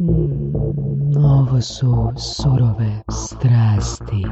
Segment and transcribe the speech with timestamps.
[0.00, 4.24] Mm, ovo su surove strasti.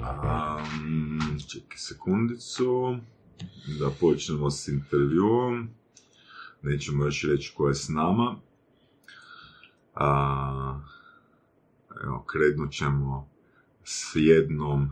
[0.00, 2.96] Um, čekaj sekundicu,
[3.80, 5.68] da počnemo s intervjuom.
[6.62, 8.36] Nećemo još reći ko je s nama.
[9.94, 10.80] A,
[12.04, 13.28] evo, krenut ćemo
[13.84, 14.90] s jednom...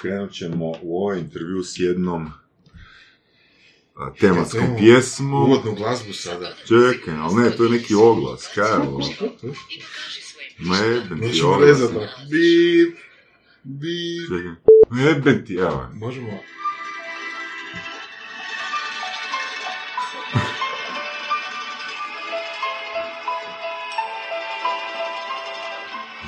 [0.00, 2.30] Krenut ćemo u ovaj intervju s jednom
[4.20, 5.42] tematskom Imamo pjesmom.
[5.42, 6.54] Uvodnu glazbu sada.
[6.68, 9.00] Čekaj, ali ne, to je neki oglas, kaj je ovo?
[10.58, 11.68] Ma jebem ti Nećemo oglas.
[11.68, 11.94] rezati.
[12.30, 12.98] Bip,
[13.62, 14.28] bip.
[14.28, 14.52] Čekaj.
[14.90, 15.86] Ma Jebem ti, evo.
[15.94, 16.30] Možemo...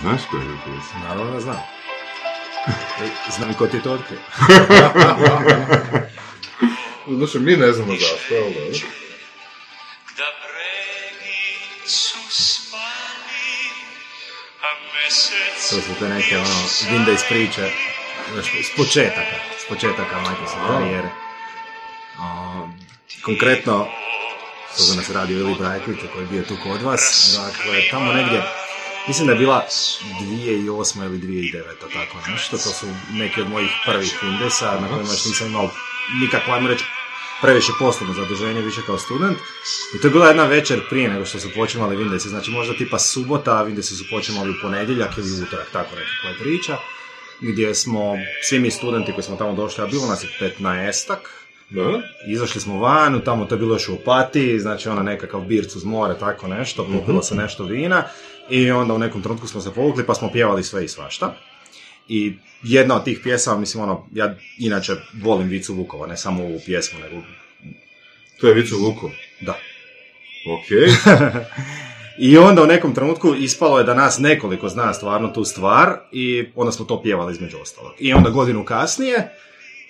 [0.00, 1.00] Znaš ko je to pjesma?
[1.08, 1.56] Naravno da znam.
[3.02, 4.18] E, Znam ko ti je to otkrio.
[7.08, 8.78] Znači, mi ne znamo zašto, ali dobro.
[10.16, 12.18] da bregi su
[14.62, 17.70] a mesec To su te neke ono, vinde iz priče,
[18.32, 20.24] znaš, s početaka, s početaka
[20.68, 21.08] karijere.
[23.22, 23.88] Konkretno,
[24.76, 28.42] to za nas radi Ili Brajkovića koji je bio tu kod vas, dakle, tamo negdje,
[29.08, 29.66] mislim da je bila
[30.20, 31.04] 2008.
[31.04, 31.62] ili 2009.
[31.92, 35.70] tako nešto, to su neki od mojih prvih Windesa na kojima još nisam imao
[36.20, 36.84] nikakvo, ajmo reći,
[37.42, 39.38] previše poslovno zaduženje, više kao student.
[39.94, 42.98] I to je bila jedna večer prije nego što su počinjali Windesi, znači možda tipa
[42.98, 46.76] subota, a Windesi su počinjali u ponedjeljak ili utorak, tako nekakva je priča,
[47.40, 51.16] gdje smo, svi mi studenti koji smo tamo došli, a bilo nas je 15
[51.70, 52.02] Da?
[52.26, 55.84] Izašli smo van, tamo to je bilo još u Opatiji, znači ona nekakav birc uz
[55.84, 58.04] more, tako nešto, popilo se nešto vina
[58.50, 61.34] i onda u nekom trenutku smo se povukli pa smo pjevali sve i svašta.
[62.08, 66.60] I jedna od tih pjesama, mislim ono, ja inače volim Vicu Vukova, ne samo ovu
[66.66, 67.22] pjesmu, nego
[68.42, 69.10] To je Vicu Luko.
[69.40, 69.58] da.
[70.46, 70.68] Ok.
[72.18, 76.44] I onda u nekom trenutku ispalo je da nas nekoliko zna stvarno tu stvar i
[76.56, 77.92] onda smo to pjevali između ostalog.
[77.98, 79.32] I onda godinu kasnije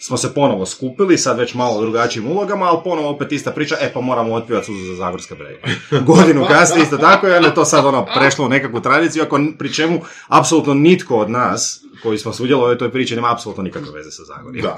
[0.02, 3.92] smo se ponovo skupili, sad već malo drugačijim ulogama, ali ponovo opet ista priča, e
[3.92, 5.60] pa moramo otpjevati suzu za Zagorske brege.
[6.06, 9.74] Godinu kasnije isto tako onda je to sad ono prešlo u nekakvu tradiciju, ako pri
[9.74, 14.10] čemu apsolutno nitko od nas koji smo sudjelovali u toj priči nema apsolutno nikakve veze
[14.10, 14.62] sa Zagorjem.
[14.62, 14.76] Da.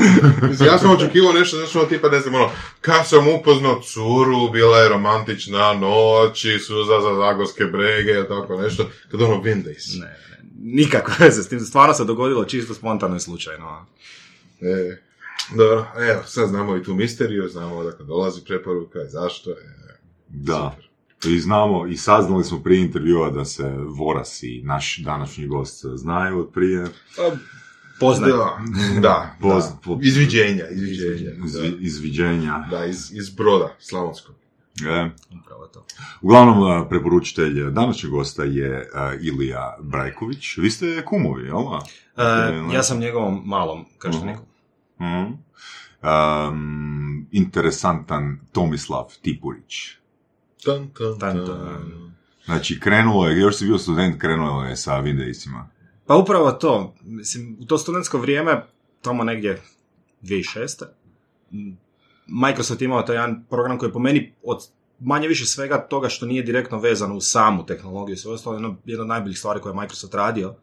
[0.64, 4.78] Ja sam očekivao nešto, znači ono tipa, ne znam, ono, kad sam upoznao curu, bila
[4.78, 10.00] je romantična noć i suza za zagorske brege, tako nešto, kad ono Windays.
[10.00, 13.86] Ne, ne, nikakve veze s tim, stvarno se dogodilo čisto spontano i slučajno.
[14.60, 15.04] E,
[15.50, 19.50] dobro, evo, sad znamo i tu misteriju, znamo odakle dolazi preporuka i zašto.
[19.50, 19.54] E,
[20.28, 20.76] Da.
[21.26, 26.40] I znamo, i saznali smo prije intervjua da se Voras i naš današnji gost znaju
[26.40, 26.86] od prije.
[28.00, 28.30] Poznaj.
[28.30, 28.58] Da,
[29.00, 29.78] da, Poz- da.
[29.84, 31.30] po- Izviđenja, izviđenja.
[31.44, 32.66] Iz, Da, izviđenja.
[32.70, 34.34] da iz, iz broda, slavonskog.
[34.80, 35.86] E, Upravo to.
[36.22, 40.56] uglavnom, a, preporučitelj današnjeg gosta je a, Ilija Brajković.
[40.56, 41.56] Vi ste kumovi, jel?
[42.16, 42.24] da?
[42.70, 44.42] E, ja sam njegovom malom kršteniku.
[45.00, 45.32] Mhm.
[46.02, 49.74] Um, interesantan Tomislav Tipurić.
[50.64, 52.14] Tan, tan, Tan, tan.
[52.44, 55.64] Znači, krenulo je, još si bio student, krenulo je sa Windowsima.
[56.06, 56.94] Pa upravo to.
[57.02, 58.66] Mislim, u to studentsko vrijeme,
[59.02, 59.62] tamo negdje
[60.22, 60.84] 2006.
[61.52, 61.76] m,
[62.26, 64.68] Microsoft je imao taj jedan program koji je po meni od
[65.00, 68.76] manje više svega toga što nije direktno vezano uz samu tehnologiju i sve ostalo, jedna,
[68.84, 70.54] jedna od najboljih stvari koje je Microsoft radio.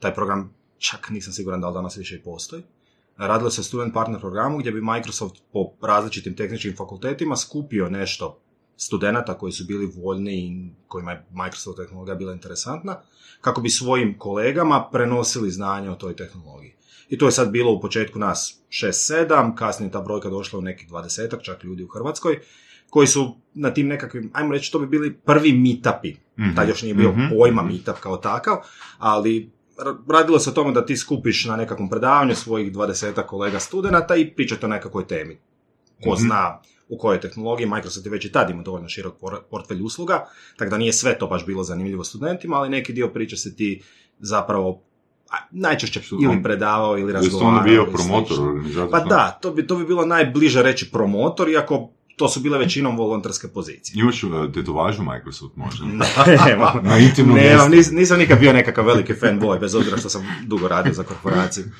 [0.00, 2.62] Taj program čak nisam siguran da li danas više i postoji.
[3.16, 8.40] Radilo se student partner programu gdje bi Microsoft po različitim tehničkim fakultetima skupio nešto
[8.76, 13.00] studenata koji su bili voljni i kojima je Microsoft tehnologija bila interesantna,
[13.40, 16.74] kako bi svojim kolegama prenosili znanje o toj tehnologiji.
[17.08, 20.90] I to je sad bilo u početku nas 6-7, kasnije ta brojka došla u nekih
[20.90, 22.40] 20 čak ljudi u Hrvatskoj,
[22.90, 26.14] koji su na tim nekakvim, ajmo reći, to bi bili prvi meetupi.
[26.38, 26.54] Mhm.
[26.56, 27.20] Tad još nije bio Mhm.
[27.38, 28.56] pojma meetup kao takav,
[28.98, 29.50] ali
[30.08, 32.86] radilo se o tome da ti skupiš na nekakvom predavanju svojih 20
[33.22, 35.38] kolega studenata i pričate o nekakvoj temi.
[35.98, 36.18] Ko Mhm.
[36.18, 40.24] zna u kojoj tehnologiji, Microsoft je već i tad imao dovoljno širok por- portfelj usluga,
[40.56, 43.82] tako da nije sve to baš bilo zanimljivo studentima, ali neki dio priče se ti
[44.20, 44.82] zapravo
[45.50, 47.50] najčešće Su ili predavao ili Jesi razgovarao.
[47.50, 48.38] onda bio promotor?
[48.90, 52.96] Pa da, to bi, to bi bilo najbliže reći promotor, iako to su bile većinom
[52.96, 54.00] volonterske pozicije.
[54.00, 55.84] Imaš uh, tetovažu Microsoft možda?
[56.46, 56.80] Nemam.
[56.82, 57.92] Na intimnom Nemam, mjestu.
[57.92, 61.64] nis- nisam nikad bio nekakav veliki fanboy, bez obzira što sam dugo radio za korporaciju.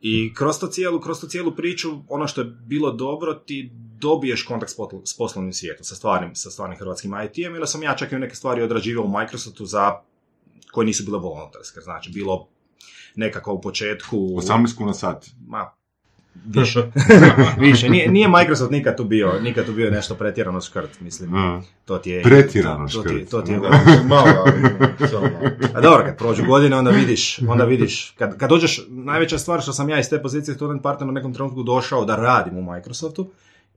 [0.00, 3.70] I kroz to cijelu, kroz to cijelu priču, ono što je bilo dobro, ti
[4.00, 4.72] dobiješ kontakt
[5.04, 8.34] s, poslovnim svijetom, sa stvarnim, sa stvarnim hrvatskim IT-em, ili sam ja čak i neke
[8.34, 9.92] stvari odrađivao u Microsoftu za
[10.72, 11.80] koje nisu bile volonterske.
[11.80, 12.48] Znači, bilo
[13.16, 14.16] nekako u početku...
[14.16, 15.26] 18 kuna sat.
[15.46, 15.70] Ma,
[16.46, 16.82] više.
[17.58, 17.88] više.
[17.88, 21.34] Nije, nije Microsoft nikad tu bio, nikad tu bio nešto pretjerano škrt, mislim.
[21.34, 22.22] A, To ti je...
[22.22, 23.30] Pretjerano to, to ti, je- škrt.
[23.30, 23.58] to ti je
[24.08, 24.52] Malo, ali.
[25.74, 29.72] A dobro, kad prođu godine, onda vidiš, onda vidiš, kad, kad dođeš, najveća stvar što
[29.72, 33.30] sam ja iz te pozicije student partner u nekom trenutku došao da radim u Microsoftu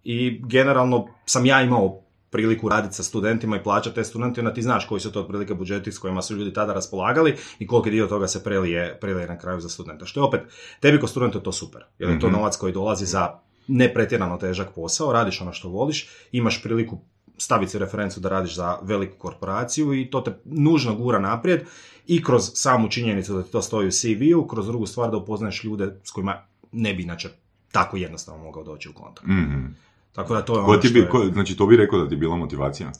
[0.03, 1.99] i generalno sam ja imao
[2.31, 5.53] priliku raditi sa studentima i plaćati te studente, onda ti znaš koji su to otprilike
[5.53, 9.37] budžeti s kojima su ljudi tada raspolagali i koliki dio toga se prelije, prelije na
[9.37, 10.05] kraju za studenta.
[10.05, 10.41] Što je opet,
[10.79, 12.35] tebi kao studentu je to super, jer je to Mhm.
[12.35, 16.97] novac koji dolazi za nepretjerano težak posao, radiš ono što voliš, imaš priliku
[17.37, 21.61] staviti referencu da radiš za veliku korporaciju i to te nužno gura naprijed
[22.07, 25.63] i kroz samu činjenicu da ti to stoji u CV-u, kroz drugu stvar da upoznaješ
[25.63, 27.29] ljude s kojima ne bi inače
[27.71, 29.27] tako jednostavno mogao doći u kontakt.
[29.27, 29.65] mhm.
[30.13, 31.99] Tako da to je Ko ono ti što bi, je- ko- znači, to bi rekao
[31.99, 32.91] da ti je bila motivacija?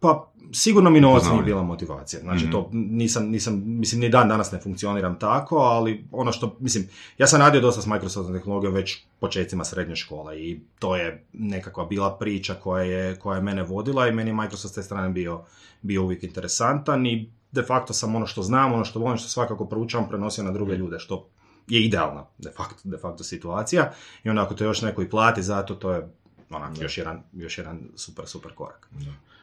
[0.00, 2.20] Pa, sigurno mi novac nije bila motivacija.
[2.20, 2.52] Znači, Mhm.
[2.52, 6.88] to nisam, nisam, mislim, ni dan danas ne funkcioniram tako, ali ono što, mislim,
[7.18, 11.84] ja sam radio dosta s Microsoftom tehnologijom već početcima srednje škole i to je nekakva
[11.84, 15.08] bila priča koja je, koja je mene vodila i meni je Microsoft s te strane
[15.08, 15.40] bio,
[15.82, 19.64] bio uvijek interesantan i de facto sam ono što znam, ono što volim, što svakako
[19.64, 21.28] proučavam, prenosio na druge ljude, što
[21.68, 23.92] je idealna de facto, de facto situacija
[24.24, 26.08] i onda ako te još neko i plati za to, to je
[26.54, 28.88] onak, još, jedan, još jedan super, super korak.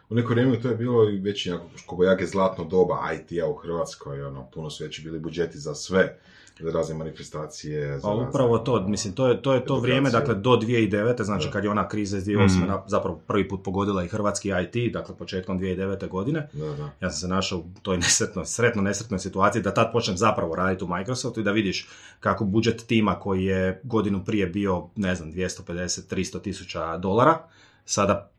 [0.09, 4.23] U neko vrijeme to je bilo i već jako kobojake zlatno doba IT-a u Hrvatskoj,
[4.23, 6.19] ono, puno su veći bili budžeti za sve,
[6.63, 7.59] razne manifestacije,
[7.95, 11.23] za Pa razne- upravo to, mislim, to je to, je to vrijeme, dakle, do 2009.
[11.23, 11.51] znači Da.
[11.51, 12.57] kad je ona kriza iz 2008.
[12.57, 12.67] Mhm.
[12.67, 16.07] na- zapravo prvi put pogodila i hrvatski IT, dakle, početkom 2009.
[16.07, 16.50] godine.
[16.53, 16.89] Da, da.
[17.01, 20.83] Ja sam se našao u toj nesretnoj, sretno nesretnoj situaciji da tad počnem zapravo raditi
[20.83, 21.89] u Microsoftu i da vidiš
[22.19, 26.09] kako budžet tima koji je godinu prije bio, ne znam, 250-300
[26.39, 27.38] tisuća dolara,
[27.85, 28.29] sada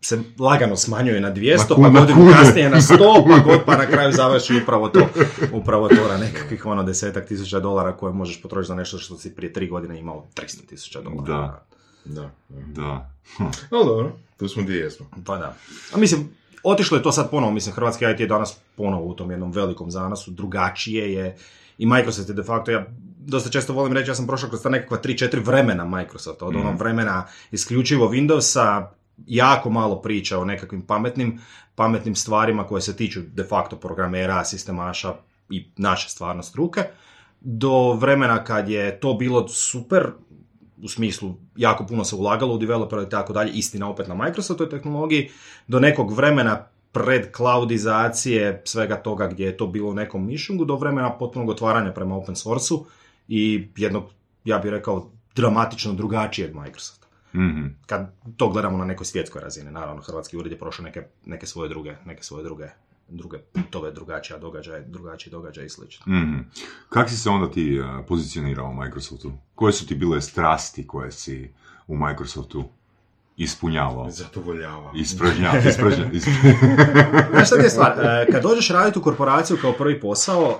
[0.00, 2.32] se lagano smanjuje na 200, Na pa kunu, godinu kunu.
[2.32, 2.98] kasnije na 100,
[3.28, 5.06] pa god pa na kraju završi upravo to.
[5.52, 9.34] Upravo to na nekakvih ono desetak tisuća dolara koje možeš potrošiti za nešto što si
[9.34, 11.22] prije tri godine imao 300 tisuća dolara.
[11.24, 11.64] Da.
[12.04, 13.10] Da, da.
[13.70, 15.06] No, dobro, tu smo gdje jesmo.
[15.26, 15.56] Pa da.
[15.94, 16.28] A mislim,
[16.62, 19.90] otišlo je to sad ponovo, mislim, hrvatski IT je danas ponovo u tom jednom velikom
[19.90, 21.36] zanasu, drugačije je
[21.78, 22.86] i Microsoft je de facto, ja
[23.18, 26.78] dosta često volim reći, ja sam prošao kroz ta nekakva 3-4 vremena Microsofta, od onog
[26.78, 28.86] vremena isključivo Windowsa,
[29.26, 31.40] jako malo priča o nekakvim pametnim,
[31.74, 35.14] pametnim stvarima koje se tiču de facto programera, sistemaša
[35.50, 36.84] i naše stvarno struke,
[37.40, 40.06] do vremena kad je to bilo super,
[40.82, 44.70] u smislu jako puno se ulagalo u developera i tako dalje, istina opet na Microsoftoj
[44.70, 45.30] tehnologiji,
[45.68, 50.76] do nekog vremena pred cloudizacije svega toga gdje je to bilo u nekom mišljenju, do
[50.76, 52.86] vremena potpunog otvaranja prema open source-u
[53.28, 54.04] i jednog,
[54.44, 56.99] ja bih rekao, dramatično drugačijeg Microsofta.
[57.34, 57.66] Mhm.
[57.86, 61.68] Kad to gledamo na nekoj svjetskoj razini, naravno, Hrvatski ured je prošao neke, neke svoje
[61.68, 62.68] druge, neke svoje druge,
[63.08, 66.12] druge putove, drugačija događaje, drugačiji događaj i slično.
[66.12, 66.38] Mhm.
[66.88, 69.32] Kak si se onda ti uh, pozicionirao u Microsoftu?
[69.54, 71.50] Koje su ti bile strasti koje si
[71.86, 72.64] u Microsoftu
[73.36, 74.10] ispunjavao?
[74.10, 74.92] Zadovoljava.
[74.94, 75.60] Ispražnjavao.
[75.68, 76.12] Ispražnjavao.
[76.16, 76.32] Ispra...
[77.32, 77.92] Znaš šta ti je stvar?
[77.98, 80.58] E, Kad dođeš raditi u korporaciju kao prvi posao,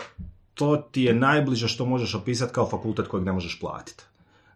[0.54, 4.04] to ti je najbliže što možeš opisati kao fakultet kojeg ne možeš platiti.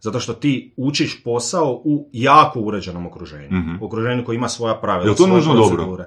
[0.04, 3.58] Zato što ti učiš posao u jako uređenom okruženju.
[3.58, 3.76] Mhm.
[3.80, 5.76] U okruženju koji ima svoja pravila, Jel to svoje nužno dobro?
[5.76, 6.04] procedure.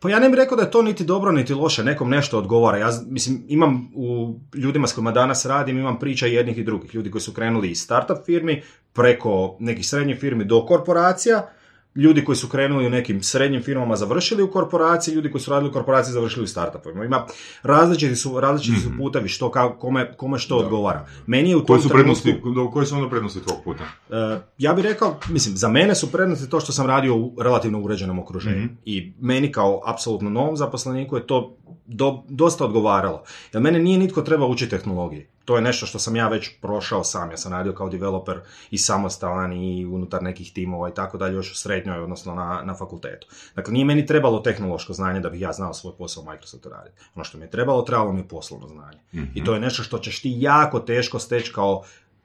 [0.00, 2.78] Pa ja ne bih rekao da je to niti dobro niti loše, nekom nešto odgovara.
[2.78, 6.94] Ja mislim, imam u ljudima s kojima danas radim, imam priča jednih i drugih.
[6.94, 8.62] Ljudi koji su krenuli iz startup firmi,
[8.92, 11.48] preko nekih srednjih firmi do korporacija,
[11.96, 15.70] ljudi koji su krenuli u nekim srednjim firmama završili u korporaciji, ljudi koji su radili
[15.70, 17.04] u korporaciji završili u startupovima.
[17.04, 17.26] Ima
[17.62, 21.06] različiti su, različiti su putevi što, ka, kome, kome što odgovara.
[21.26, 23.84] Meni je u Koje su prednosti, do- koje su onda prednosti tvog puta?
[24.10, 24.14] E,
[24.58, 28.18] ja bih rekao, mislim, za mene su prednosti to što sam radio u relativno uređenom
[28.18, 28.56] okruženju.
[28.56, 28.74] Mhm.
[28.84, 33.22] I meni kao apsolutno novom zaposleniku je to do- dosta odgovaralo.
[33.52, 35.26] Jer mene nije nitko treba učiti tehnologiji.
[35.44, 37.30] To je nešto što sam ja već prošao sam.
[37.30, 41.52] Ja sam radio kao developer i samostalan i unutar nekih timova i tako dalje još
[41.52, 43.26] u srednjoj, odnosno na, na fakultetu.
[43.54, 46.96] Dakle, nije meni trebalo tehnološko znanje da bih ja znao svoj posao u Microsoftu raditi.
[47.14, 48.98] Ono što mi je trebalo, trebalo mi je poslovno znanje.
[49.34, 51.82] I to je nešto što ćeš ti jako teško steći kao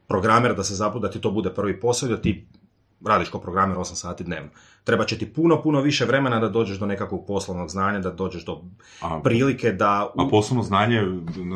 [0.07, 2.47] programer da se zabu, da ti to bude prvi posao i da ti
[3.05, 4.49] radiš kao programer 8 sati dnevno.
[4.89, 8.45] Treba će ti puno, puno više vremena da dođeš do nekakvog poslovnog znanja, da dođeš
[8.45, 8.61] do
[9.01, 10.09] A, prilike da...
[10.15, 11.01] u- a poslovno znanje,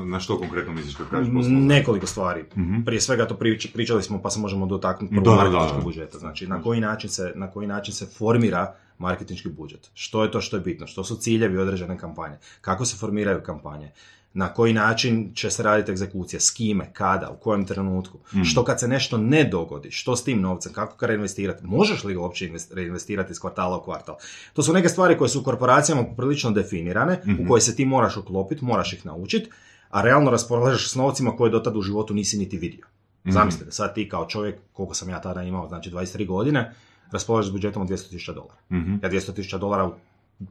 [0.05, 1.65] na- što konkretno misliš kad kažeš poslovno znanje?
[1.65, 2.43] Nekoliko stvari.
[2.57, 2.81] Mhm.
[2.81, 5.79] Prije svega to prič- pričali smo pa se možemo dotaknuti prvo da, da.
[5.83, 6.17] budžeta.
[6.17, 9.91] Znači na koji, način se, na koji način se formira marketinški budžet.
[9.93, 10.87] Što je to što je bitno?
[10.87, 12.37] Što su ciljevi određene kampanje?
[12.61, 13.91] Kako se formiraju kampanje?
[14.35, 16.39] Na koji način će se raditi egzekucija?
[16.39, 16.89] S kime?
[16.93, 17.29] Kada?
[17.29, 18.17] U kojem trenutku?
[18.29, 18.43] Mhm.
[18.43, 19.91] Što kad se nešto ne dogodi?
[19.91, 20.73] Što s tim novcem?
[20.73, 21.65] Kako ga reinvestirati?
[21.65, 24.15] Možeš li ga uopće invest- reinvestirati iz kvartala u kvartal?
[24.53, 27.33] To su neke stvari koje su u korporacijama poprilično definirane, Mhm.
[27.39, 29.49] u koje se ti moraš uklopiti, moraš ih naučiti,
[29.89, 32.85] a realno raspolažeš s novcima koje do tada u životu nisi niti vidio.
[33.25, 36.73] Zamislite da sad ti kao čovjek, koliko sam ja tada imao, znači 23 godine,
[37.11, 38.59] raspolažeš s budžetom od 200.000 dolara.
[38.71, 38.93] Mhm.
[39.03, 39.93] Ja 200.000 dolara u-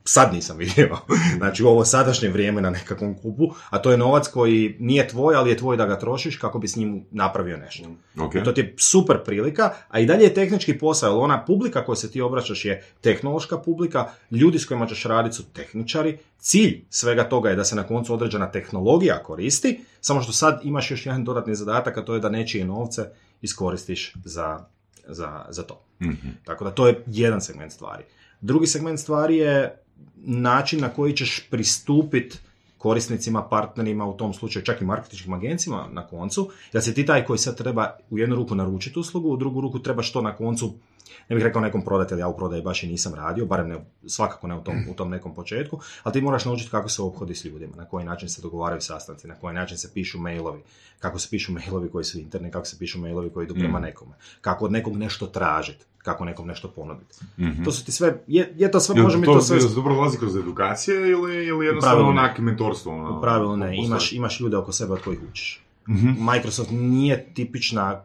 [0.04, 0.98] sad nisam vidio.
[1.36, 5.34] Znači u ovo sadašnje vrijeme na nekakvom kupu, a to je novac koji nije tvoj,
[5.34, 7.88] ali je tvoj da ga trošiš kako bi s njim napravio nešto.
[8.20, 8.34] Ok.
[8.34, 11.84] I to ti je super prilika, a i dalje je tehnički posao, jer ona publika
[11.84, 16.84] koja se ti obraćaš je tehnološka publika, ljudi s kojima ćeš raditi su tehničari, cilj
[16.90, 21.06] svega toga je da se na koncu određena tehnologija koristi, samo što sad imaš još
[21.06, 23.10] jedan dodatni zadatak, a to je da nečije novce
[23.42, 24.64] iskoristiš za,
[25.06, 25.84] za, za to.
[26.02, 26.28] Mhm.
[26.44, 28.04] Tako da to je jedan segment stvari.
[28.40, 29.81] Drugi segment stvari je
[30.16, 32.38] način na koji ćeš pristupiti
[32.82, 37.24] korisnicima, partnerima, u tom slučaju čak i marketinškim agencijama na koncu, da si ti taj
[37.24, 40.72] koji sad treba u jednu ruku naručiti uslugu, u drugu ruku trebaš to na koncu,
[41.28, 43.76] ne bih rekao nekom prodati, jer ja u prodaji baš i nisam radio, barem ne,
[44.06, 47.34] svakako ne u tom, u tom nekom početku, ali ti moraš naučiti kako se ophodi
[47.34, 50.62] s ljudima, na koji način se dogovaraju sastanci, na koji način se pišu mailovi,
[51.00, 54.12] kako se pišu mailovi koji su interni, kako se pišu mailovi koji idu prema nekome,
[54.40, 57.16] kako od nekog nešto tražiti, kako nekom nešto ponuditi.
[57.38, 57.64] Mhm.
[57.64, 59.56] To su ti sve, je, je to sve, Jel može mi to, to sve...
[59.56, 62.92] jel dobro dolazi kroz edukacije ili, ili jednostavno onak mentorstvo?
[62.92, 65.58] Ono, U pravilu ne, imaš, imaš ljude oko sebe od kojih učiš.
[65.88, 66.08] Mhm.
[66.32, 68.02] Microsoft nije tipična,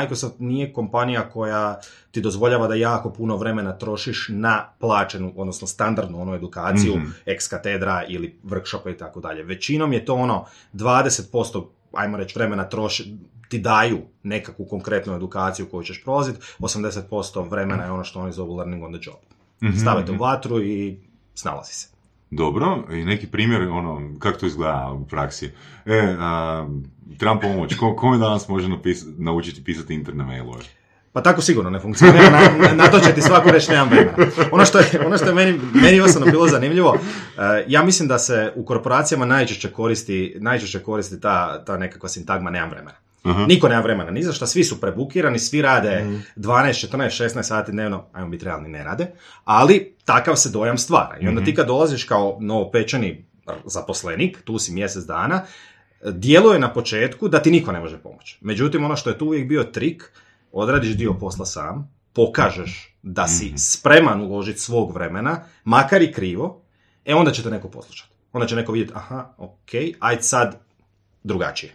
[0.00, 1.80] Microsoft nije kompanija koja
[2.10, 7.06] ti dozvoljava da jako puno vremena trošiš na plaćenu, odnosno standardnu onu edukaciju, Mhm.
[7.26, 9.42] ex katedra ili workshopa i tako dalje.
[9.42, 13.16] Većinom je to ono 20% ajmo reći vremena troši,
[13.52, 18.56] ti daju nekakvu konkretnu edukaciju koju ćeš prolaziti, 80% vremena je ono što oni zovu
[18.56, 19.20] learning on the job.
[19.62, 20.22] Mhm, Stave te u mhm.
[20.22, 20.96] vatru i
[21.34, 21.88] snalazi se.
[22.30, 25.50] Dobro, i neki primjer, ono, kako to izgleda u praksi?
[25.86, 26.66] E, a,
[27.18, 30.64] trebam pomoć, ko, kome danas može napis, naučiti pisati interne mailove?
[31.12, 34.16] Pa tako sigurno ne funkcionira, na, na, to će ti svako reći nemam vremena.
[34.52, 38.18] Ono što je, ono što je meni, meni osobno bilo zanimljivo, eh, ja mislim da
[38.18, 42.96] se u korporacijama najčešće koristi, najčešće koristi ta, ta nekakva sintagma nemam vremena.
[43.22, 43.46] Aha.
[43.46, 46.04] Niko nema vremena ni za šta, svi su prebukirani, svi rade
[46.36, 49.06] 12, 14, 16 sati dnevno, ajmo biti realni, ne rade,
[49.44, 51.16] ali takav se dojam stvara.
[51.20, 53.24] I onda ti kad dolaziš kao novopečeni
[53.64, 55.42] zaposlenik, tu si mjesec dana,
[56.04, 58.38] djeluje na početku da ti niko ne može pomoći.
[58.40, 60.12] Međutim, ono što je tu uvijek bio trik,
[60.52, 66.62] odradiš dio posla sam, pokažeš da si spreman uložiti svog vremena, makar i krivo,
[67.04, 68.10] e onda će te neko poslušati.
[68.32, 70.60] Onda će neko vidjeti, aha, ok, ajde sad
[71.22, 71.72] drugačije.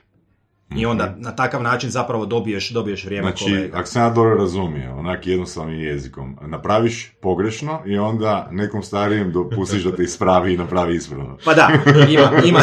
[0.72, 3.78] I onda na takav način zapravo dobiješ, dobiješ vrijeme Znači, kolega.
[3.78, 9.84] ako sam ja dobro razumio, onak jednostavnim jezikom, napraviš pogrešno i onda nekom starijem dopustiš
[9.84, 11.38] da te ispravi i napravi ispravno.
[11.46, 11.70] Pa da,
[12.10, 12.60] ima, ima,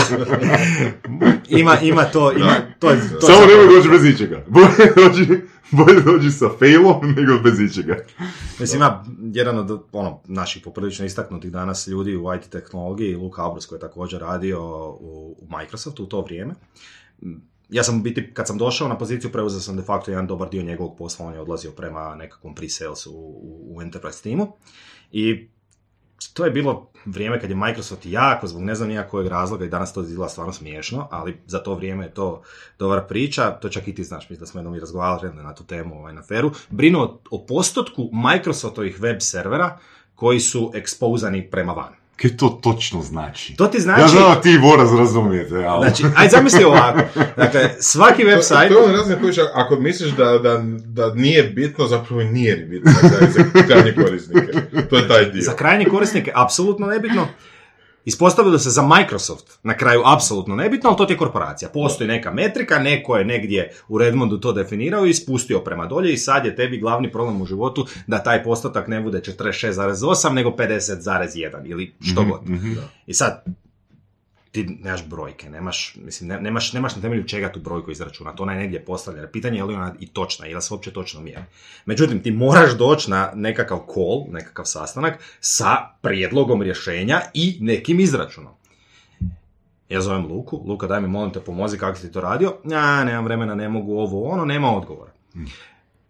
[1.51, 4.45] ima, ima to, ima, to, je- to Samo nemoj doći bez ičega.
[4.49, 5.27] Bolje dođi,
[5.71, 7.97] bolje dođi sa failom nego bez ičega.
[8.61, 13.67] Mislim, ima jedan od ono, naših poprilično istaknutih danas ljudi u IT tehnologiji, Luka Abrus
[13.67, 16.55] koji je također radio u, u Microsoftu u to vrijeme.
[17.69, 20.63] Ja sam biti, kad sam došao na poziciju, preuzeo sam de facto jedan dobar dio
[20.63, 24.53] njegovog posla, on je odlazio prema nekakvom pre-salesu u, u, Enterprise timu.
[25.13, 25.49] I
[26.35, 29.69] to je bilo vrijeme kad je Microsoft jako, zbog ne znam nija kojeg razloga, i
[29.69, 32.43] danas to izgleda stvarno smiješno, ali za to vrijeme je to
[32.79, 35.65] dobra priča, to čak i ti znaš, mislim da smo jednom i razgovarali na tu
[35.65, 39.79] temu ovaj, na feru, brinuo o, o postotku Microsoftovih web servera
[40.15, 42.04] koji su ekspozani prema van.
[42.17, 43.57] Kaj to točno znači?
[43.57, 44.01] To ti znači...
[44.01, 45.85] Ja znam da ti Boras razumijete, ali...
[45.89, 47.01] Znači, ajde zamisli ovako.
[47.37, 48.69] Dakle, svaki To, website...
[48.69, 52.57] to je ono razne koji ako misliš da, da, da nije bitno, zapravo i nije
[52.57, 52.93] ni bitno
[53.55, 54.53] za krajnje korisnike.
[54.91, 55.43] To je taj dio.
[55.43, 57.27] Za krajnje korisnike apsolutno nebitno.
[58.05, 61.69] Ispostavilo se za Microsoft na kraju apsolutno nebitno, ali to ti je korporacija.
[61.69, 66.17] Postoji neka metrika, neko je negdje u Redmondu to definirao i spustio prema dolje i
[66.17, 71.71] sad je tebi glavni problem u životu da taj postotak ne bude 46,8 nego 50,1
[71.71, 72.51] ili što god.
[72.51, 72.73] Mhm.
[73.07, 73.45] I sad,
[74.55, 78.53] ti nemaš brojke, nemaš, mislim, ne- nemaš, nemaš na temelju čega tu brojku izračunati, ona
[78.53, 79.29] je negdje postavljena.
[79.29, 81.43] Pitanje je li ona i točna, ili se uopće točno mjeri.
[81.87, 88.53] Međutim, ti moraš doći na nekakav call, nekakav sastanak sa prijedlogom rješenja i nekim izračunom.
[89.89, 93.05] Ja zovem Luku, Luka daj mi molim te pomozi kako si ti to radio, ja
[93.05, 95.13] nemam vremena, ne mogu ovo, ono, nema odgovora.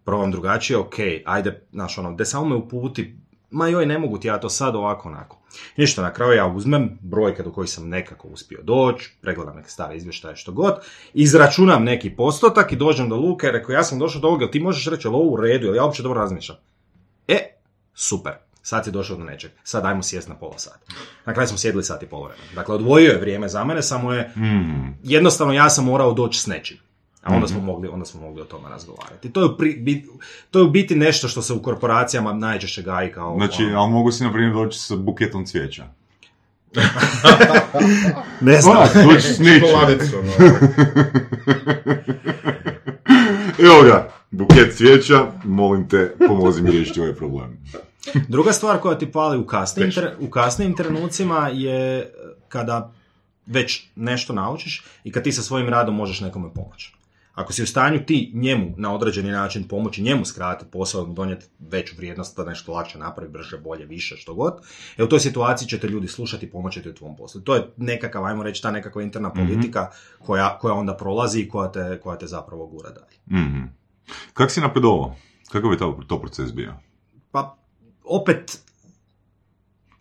[0.03, 3.15] Probam drugačije, ok, ajde, znaš ono, de samo me uputi,
[3.55, 5.37] ma joj, ne mogu ti ja to sad ovako, onako.
[5.77, 9.69] I ništa, na kraju ja uzmem brojke do kojih sam nekako uspio doći, pregledam neke
[9.69, 10.75] stare izvještaje, što god,
[11.13, 14.85] izračunam neki postotak i dođem do Luke, rekao, ja sam došao do ovoga, ti možeš
[14.85, 16.57] reći, ovo u redu, jel ja uopće dobro razmišljam?
[17.27, 17.37] E,
[17.93, 20.79] super, sad si došao do nečeg, sad ajmo sjest na pola sata.
[21.25, 22.47] Na kraju smo sjedili sat i pol vremena.
[22.55, 24.93] Dakle, odvojio je vrijeme za mene, samo je, Mm.
[25.03, 26.77] jednostavno ja sam morao doći s nečim.
[27.25, 29.29] A onda smo mogli, onda smo mogli o tome razgovarati.
[29.29, 30.05] To je, u pri- bit-
[30.51, 33.35] to je u biti nešto što se u korporacijama najčešće gaji kao...
[33.37, 35.85] Znači, ono- ali mogu si, na primjer, doći sa buketom cvijeća.
[38.41, 38.75] Ne znam.
[38.75, 39.59] Pa, tuć snitch.
[39.61, 40.31] Čokoladicu, no.
[43.65, 47.57] Evo ga, buket cvijeća, molim te, pomozi mi riješiti ovaj problem.
[48.27, 52.07] Druga stvar koja ti pali u kasnim, u kasnim trenucima je e,
[52.47, 52.91] kada
[53.45, 56.93] već nešto naučiš i kad ti sa svojim radom možeš nekome pomoći.
[57.35, 61.95] Ako si u stanju ti njemu na određeni način pomoći, njemu skratiti posao, donijeti veću
[61.97, 64.53] vrijednost, da nešto lakše napravi, brže, bolje, više, što god,
[64.97, 67.41] e u toj situaciji ćete ljudi slušati i pomoći ti u tvom poslu.
[67.41, 69.89] To je nekakav, ajmo reći, ta nekakva interna politika
[70.25, 73.41] koja, koja onda prolazi i koja te, koja te zapravo gura dalje.
[73.41, 73.63] Mhm.
[74.33, 75.15] Kak si napredovao?
[75.51, 76.73] Kakav je to, to proces bio?
[77.31, 77.57] Pa,
[78.03, 78.59] opet,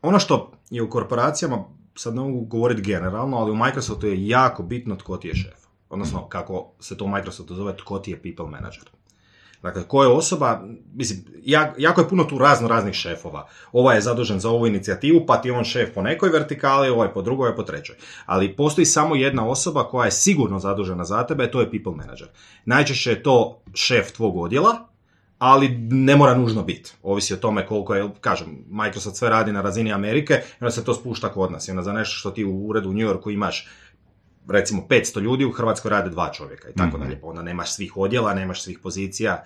[0.02, 1.64] ono što je u korporacijama,
[1.94, 5.63] sad ne mogu govoriti generalno, ali u Microsoftu je jako bitno tko ti je šef.
[5.94, 8.84] Odnosno, kako se to u Microsoftu zove, tko ti je people manager.
[9.62, 10.62] Dakle, ko je osoba,
[10.94, 13.46] mislim, jak- jako je puno tu razno raznih šefova.
[13.72, 17.12] Ovaj je zadužen za ovu inicijativu, pa ti je on šef po nekoj vertikali, ovaj
[17.12, 17.96] po drugoj, ovaj po trećoj.
[18.26, 22.28] Ali postoji samo jedna osoba koja je sigurno zadužena za tebe, to je people manager.
[22.64, 24.88] Najčešće je to šef tvog odjela,
[25.38, 26.92] ali ne mora nužno biti.
[27.02, 30.94] Ovisi o tome koliko je, kažem, Microsoft sve radi na razini Amerike, onda se to
[30.94, 31.68] spušta kod nas.
[31.68, 33.68] I onda za nešto što ti u uredu u New Yorku imaš
[34.48, 37.06] recimo 500 ljudi, u Hrvatskoj rade dva čovjeka i tako Mhm.
[37.06, 37.20] dalje.
[37.20, 39.42] Pa onda nemaš svih odjela, nemaš svih pozicija.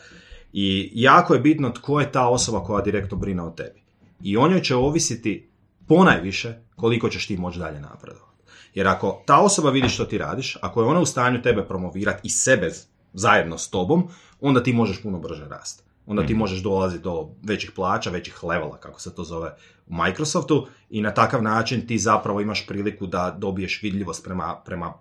[0.52, 3.82] I jako je bitno tko je ta osoba koja direktno brine o tebi.
[4.22, 5.48] I o njoj će ovisiti
[5.88, 8.28] ponajviše koliko ćeš ti moći dalje napredovati.
[8.74, 12.20] Jer ako ta osoba vidi što ti radiš, ako je ona u stanju tebe promovirati
[12.22, 12.70] i sebe
[13.12, 14.08] zajedno s tobom,
[14.40, 15.84] onda ti možeš puno brže rasti.
[16.08, 19.54] Onda ti možeš dolaziti do većih plaća, većih levela, kako se to zove
[19.86, 24.92] u Microsoftu, i na takav način ti zapravo imaš priliku da dobiješ vidljivost prema, prema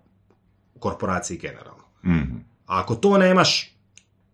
[0.80, 1.84] korporaciji generalno.
[2.06, 2.38] Mhm.
[2.66, 3.78] A ako to nemaš,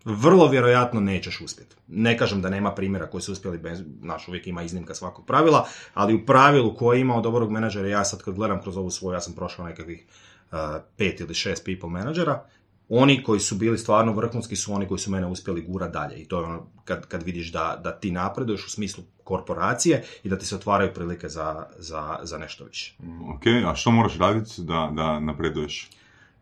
[0.06, 1.75] vrlo vjerojatno nećeš uspjeti.
[1.88, 5.68] Ne kažem da nema primjera koji su uspjeli bez, naš uvijek ima iznimka svakog pravila,
[5.94, 9.13] ali u pravilu koji je imao dobrog menadžera, ja sad kad gledam kroz ovu svoju,
[9.13, 10.06] ja sam prošao nekakvih
[10.51, 10.58] uh,
[10.98, 12.46] pet ili šest people menadžera,
[12.90, 16.16] oni koji su bili stvarno vrhunski su oni koji su mene uspjeli gura dalje.
[16.22, 20.30] I to je ono kad, kad vidiš da, da ti napreduješ u smislu korporacije i
[20.30, 22.96] da ti se otvaraju prilike za, za, za nešto više.
[23.36, 25.89] Ok, a što moraš raditi da, da napreduješ?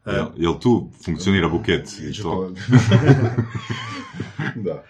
[0.05, 2.51] E, Jel, jel tu funkcionira buket i to?
[4.55, 4.83] Da.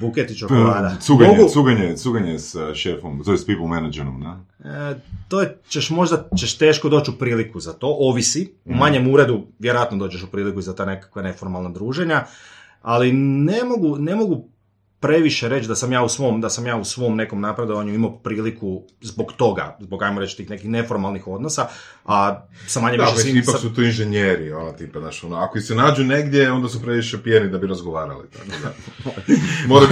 [0.00, 0.96] Buket i čokolada.
[1.00, 4.36] Cuganje, Mogu- cuganje, cuganje s uh, šefom, to je s people managerom, ne?
[4.64, 4.94] E,
[5.28, 8.52] to je, ćeš možda, ćeš teško doći u priliku za to, ovisi.
[8.64, 12.24] U manjem uredu vjerojatno dođeš u priliku za ta nekakva neformalna druženja,
[12.82, 14.48] ali ne mogu, ne mogu
[15.00, 18.10] previše reći da sam ja u svom, da sam ja u svom nekom napredovanju imao
[18.18, 21.66] priliku zbog toga, zbog ajmo reći tih nekih neformalnih odnosa,
[22.04, 23.36] a sa manje Da, više svim...
[23.36, 27.22] ipak su tu inženjeri, ono, tipa, znaš, ono, ako se nađu negdje, onda su previše
[27.22, 28.72] pijeni da bi razgovarali, tako da.
[29.68, 29.86] Mora,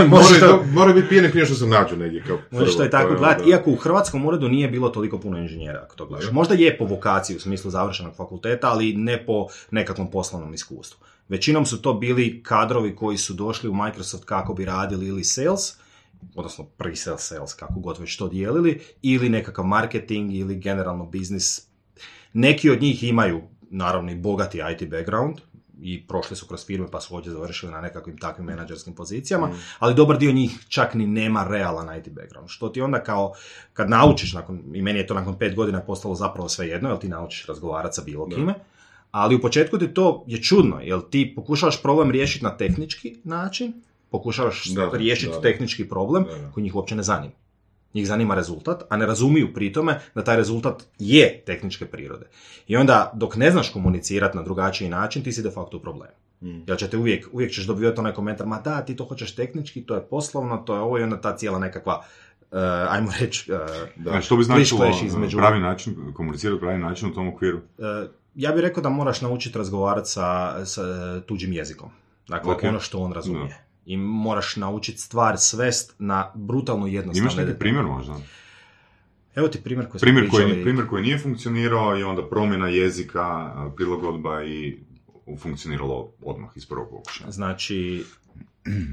[0.84, 3.56] to- biti pijeni prije što se nađu negdje, kao to prvo, tako je gledati, onda-
[3.56, 6.30] iako u hrvatskom uredu nije bilo toliko puno inženjera, ako to gledaš.
[6.32, 11.07] Možda je po vokaciji u smislu završenog fakulteta, ali ne po nekakvom poslovnom iskustvu.
[11.28, 15.76] Većinom su to bili kadrovi koji su došli u Microsoft kako bi radili ili sales,
[16.34, 21.68] odnosno pre-sales sales, kako god već to dijelili, ili nekakav marketing ili generalno biznis.
[22.32, 25.38] Neki od njih imaju, naravno, i bogati IT background,
[25.82, 29.94] i prošli su kroz firme pa su ovdje završili na nekakvim takvim menadžerskim pozicijama, ali
[29.94, 32.48] dobar dio njih čak ni nema realan IT background.
[32.48, 33.32] Što ti onda kao,
[33.72, 36.98] kad naučiš, nakon, i meni je to nakon pet godina postalo zapravo sve jedno, jer
[36.98, 38.54] ti naučiš razgovarati sa bilo kime,
[39.10, 43.72] ali u početku ti to je čudno, jer ti pokušavaš problem riješiti na tehnički način,
[44.10, 45.40] pokušavaš Da, riješiti da.
[45.40, 46.50] tehnički problem Da, da.
[46.50, 47.32] koji njih uopće ne zanima.
[47.94, 52.26] Njih zanima rezultat, a ne razumiju pri tome da taj rezultat je tehničke prirode.
[52.66, 56.12] I onda, dok ne znaš komunicirati na drugačiji način, ti si de facto u problemu.
[56.40, 56.60] Mm.
[56.66, 59.94] Jer ćete uvijek, uvijek ćeš dobivati onaj komentar, ma da, ti to hoćeš tehnički, to
[59.94, 61.96] je poslovno, to je ovo i onda ta cijela nekakva,
[62.42, 63.58] uh, ajmo reći, uh,
[63.96, 64.20] Da.
[64.20, 67.58] Što bi značilo clash između- pravi način, komunicirati pravi način u tom okviru?
[67.58, 67.84] uh,
[68.38, 70.82] ja bih rekao da moraš naučiti razgovarati sa, sa
[71.20, 71.90] tuđim jezikom.
[72.28, 72.62] Dakle, Ok.
[72.64, 73.48] ono što on razumije.
[73.48, 73.54] Da.
[73.86, 78.16] I moraš naučiti stvar svest na brutalno jednostavne Imaš neki primjer možda?
[79.34, 84.44] Evo ti primjer koji Primjer koji, primjer koji nije funkcionirao i onda promjena jezika, prilagodba
[84.44, 84.78] i
[85.38, 87.30] funkcioniralo odmah iz prvog pokušaja.
[87.30, 88.04] Znači,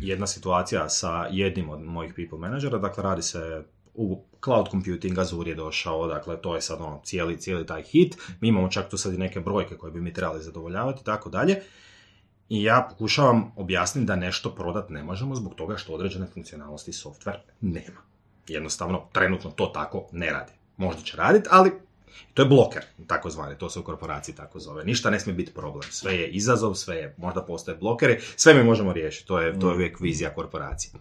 [0.01, 3.63] jedna situacija sa jednim od mojih people menadžera, dakle radi se
[3.95, 8.17] u cloud computing, Azure je došao, dakle to je sad ono cijeli, cijeli taj hit,
[8.41, 11.29] mi imamo čak tu sad i neke brojke koje bi mi trebali zadovoljavati i tako
[11.29, 11.61] dalje.
[12.49, 17.39] I ja pokušavam objasniti da nešto prodat ne možemo zbog toga što određene funkcionalnosti software
[17.61, 18.01] nema.
[18.47, 20.51] Jednostavno, trenutno to tako ne radi.
[20.77, 21.71] Možda će raditi, ali
[22.33, 24.83] to je bloker, takozvani, to se u korporaciji tako zove.
[24.83, 25.89] Ništa ne smije biti problem.
[25.91, 29.27] Sve je izazov, sve je, možda postoje blokeri, sve mi možemo riješiti.
[29.27, 30.91] To je, to je uvijek vizija korporacije.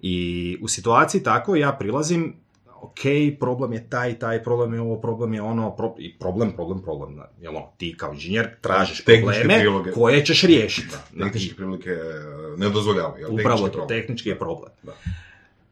[0.00, 2.36] I u situaciji tako ja prilazim,
[2.82, 3.00] ok,
[3.40, 7.16] problem je taj, taj, problem je ovo, problem je ono, pro- i problem, problem, problem.
[7.16, 9.92] da, Jel ono, ti kao inženjer tražiš probleme priloge.
[9.92, 10.96] koje ćeš riješiti.
[11.18, 13.26] Tehničke prilike e, ne dozvoljavaju.
[13.30, 13.88] Upravo Tehnički to, problem.
[14.00, 14.72] tehnički je problem.
[14.82, 14.92] Da.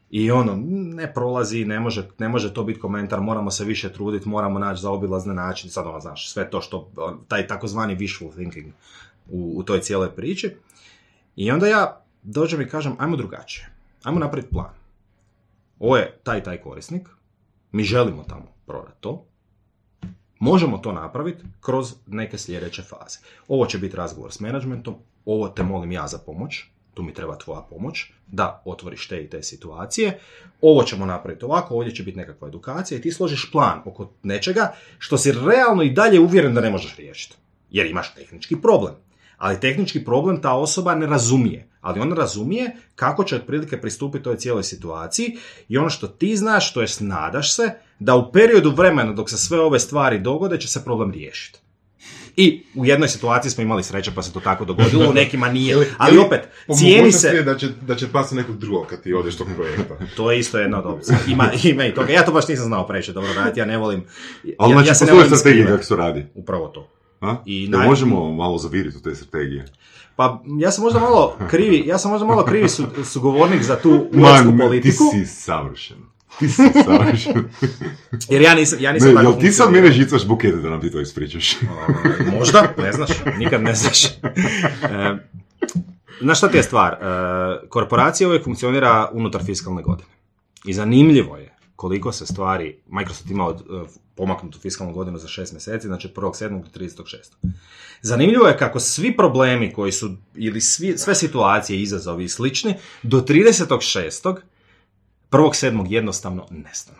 [0.09, 0.55] I ono,
[0.95, 4.81] ne prolazi, ne može, ne može to biti komentar, moramo se više truditi, moramo naći
[4.81, 6.91] zaobilazne načine, sad ono, znaš, sve to što,
[7.27, 8.65] taj takozvani wishful thinking
[9.29, 10.51] u, u toj cijeloj priči.
[11.35, 13.69] I onda ja dođem i kažem, ajmo drugačije,
[14.03, 14.73] ajmo napraviti plan.
[15.79, 17.09] Ovo je taj taj korisnik,
[17.71, 19.25] mi želimo tamo prodati to,
[20.39, 23.19] možemo to napraviti kroz neke sljedeće faze.
[23.47, 27.37] Ovo će biti razgovor s menadžmentom, ovo te molim ja za pomoć, tu mi treba
[27.37, 30.19] tvoja pomoć, da otvoriš te i te situacije,
[30.61, 34.73] ovo ćemo napraviti ovako, ovdje će biti nekakva edukacija i ti složiš plan oko nečega
[34.97, 37.35] što si realno i dalje uvjeren da ne možeš riješiti.
[37.69, 38.93] Jer imaš tehnički problem.
[39.37, 41.69] Ali tehnički problem ta osoba ne razumije.
[41.81, 45.37] Ali ona razumije kako će otprilike pristupiti toj cijeloj situaciji
[45.69, 49.37] i ono što ti znaš, to jest nadaš se, da u periodu vremena dok se
[49.37, 51.59] sve ove stvari dogode će se problem riješiti.
[52.35, 55.87] I u jednoj situaciji smo imali sreće pa se to tako dogodilo, u nekima nije.
[55.97, 56.41] Ali opet,
[56.77, 57.43] cijeni se...
[57.43, 59.97] da će, da će pasti nekog drugog kad ti odeš tog projekta.
[60.17, 61.17] To je isto jedna od opcija.
[61.27, 62.13] Ima, ima i toga.
[62.13, 64.03] Ja to baš nisam znao preći dobro raditi, ja ne volim...
[64.57, 66.25] Ali ja, znači, ja se ne volim kako se radi.
[66.33, 66.96] Upravo to.
[67.21, 67.35] A?
[67.45, 69.65] I naj- možemo malo zaviriti u te strategije?
[70.15, 74.07] Pa ja sam možda malo krivi, ja sam možda malo krivi su, sugovornik za tu
[74.13, 75.97] Man, politiku, ti si savršen.
[76.39, 77.49] Ti si savršen.
[78.29, 80.81] jer ja nisam, ja nisam Ne, tako jel ti sad mene žicaš bukete da nam
[80.81, 81.55] ti to ispričaš?
[81.61, 84.05] Ovaj, Možda, ne znaš, nikad ne znaš.
[84.83, 85.17] E,
[86.21, 86.93] znaš šta ti je stvar?
[86.93, 86.97] E,
[87.69, 90.09] korporacija uvijek funkcionira unutar fiskalne godine.
[90.65, 95.53] I zanimljivo je koliko se stvari, Microsoft ima od, e, pomaknutu fiskalnu godinu za šest
[95.53, 96.63] mjeseci, znači od 1.7.
[96.63, 97.49] do 30.6.
[98.01, 103.21] Zanimljivo je kako svi problemi koji su, ili svi, sve situacije, izazovi i slični, do
[103.21, 104.35] 30.6.
[105.31, 105.91] 1.7.
[105.91, 106.99] jednostavno nestanu.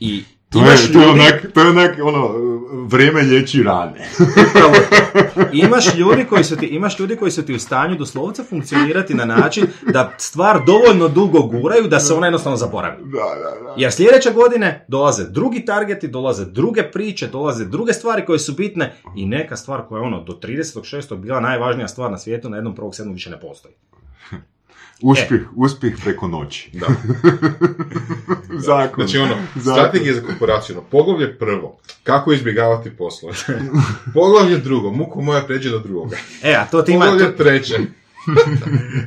[0.00, 2.30] I To je, imaš to je ljudi- onak, to je onak, ono,
[2.86, 4.08] vrijeme lječi rane.
[4.48, 4.74] Upravo
[5.34, 5.40] to.
[5.52, 9.24] Imaš ljudi koji su ti, imaš ljudi koji su ti u stanju doslovce funkcionirati na
[9.24, 12.96] način da stvar dovoljno dugo guraju da se ona jednostavno zaboravi.
[13.04, 13.74] Da, da, da.
[13.76, 18.94] Jer sljedeće godine dolaze drugi targeti, dolaze druge priče, dolaze druge stvari koje su bitne
[19.16, 21.16] i neka stvar koja je ono do 36.
[21.16, 23.12] bila najvažnija stvar na svijetu, na jednom 1.7.
[23.12, 23.74] više ne postoji.
[25.04, 26.70] Uspjeh, uspjeh preko noći.
[26.80, 26.86] Da.
[28.68, 29.06] Zakon.
[29.06, 29.82] Znači ono, Zakon.
[29.82, 33.34] strategija za korporaciju, ono, poglavlje prvo, kako izbjegavati poslove.
[34.14, 36.16] poglavlje drugo, muku moja pređe do drugoga.
[36.42, 37.78] E, a to ti ima, to, Poglavlje treće,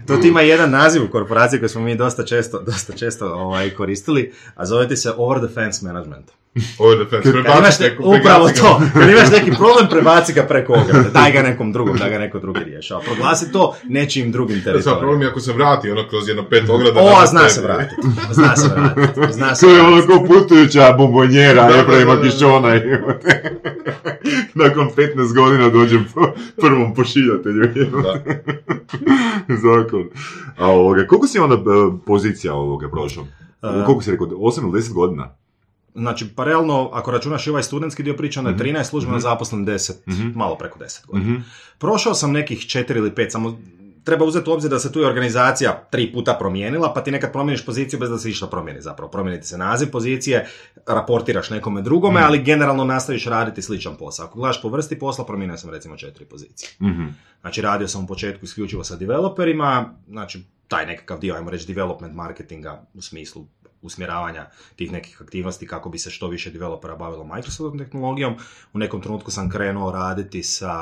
[0.07, 3.69] to ti ima jedan naziv u korporaciji koji smo mi dosta često, dosta često ovaj,
[3.69, 6.31] koristili, a zove ti se over the fence management.
[6.57, 11.09] Je imaš prebaci ne, neku, upravo to, kad imaš neki problem, prebaci ga preko ograde,
[11.09, 13.01] daj ga nekom drugom, da ga neko drugi rješava.
[13.01, 14.99] Proglasi to nečijim drugim teritorijom.
[14.99, 17.01] problem je ako se vrati ono kroz jedno pet ograda.
[17.01, 17.51] O, zna tebi.
[17.51, 22.21] se vratiti, zna se vratiti, zna se To je ono ko putujuća bombonjera, da, da.
[22.21, 22.69] Kišona.
[22.73, 23.57] jebote.
[24.63, 26.27] Nakon 15 godina dođem po
[26.61, 27.71] prvom pošiljatelju.
[28.03, 28.19] Da.
[29.55, 30.09] Zakon.
[30.57, 31.59] A ovoga, koliko si onda e,
[32.05, 33.23] pozicija ovoga prošao?
[33.63, 35.35] E, koliko si rekao, 8 ili 10 godina?
[35.97, 39.65] Znači, pa realno, ako računaš i ovaj studentski dio priče, onda je 13 službeno zaposlen
[39.65, 39.93] 10,
[40.35, 41.31] malo preko 10 godina.
[41.31, 41.41] Mhm.
[41.77, 43.57] Prošao sam nekih 4 ili 5, samo
[44.07, 47.31] treba uzeti u obzir da se tu i organizacija tri puta promijenila, pa ti nekad
[47.31, 49.11] promijeniš poziciju bez da se išta promijeni zapravo.
[49.11, 50.47] Promijeni ti se naziv pozicije,
[50.85, 54.25] raportiraš nekome drugome, ali generalno nastaviš raditi sličan posao.
[54.25, 56.69] Ako gledaš po vrsti posla, promijenio sam recimo četiri pozicije.
[56.81, 57.05] Mhm.
[57.41, 62.15] Znači radio sam u početku isključivo sa developerima, znači taj nekakav dio, ajmo reći, development
[62.15, 63.45] marketinga u smislu
[63.81, 68.35] usmjeravanja tih nekih aktivnosti kako bi se što više developera bavilo Microsoftom tehnologijom.
[68.73, 70.73] U nekom trenutku sam krenuo raditi sa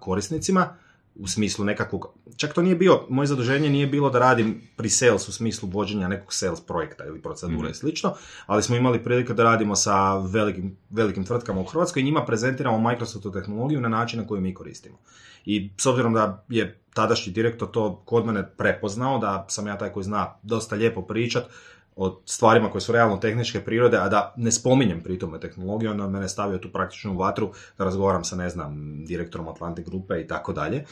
[0.00, 0.74] korisnicima
[1.18, 5.32] u smislu nekakvog, čak to nije bio, moje zaduženje nije bilo da radim pre-sales u
[5.32, 8.14] smislu vođenja nekog sales projekta ili procedure i slično,
[8.46, 12.90] ali smo imali prilike da radimo sa velikim, velikim tvrtkama u Hrvatskoj i njima prezentiramo
[12.90, 14.98] Microsoftu tehnologiju na način na koji mi koristimo.
[15.44, 19.92] I s obzirom da je tadašnji direktor to kod mene prepoznao, da sam ja taj
[19.92, 21.44] koji zna dosta lijepo pričat
[22.00, 26.08] o stvarima koje su realno tehničke prirode, a da ne spominjem pri tome tehnologiju, onda
[26.08, 30.52] mene stavio tu praktičnu vatru da razgovaram sa, ne znam, direktorom Atlantic grupe i tako
[30.52, 30.84] dalje,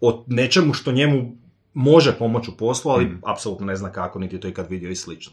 [0.00, 1.36] o nečemu što njemu
[1.74, 4.96] može pomoći u poslu, ali apsolutno ne zna kako, niti je to ikad vidio i
[4.96, 5.32] slično.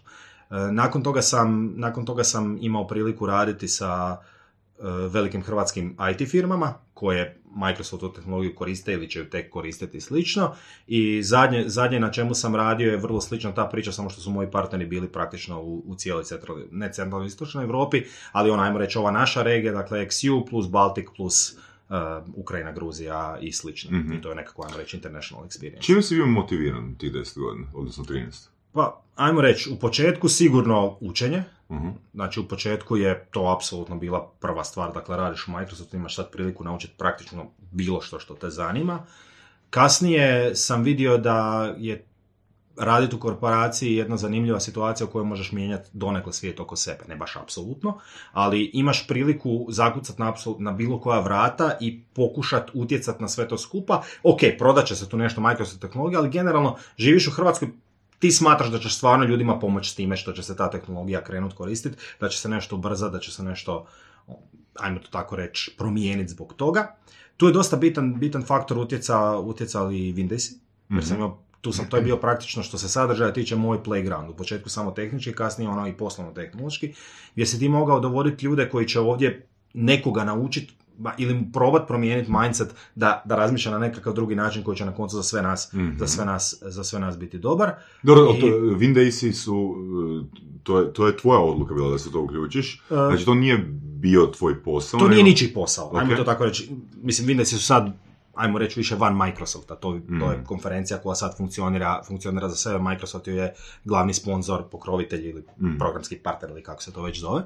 [0.50, 6.30] E, Nakon toga sam, nakon toga sam imao priliku raditi sa e, velikim hrvatskim IT
[6.30, 10.56] firmama koje Microsoftu tehnologiju koriste ili će ju tek koristiti i slično.
[10.88, 14.32] I zadnje, zadnje na čemu sam radio je vrlo slična ta priča, samo što su
[14.32, 18.80] moji partneri bili praktično u, u cijeloj centralnoj, ne centralnoj istočnoj Europi, ali ona, ajmo
[18.80, 21.58] reći, ova naša regija, dakle XU plus Baltic plus
[21.90, 21.96] uh,
[22.36, 23.98] Ukrajina, Gruzija i slično.
[23.98, 24.14] Mhm.
[24.14, 25.82] I to je nekako, ajmo reći, international experience.
[25.82, 28.48] Čime si bio motiviran tih 10 godina, odnosno 13?
[28.74, 31.90] Pa, ajmo reći, u početku sigurno učenje, Mhm.
[32.14, 36.32] Znači u početku je to apsolutno bila prva stvar, dakle radiš u Microsoftu, imaš sad
[36.32, 39.06] priliku naučiti praktično bilo što što te zanima.
[39.70, 42.06] Kasnije sam vidio da je
[42.80, 47.16] raditi u korporaciji jedna zanimljiva situacija u kojoj možeš mijenjati donekle svijet oko sebe, ne
[47.16, 48.00] baš apsolutno,
[48.32, 53.58] ali imaš priliku zakucati na, na bilo koja vrata i pokušat utjecat na sve to
[53.58, 54.04] skupa.
[54.24, 57.70] Ok, prodat će se tu nešto Microsoft tehnologija, ali generalno živiš u Hrvatskoj,
[58.20, 61.54] ti smatraš da ćeš stvarno ljudima pomoći s time što će se ta tehnologija krenut
[61.54, 63.86] koristiti, da će se nešto ubrzati, da će se nešto,
[64.80, 66.96] ajmo to tako reći, promijeniti zbog toga.
[67.38, 70.54] Tu je dosta bitan, bitan faktor utjeca, utjecali Windowsi,
[70.90, 74.30] jer sam imao tu sam, to je bio praktično što se sadržaja tiče moj playground.
[74.30, 76.94] U početku samo tehnički, kasnije ono i poslovno tehnološki,
[77.34, 80.74] gdje si ti mogao dovoditi ljude koji će ovdje nekoga naučiti
[81.18, 85.16] ili probat promijeniti mindset da, da razmišlja na nekakav drugi način koji će na koncu
[85.16, 87.72] za sve nas, za sve nas, za sve nas biti dobar.
[88.04, 89.76] Dobro, I- to, Windowsi su,
[90.24, 92.82] e, to je, to je tvoja odluka bila da se to uključiš.
[92.88, 95.00] Znači to nije bio tvoj posao.
[95.00, 96.18] To nije ničiji posao, ajmo Ok.
[96.18, 96.70] to tako reći.
[97.04, 97.92] Mislim, Windowsi su sad,
[98.40, 99.76] ajmo reći, više van Microsofta.
[99.76, 100.32] To, to Mm.
[100.32, 102.80] je konferencija koja sad funkcionira, funkcionira za sebe.
[102.80, 103.54] Microsoft ju je
[103.86, 105.78] glavni sponsor, pokrovitelj ili Mm.
[105.78, 107.42] programski partner ili kako se to već zove.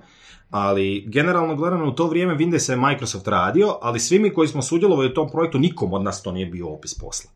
[0.49, 4.61] Ali generalno gledano u to vrijeme Windows je Microsoft radio, ali svi mi koji smo
[4.61, 7.31] sudjelovali u tom projektu, nikom od nas to nije bio opis posla.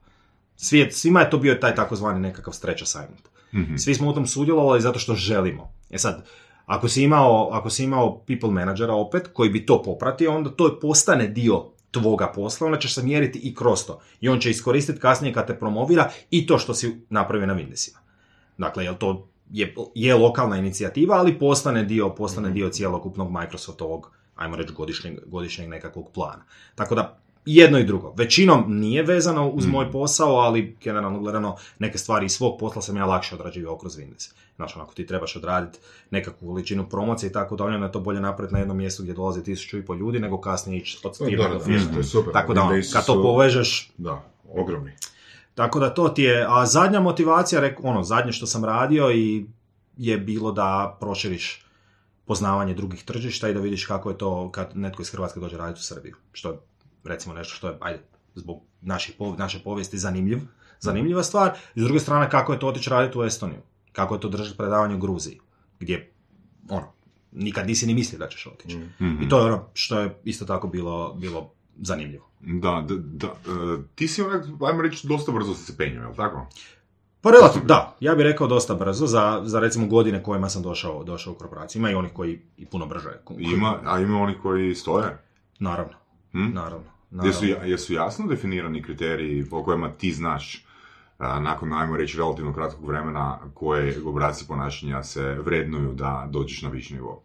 [0.55, 3.27] Svijet, svima je to bio taj takozvani nekakav stretch assignment.
[3.53, 3.75] Mhm.
[3.75, 5.71] Svi smo u tom sudjelovali zato što želimo.
[5.89, 6.25] E sad,
[6.65, 10.79] ako si imao, ako si imao people managera opet, koji bi to popratio, onda to
[10.81, 13.99] postane dio tvoga posla, onda ćeš se mjeriti i kroz to.
[14.21, 17.97] I on će iskoristiti kasnije kad te promovira i to što si napravio na Windowsima.
[18.57, 24.55] Dakle, jel to je, je lokalna inicijativa, ali postane dio, postane dio cijelokupnog Microsoftovog, ajmo
[24.55, 26.43] reći, godišnjeg, godišnjeg nekakvog plana.
[26.75, 28.13] Tako da, jedno i drugo.
[28.17, 32.97] Većinom nije vezano uz moj posao, ali generalno gledano neke stvari iz svog posla sam
[32.97, 34.33] ja lakše odrađivao kroz Windows.
[34.57, 35.79] Znači, ako ti trebaš odraditi
[36.11, 39.13] nekakvu količinu promocije i tako dalje, onda je to bolje napraviti na jednom mjestu gdje
[39.13, 42.03] dolazi tisuću i pol ljudi, nego kasnije ići od Da, firme da, do da, firme.
[42.33, 44.91] Tako da, ono, kad to povežeš, Da, ogromni.
[45.55, 49.45] tako da to ti je, a zadnja motivacija, ono, zadnje što sam radio i
[49.97, 51.65] je bilo da proširiš
[52.25, 55.79] poznavanje drugih tržišta i da vidiš kako je to kad netko iz Hrvatske dođe raditi
[55.79, 56.15] u Srbiju.
[56.31, 56.57] Što je,
[57.03, 57.99] recimo, nešto što je, ajde,
[58.35, 60.39] zbog naših, naše povijesti zanimljiv,
[60.79, 61.51] zanimljiva stvar.
[61.75, 63.61] I s druge strane, kako je to otići raditi u Estoniju.
[63.97, 65.39] Kako je to držati predavanje u Gruziji.
[65.79, 66.11] Gdje,
[66.69, 66.87] ono,
[67.31, 68.77] nikad nisi ni mislio da ćeš otići.
[68.77, 69.21] Mhm.
[69.21, 72.29] I to je ono što je isto tako bilo, bilo zanimljivo.
[72.39, 76.15] Da, da, da, e, ti si onak, ajmo reći, dosta brzo si se penio, jel
[76.15, 76.47] tako?
[77.21, 81.03] Pa relativno, da, ja bih rekao dosta brzo za, za recimo godine kojima sam došao,
[81.03, 81.79] došao u korporaciju.
[81.79, 83.09] Ima i onih koji i puno brže.
[83.37, 85.17] Ima, a ima oni koji stoje.
[85.59, 85.93] Naravno,
[86.31, 86.53] Hm?
[86.53, 86.85] naravno.
[87.11, 87.27] naravno.
[87.29, 90.66] Jesu, jesu jasno definirani kriteriji po kojima ti znaš
[91.19, 96.93] nakon, ajmo reći, relativno kratkog vremena koje obraci ponašanja se vrednuju da dođeš na viši
[96.93, 97.21] nivo?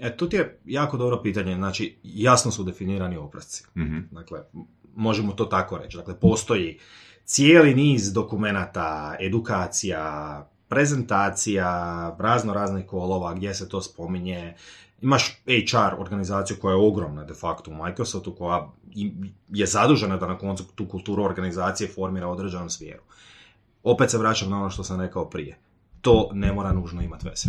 [0.00, 1.54] E, tu ti je jako dobro pitanje.
[1.54, 3.64] Znači, jasno su definirani obrasci.
[3.76, 3.98] Mhm.
[4.10, 4.40] Dakle,
[4.94, 5.96] možemo to tako reći.
[5.96, 6.78] Dakle, postoji
[7.24, 14.54] cijeli niz dokumenata, edukacija, prezentacija, razno raznih kolova gdje se to spominje.
[15.00, 18.72] Imaš HR organizaciju koja je ogromna de facto u Microsoftu, koja
[19.48, 23.02] je zadužena da na koncu tu kulturu organizacije formira u određenom smjeru.
[23.84, 25.58] Opet se vraćam na ono što sam rekao prije.
[26.00, 27.48] To ne mora nužno imati veze.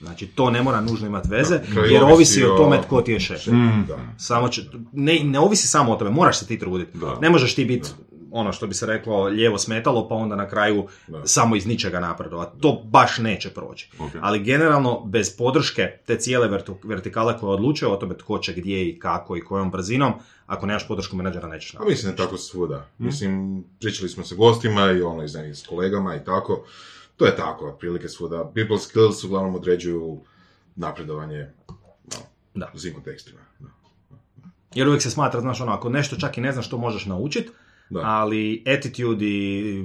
[0.00, 3.20] Znači, to ne mora nužno imati veze, i jer ovisi o tome tko ti je
[3.20, 3.46] šef.
[3.88, 3.96] Da.
[4.16, 6.98] Samo će, ne, ne ovisi samo o tome, moraš se ti truditi.
[6.98, 7.18] Da.
[7.20, 7.88] Ne možeš ti biti
[8.30, 11.26] ono što bi se reklo lijevo smetalo, pa onda na kraju Da.
[11.26, 12.60] samo iz ničega napredovati.
[12.60, 13.90] To baš neće proći.
[13.98, 14.10] Ok.
[14.20, 16.48] Ali generalno, bez podrške te cijele
[16.84, 20.12] vertikale koje odlučuje o tome tko će gdje i kako i kojom brzinom,
[20.46, 21.92] ako nemaš podršku menadžera nećeš A napraviti.
[21.92, 22.86] mislim je tako svuda.
[22.98, 26.64] Mislim, pričali smo sa gostima i ono, i s kolegama i tako.
[27.16, 28.50] To je tako, otprilike svuda.
[28.54, 30.20] People skills uglavnom određuju
[30.76, 31.46] napredovanje
[32.06, 32.18] no,
[32.54, 32.70] Da.
[32.74, 33.40] u svim kontekstima.
[34.74, 37.50] Jer uvijek se smatra, znaš, ono, ako nešto čak i ne znaš što možeš naučiti,
[37.90, 38.00] Da.
[38.00, 39.84] ali attitude i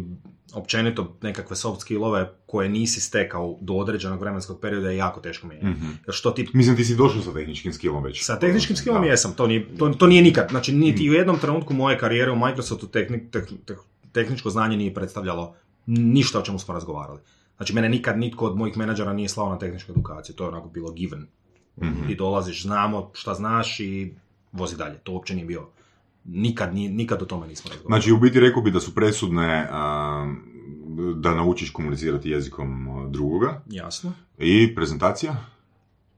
[0.54, 5.80] općenito nekakve soft skillove koje nisi stekao do određenog vremenskog perioda je jako teško mijenjati.
[5.80, 5.86] Mhm.
[5.86, 8.26] Jer što ti Mislim, ti si došao sa tehničkim skillom već.
[8.26, 9.08] Sa tehničkim skillom Da.
[9.08, 10.48] jesam, to nije, to, to nije nikad.
[10.50, 14.94] Znači, niti u jednom trenutku moje karijere u Microsoftu tehni- teh- teh- tehničko znanje nije
[14.94, 17.20] predstavljalo ništa o čemu smo razgovarali.
[17.56, 20.68] Znači, mene nikad nitko od mojih menadžera nije slao na tehničku edukaciju, to je onako
[20.70, 21.28] bilo given.
[21.82, 22.08] Mhm.
[22.08, 24.14] Ti dolaziš, znamo šta znaš i
[24.52, 24.98] vozi dalje.
[24.98, 25.70] To uopće nije bio.
[26.26, 28.00] Nikad, nikad o tome nismo razgovarali.
[28.00, 30.34] Znači, u biti rekao bi da su presudne a,
[31.16, 34.14] da naučiš komunicirati jezikom drugoga Jasno.
[34.38, 35.36] i prezentacija.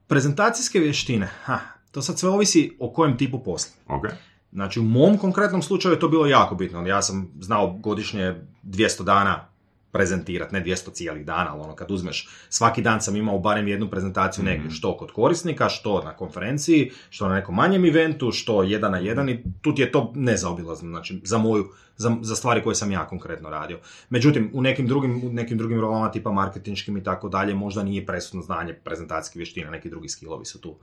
[0.07, 1.59] Prezentacijske vještine, ha,
[1.91, 3.73] to sad sve ovisi o kojem tipu posla.
[3.87, 4.05] Ok.
[4.51, 6.87] Znači, u mom konkretnom slučaju je to bilo jako bitno.
[6.87, 9.47] Ja sam znao godišnje 200 dana
[9.95, 13.89] prezentirati, ne 200 cijelih dana, ali ono kad uzmeš, svaki dan sam imao barem jednu
[13.89, 18.91] prezentaciju negdje, što kod korisnika, što na konferenciji, što na nekom manjem eventu, što jedan
[18.91, 22.75] na jedan i tu ti je to nezaobilazno, znači za moju, za, za stvari koje
[22.75, 23.79] sam ja konkretno radio.
[24.09, 28.05] Međutim, u nekim drugim, u nekim drugim rolama, tipa marketinškim i tako dalje, možda nije
[28.05, 30.75] presudno znanje prezentacijskih vještina, neki drugi skillovi su tu,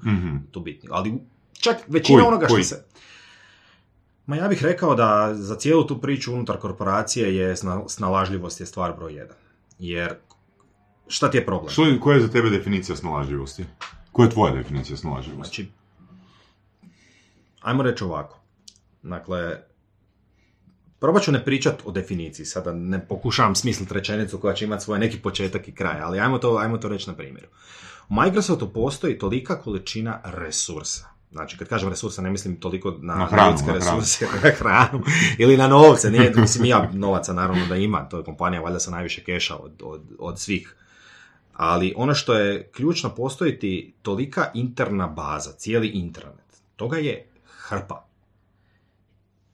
[0.51, 0.88] tu bitni.
[0.92, 1.12] Ali
[1.61, 2.29] čak većina Koji?
[2.29, 2.64] onoga što Koji?
[2.64, 2.85] se...
[4.26, 8.66] Ma ja bih rekao da za cijelu tu priču unutar korporacije je sna- snalažljivost je
[8.66, 9.37] stvar broj jedan.
[9.78, 10.14] Jer
[11.08, 11.70] šta ti je problem?
[11.70, 13.64] Što, je- koja je za tebe definicija snalažljivosti?
[14.12, 15.62] Koja je tvoja definicija snalažljivosti?
[15.62, 15.72] Znači,
[17.61, 18.38] ajmo reći ovako.
[19.02, 19.61] Dakle,
[20.98, 24.98] probat ću ne pričat o definiciji, sada ne pokušavam smisliti rečenicu koja će imati svoj
[24.98, 27.48] neki početak i kraj, ali ajmo to, ajmo to reći na primjeru.
[28.08, 31.06] U Microsoftu postoji tolika količina resursa.
[31.32, 34.00] Znači, kad kažem resursa, ne mislim toliko na, Na hranu, ljudske na hranu.
[34.00, 35.02] resurse, na hranu,
[35.38, 38.90] ili na novce, nije, mislim, ja novaca naravno da ima, to je kompanija valjda sa
[38.90, 40.76] najviše keša od, od, od svih
[41.52, 46.62] ali ono što je ključno, postoji ti tolika interna baza, cijeli internet.
[46.76, 47.26] Toga je
[47.58, 48.06] hrpa.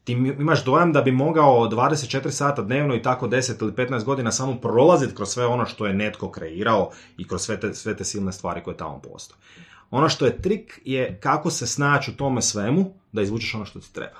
[0.04, 4.32] Ti imaš dojam da bi mogao 24 sata dnevno i tako 10 ili 15 godina
[4.32, 8.04] samo prolaziti kroz sve ono što je netko kreirao i kroz sve te, sve te
[8.04, 9.38] silne stvari koje tamo postoje.
[9.90, 13.80] Ono što je trik je kako se snaći u tome svemu da izvučeš ono što
[13.80, 14.18] ti treba.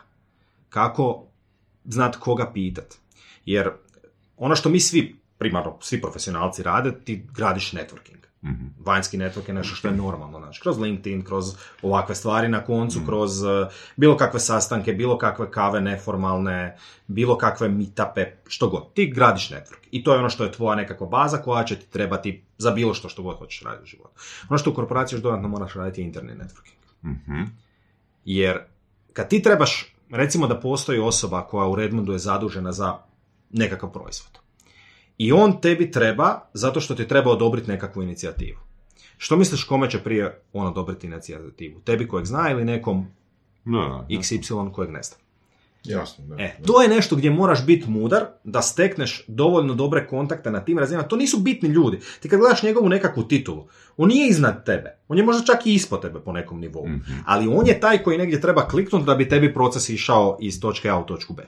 [0.69, 1.27] Kako
[1.85, 2.95] znat koga pitat.
[3.45, 3.71] Jer
[4.37, 8.28] ono što mi svi, primarno svi profesionalci rade, ti gradiš networking.
[8.45, 8.67] Mhm.
[8.79, 13.01] Vanjski network je nešto što je normalno, znači kroz LinkedIn, kroz ovakve stvari na koncu,
[13.07, 18.93] kroz eh, bilo kakve sastanke, bilo kakve kave neformalne, bilo kakve meetupe, što god.
[18.95, 19.89] Ti gradiš network.
[19.91, 22.95] I to je ono što je tvoja nekakva baza koja će ti trebati za bilo
[22.95, 24.21] što što god hoćeš raditi u životu.
[24.49, 27.11] Ono što u korporaciji još dodatno moraš raditi je interni networking.
[27.11, 27.43] Mhm.
[28.25, 28.59] Jer
[29.13, 32.99] kad ti trebaš, recimo da postoji osoba koja u Redmondu je zadužena za
[33.51, 34.48] nekakav proizvod.
[35.19, 38.59] I on tebi treba zato što ti treba odobriti nekakvu inicijativu.
[39.17, 41.81] Što misliš kome će prije on odobriti inicijativu?
[41.81, 43.07] Tebi kojeg zna ili nekom
[43.65, 44.07] da.
[44.09, 45.17] XY kojeg ne zna?
[45.85, 46.43] Jasno, da.
[46.43, 50.79] E, to je nešto gdje moraš biti mudar da stekneš dovoljno dobre kontakte na tim
[50.79, 51.09] razinama.
[51.09, 52.01] To nisu bitni ljudi.
[52.21, 54.99] Ti kad gledaš njegovu nekakvu titulu, on nije iznad tebe.
[55.09, 56.89] On je možda čak i ispod tebe po nekom nivou.
[57.27, 60.89] Ali on je taj koji negdje treba kliknuti da bi tebi proces išao iz točke
[60.89, 61.43] A u točku B.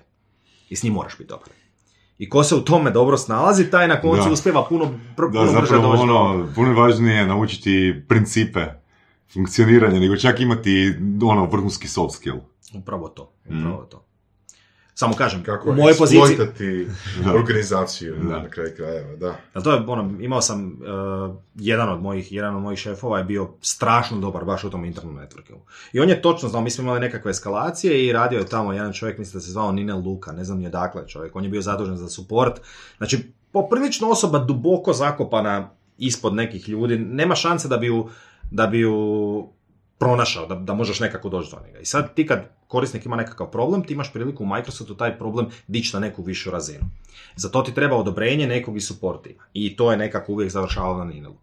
[0.69, 1.49] I s njim moraš biti dobar.
[2.21, 4.33] I ko se u tome dobro snalazi, taj na koncu Da.
[4.33, 4.91] uspjeva puno, pr-
[5.23, 7.71] Da, puno brže zapravo doći do- ono, puno je važnije naučiti
[8.09, 8.61] principe
[9.29, 12.37] funkcioniranja, nego čak imati ono vrhunski soft skill.
[12.75, 13.59] Upravo to, Mm.
[13.59, 14.05] upravo to.
[14.95, 16.21] Samo kažem, Kako u mojoj poziciji...
[16.21, 16.89] eksploitati
[17.39, 18.43] organizaciju Da.
[18.43, 19.37] na kraju krajeva, da.
[19.55, 23.25] A to je, ono, imao sam, uh, jedan od mojih, jedan od mojih šefova je
[23.25, 25.61] bio strašno dobar baš u tom internom networkingu.
[25.93, 28.93] I on je točno znao, mi smo imali nekakve eskalacije i radio je tamo jedan
[28.93, 31.51] čovjek, mislim da se zvao Nine Luka, ne znam ni odakle je čovjek, on je
[31.51, 32.61] bio zadužen za support.
[32.97, 38.09] Znači, poprilično osoba duboko zakopana ispod nekih ljudi, nema šanse da bi ju,
[38.51, 39.49] da bi ju
[40.01, 41.79] pronašao, da, da možeš nekako doći do njega.
[41.79, 45.47] I sad ti kad korisnik ima nekakav problem, ti imaš priliku u Microsoftu taj problem
[45.67, 46.85] dići na neku višu razinu.
[47.37, 49.43] Za to ti treba odobrenje nekog iz support tima.
[49.53, 51.37] I to je nekako uvijek završavalo na Ninelu.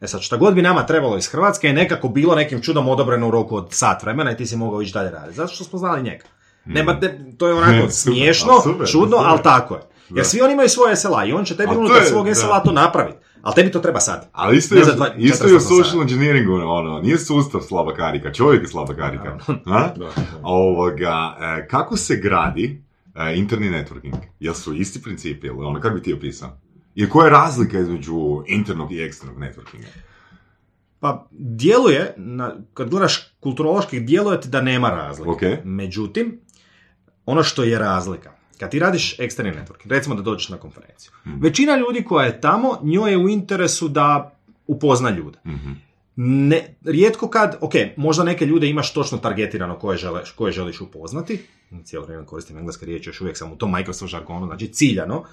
[0.00, 3.28] E sad, šta god bi nama trebalo iz Hrvatske je nekako bilo nekim čudom odobreno
[3.28, 5.36] u roku od sat vremena i ti si mogao ići dalje raditi.
[5.36, 6.24] Zato što smo znali njega.
[6.64, 9.30] Nema, te- to je onako super, smiješno, super, čudno, super.
[9.30, 9.80] ali tako je.
[10.08, 10.24] Jer Da.
[10.24, 12.26] svi oni imaju svoje SLA i on će tebi unutar svog.
[12.34, 13.18] SLA to napraviti.
[13.42, 14.28] Ali tebi to treba sad.
[14.32, 15.74] Ali isto je, dva- isto je u 48 sati.
[15.74, 19.38] social engineeringu, ono, nije sustav slaba karika, čovjek je slaba karika.
[19.66, 19.88] A?
[19.96, 20.10] da.
[20.42, 22.82] Ovoga, e, kako se gradi
[23.14, 24.16] e, interni networking?
[24.40, 26.50] Jel su isti principi, ili ono, kako bi ti opisao?
[26.94, 29.86] I koja je razlika između internog i eksternog networkinga?
[31.00, 35.30] Pa djeluje, na, kad gledaš kulturološki, djeluje ti da nema razlike.
[35.30, 35.64] Ok.
[35.64, 36.40] Međutim,
[37.26, 41.40] ono što je razlika, kad ti radiš eksterni network, recimo da dođeš na konferenciju, Mhm.
[41.42, 44.34] većina ljudi koja je tamo, njoj je u interesu da
[44.66, 45.38] upozna ljude.
[45.46, 45.70] Mhm.
[46.20, 51.40] Ne, rijetko kad, ok, možda neke ljude imaš točno targetirano koje, želeš, koje želiš upoznati,
[51.84, 55.24] cijelo vrijeme koristim engleske riječi, još uvijek sam u tom Microsoft žargonu, znači ciljano,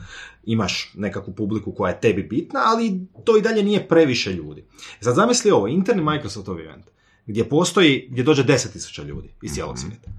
[0.43, 4.65] imaš nekakvu publiku koja je tebi bitna, ali to i dalje nije previše ljudi.
[4.99, 6.85] Sad zamisli ovo, interni Microsoftov event,
[7.25, 10.09] gdje postoji, gdje dođe 10.000 ljudi iz cijelog svijeta.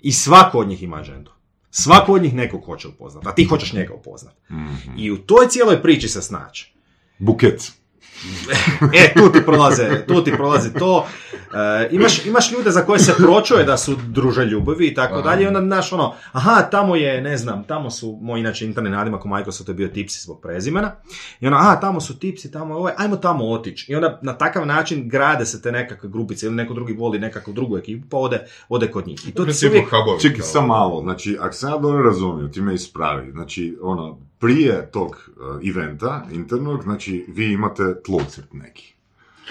[0.00, 1.30] I svako od njih ima agendu.
[1.70, 4.34] Svako od njih nekog hoće upoznat, a ti hoćeš njega upoznat.
[4.50, 4.98] Mhm.
[4.98, 6.72] I u toj cijeloj priči se snaći.
[7.18, 7.72] Buket.
[8.92, 11.06] E, tu ti prolaze, tu ti prolazi to.
[11.54, 15.44] E, imaš, imaš ljude za koje se pročuje da su druže ljubavi i tako dalje.
[15.44, 19.24] I onda, znaš, ono, aha, tamo je, ne znam, tamo su, moj inače interni nadimak
[19.24, 20.92] u Microsoftu je bio tipsi zbog prezimena.
[21.40, 23.92] I onda, aha, tamo su tipsi, tamo je ovaj, ajmo tamo otići.
[23.92, 27.52] I onda na takav način grade se te nekakve grupice ili neko drugi voli nekakvu
[27.52, 29.28] drugu ekipu, pa ode, ode kod njih.
[29.28, 29.84] I to ti uvijek...
[30.20, 30.46] Čekaj, kao.
[30.46, 35.08] sam malo, znači, ako sam ja dobro razumio, ti me ispravi, znači, ono, prije tog
[35.10, 38.94] uh, eventa internog, znači vi imate tlocrt neki.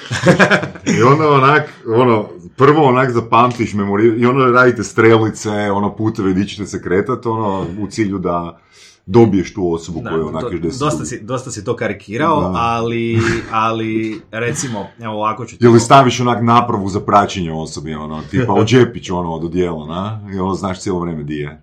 [1.00, 6.48] I onda onak, ono, prvo onak zapamtiš memori, i onda radite strelice, ono puteve di
[6.48, 8.60] ćete se kretat, ono, u cilju da
[9.06, 12.52] dobiješ tu osobu Da, koju to- onak deset dosta, si, dosta si to karikirao, Da.
[12.56, 13.20] ali,
[13.52, 15.66] ali recimo, evo ovako ću ti...
[15.66, 20.30] Ili staviš onak napravu za praćenje osobi, ono, tipa džepić, ono, od odijela, na?
[20.36, 21.62] I ono, znaš cijelo vrijeme di je.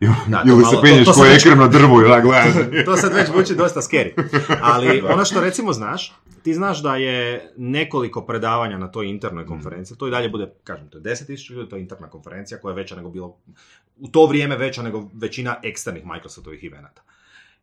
[0.00, 2.54] Ili, Da, ili se penješ to ekrem na drvu i onak gledaš.
[2.86, 4.10] to sad već zvuči dosta scary.
[4.60, 9.96] Ali ono što recimo znaš, ti znaš da je nekoliko predavanja na toj internoj konferenciji,
[9.96, 12.76] to i dalje bude, kažem, to je 10.000 ljudi, to je interna konferencija koja je
[12.76, 13.36] veća nego bilo,
[14.00, 17.02] u to vrijeme veća nego većina eksternih Microsoftovih eventa.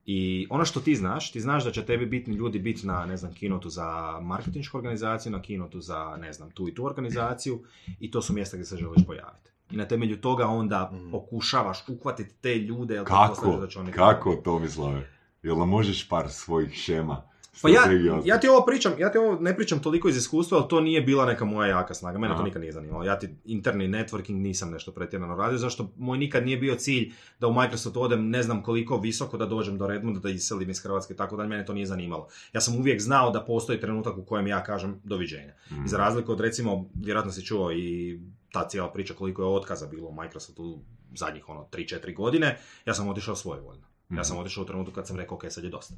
[0.05, 3.17] I ono što ti znaš, ti znaš da će tebi bitni ljudi biti na, ne
[3.17, 7.63] znam, kinotu za marketinšku organizaciju, na kinotu za, ne znam, tu i tu organizaciju
[7.99, 9.54] i to su mjesta gdje se želiš pojaviti.
[9.71, 13.57] I na temelju toga onda pokušavaš uhvatiti te ljude, jer Kako?
[13.57, 13.91] da će oni...
[13.91, 15.09] Kako, Tomislave?
[15.43, 17.21] Jel možeš par svojih šema?
[17.61, 17.81] Pa ja,
[18.25, 21.01] ja ti ovo pričam, ja ti ovo ne pričam toliko iz iskustva, ali to nije
[21.01, 22.19] bila neka moja jaka snaga.
[22.19, 22.43] Mene to Aha.
[22.43, 23.03] nikad nije zanimalo.
[23.03, 27.47] Ja ti interni networking nisam nešto pretjerano radio, zašto moj nikad nije bio cilj da
[27.47, 31.15] u Microsoft odem ne znam koliko visoko da dođem do Redmonda, da iselim iz Hrvatske
[31.15, 32.27] tako dalje, mene to nije zanimalo.
[32.53, 35.53] Ja sam uvijek znao da postoji trenutak u kojem ja kažem doviđenja.
[35.71, 35.85] Mhm.
[35.85, 38.19] I za razliku od recimo, vjerojatno si čuo i
[38.55, 40.79] ta cijela priča koliko je otkaza bilo u Microsoftu
[41.15, 43.87] zadnjih ono 3-4 godine, ja sam otišao svojevoljno.
[44.09, 45.93] Ja sam otišao u trenutku kad sam rekao, ok, sad je dosta.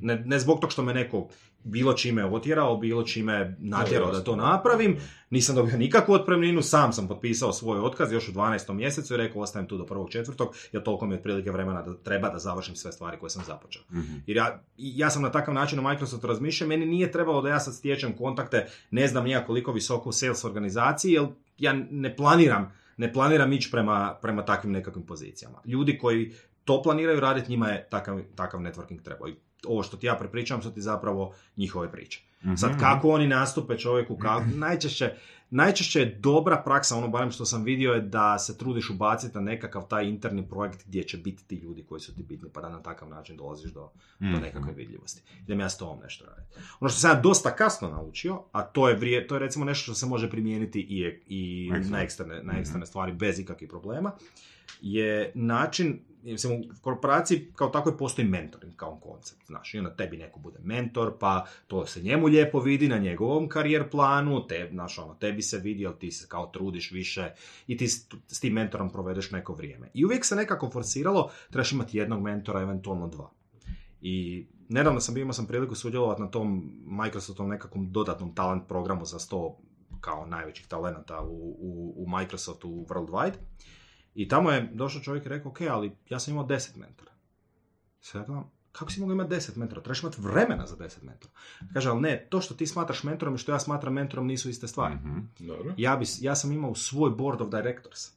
[0.00, 1.28] Ne, ne zbog tog što me neko
[1.64, 4.96] bilo čime otjerao, bilo čime natjerao da to napravim,
[5.30, 8.72] nisam dobio nikakvu otpremninu, sam sam potpisao svoj otkaz još u 12.
[8.72, 11.94] mjesecu i rekao ostajem tu do prvog četvrtog, jer toliko mi je otprilike vremena da
[11.96, 13.82] treba da završim sve stvari koje sam započeo.
[13.92, 14.14] Mhm.
[14.26, 17.60] Jer ja, ja sam na takav način u Microsoftu razmišljao, meni nije trebalo da ja
[17.60, 21.26] sad stječem kontakte, ne znam nija koliko visoko u sales organizaciji, jer
[21.58, 25.58] ja ne planiram, ne planiram ići prema, prema takvim nekakvim pozicijama.
[25.64, 26.32] Ljudi koji
[26.64, 29.28] to planiraju raditi, njima je takav, takav networking trebao.
[29.28, 29.34] I
[29.66, 32.20] ovo što ti ja prepričavam su ti zapravo njihove priče.
[32.42, 32.54] Mhm.
[32.54, 35.12] Sad kako oni nastupe čovjeku, kako, najčešće,
[35.50, 39.40] najčešće je dobra praksa, ono barem što sam vidio je da se trudiš ubaciti na
[39.42, 42.68] nekakav taj interni projekt gdje će biti ti ljudi koji su ti bitni, pa da
[42.68, 43.90] na takav način dolaziš do,
[44.20, 44.40] do Mhm.
[44.40, 45.22] nekakve vidljivosti.
[45.40, 46.48] Idem ja s tom nešto raditi.
[46.80, 49.82] Ono što sam ja dosta kasno naučio, a to je, vrije, to je recimo nešto
[49.82, 52.60] što se može primijeniti i, i na eksterne, na Mhm.
[52.60, 54.12] eksterne stvari bez ikakvih problema,
[54.80, 60.16] je način, mislim, u korporaciji kao takvoj postoji mentoring kao koncept, znaš, i onda tebi
[60.16, 64.98] neko bude mentor, pa to se njemu lijepo vidi na njegovom karijer planu, te, znaš,
[64.98, 67.30] ono, tebi se vidi, ali ti se kao trudiš više
[67.66, 69.90] i ti s, tim mentorom provedeš neko vrijeme.
[69.94, 73.30] I uvijek se nekako forsiralo, trebaš imati jednog mentora, eventualno dva.
[74.00, 79.18] I nedavno sam imao sam priliku sudjelovati na tom Microsoftom nekakvom dodatnom talent programu za
[79.18, 79.54] 100
[80.00, 83.34] kao najvećih talenata u, u, u Microsoftu worldwide.
[84.18, 87.10] I tamo je došao čovjek i rekao, ok, ali ja sam imao 10 mentora.
[88.14, 89.80] Ja gledam, kako si mogao imati 10 mentora?
[89.80, 91.32] Trebaš imati vremena za 10 mentora.
[91.72, 94.68] Kaže, ali ne, to što ti smatraš mentorom i što ja smatram mentorom nisu iste
[94.68, 94.94] stvari.
[94.94, 95.18] Mhm.
[95.38, 95.74] Dobro.
[95.76, 98.10] Ja, bi, ja sam imao svoj board of directors.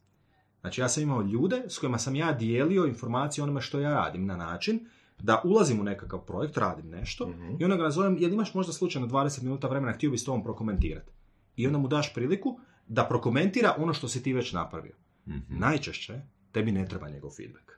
[0.62, 3.90] Znači ja sam imao ljude s kojima sam ja dijelio informacije o onome što ja
[3.90, 4.80] radim na način
[5.20, 7.56] da ulazim u nekakav projekt, radim nešto Mhm.
[7.60, 10.44] i onda ga nazovem, jel imaš možda slučajno 20 minuta vremena, htio bi s tobom
[10.44, 11.12] prokomentirati.
[11.56, 14.94] I onda mu daš priliku da prokomentira ono što si ti već napravio.
[15.28, 15.60] Mhm.
[15.60, 17.72] Najčešće tebi ne treba njegov feedback.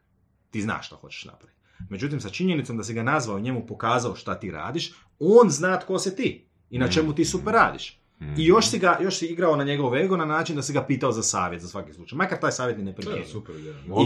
[0.51, 1.59] Ti znaš što hoćeš napraviti.
[1.89, 5.79] Međutim, sa činjenicom da si ga nazvao i njemu pokazao šta ti radiš, on zna
[5.79, 7.99] tko si ti i na čemu ti super radiš.
[8.21, 8.33] Mhm.
[8.37, 10.83] I još si, ga, još si igrao na njegov ego na način da si ga
[10.85, 12.17] pitao za savjet za svaki slučaj.
[12.17, 13.25] Makar taj savjet ni ne ideja.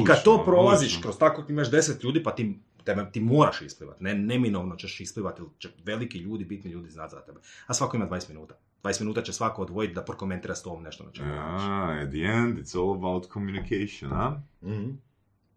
[0.02, 1.02] I kad to prolaziš odlično.
[1.02, 4.04] kroz tako ti imaš deset ljudi, pa ti, tebe, ti moraš isplivati.
[4.04, 7.40] Ne, neminovno ćeš isplivati, jer će veliki ljudi, bitni ljudi znati za tebe.
[7.68, 8.56] A svako ima 20 minuta.
[8.88, 11.64] 20 minuta će svako odvojiti da prokomentira s tobom nešto na čemu radiš.
[11.64, 14.42] Ah, at the end, it's all about communication, a?
[14.64, 14.90] Mhm.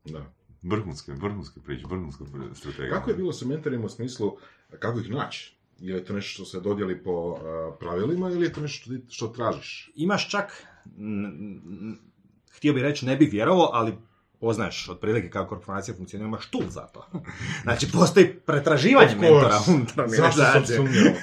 [0.05, 0.33] Da.
[0.62, 2.24] Vrhunske, vrhunske priče, vrhunska
[2.55, 2.95] strategija.
[2.95, 4.37] Kako je bilo sa mentorima u smislu,
[4.78, 5.57] kako ih naći?
[5.78, 7.39] Je li to nešto što se dodjeli po uh,
[7.81, 9.93] pravilima ili je to nešto što, tražiš?
[9.95, 10.66] Imaš čak,
[10.99, 11.24] n-
[11.64, 11.99] n-
[12.51, 13.93] htio bih reći, ne bi vjerovao, ali
[14.41, 17.07] poznaješ otprilike kako korporacija funkcionira, imaš tool za to.
[17.62, 21.20] Znači, postoji pretraživanje mentora unutar Zašto sam organizacije.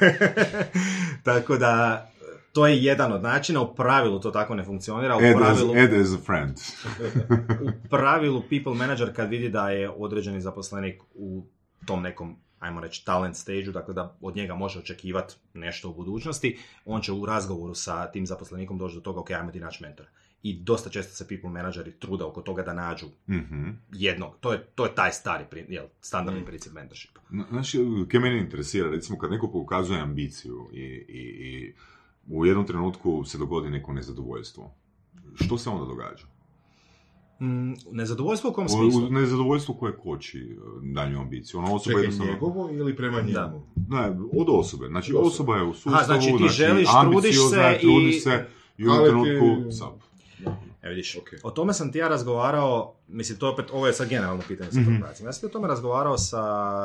[1.23, 2.05] Tako da,
[2.53, 5.75] to je jedan od načina, u pravilu to tako ne funkcionira, u Ed pravilu...
[5.75, 6.57] Ed as a friend.
[7.67, 11.45] u pravilu people manager kad vidi da je određeni zaposlenik u
[11.85, 16.59] tom nekom ajmo reći talent stage dakle da od njega može očekivati nešto u budućnosti,
[16.85, 20.09] on će u razgovoru sa tim zaposlenikom doći do toga, ok, ajmo ti naći mentora.
[20.43, 23.63] I dosta često se people manageri trude oko toga da nađu Mhm.
[23.91, 24.37] jednog.
[24.39, 26.45] To je, to je taj stari, jel, standardni Mm.
[26.45, 27.19] princip mentorshipa.
[27.49, 31.73] Znači, kaj mene interesira, recimo kad neko pokazuje ambiciju i, i, i
[32.27, 34.71] u jednom trenutku se dogodi neko nezadovoljstvo,
[35.35, 36.25] što se onda događa?
[37.41, 39.05] Mm, nezadovoljstvo u kom smislu?
[39.05, 41.59] u nezadovoljstvu koje koči e, daljnju ambiciju.
[41.59, 42.33] Ona osoba Čekaj, jednostavno...
[42.33, 43.33] njegovo ili prema njemu?
[43.75, 43.99] Da.
[43.99, 44.87] Ne, od osobe.
[44.87, 45.27] Znači, Od osobe.
[45.27, 48.45] osoba je u sustavu, Aha, znači ti želiš, trudiš se i- trudiš se
[48.77, 49.71] i u Ali jednom ti- trenutku
[50.39, 50.53] sap.
[50.81, 51.27] E vidiš, Ok.
[51.43, 54.79] o tome sam ti ja razgovarao, mislim to opet, ovo je sad generalno pitanje sa
[54.79, 54.91] Mhm.
[54.91, 55.29] korporacijama.
[55.29, 56.41] Ja sam ti o tome razgovarao sa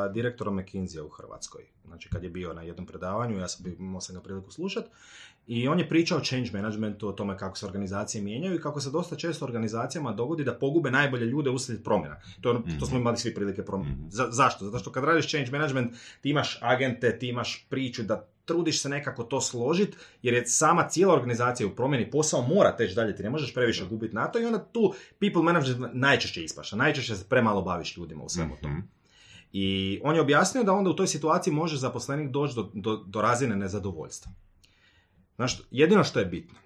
[0.09, 1.61] direktorom McKinsey u Hrvatskoj.
[1.85, 4.87] Znači kad je bio na jednom predavanju, ja sam, imao sam ga priliku slušati.
[5.47, 8.81] I on je pričao o change managementu, o tome kako se organizacije mijenjaju i kako
[8.81, 12.19] se dosta često organizacijama dogodi da pogube najbolje ljude uslijed promjena.
[12.41, 13.81] To, je ono, to smo imali svi prilike prom...
[13.81, 14.09] Mhm.
[14.09, 14.65] Za- zašto?
[14.65, 18.89] Zato što kad radiš change management, ti imaš agente, ti imaš priču da trudiš se
[18.89, 23.23] nekako to složiti, jer je sama cijela organizacija u promjeni, posao mora teći dalje, ti
[23.23, 27.25] ne možeš previše gubiti na to i onda tu people management najčešće ispaša, najčešće se
[27.29, 28.73] premalo baviš ljudima u svemu tome.
[28.73, 28.83] Mhm.
[29.53, 33.21] I on je objasnio da onda u toj situaciji može zaposlenik doći do, do, do
[33.21, 34.31] razine nezadovoljstva.
[35.35, 36.59] Znaš, jedino što je bitno,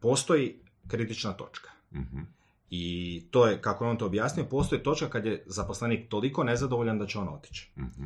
[0.00, 1.70] postoji kritična točka.
[1.94, 2.20] Mhm.
[2.70, 6.98] I to je, kako je on to objasnio, postoji točka kad je zaposlenik toliko nezadovoljan
[6.98, 7.72] da će on otići.
[7.78, 8.04] Mhm.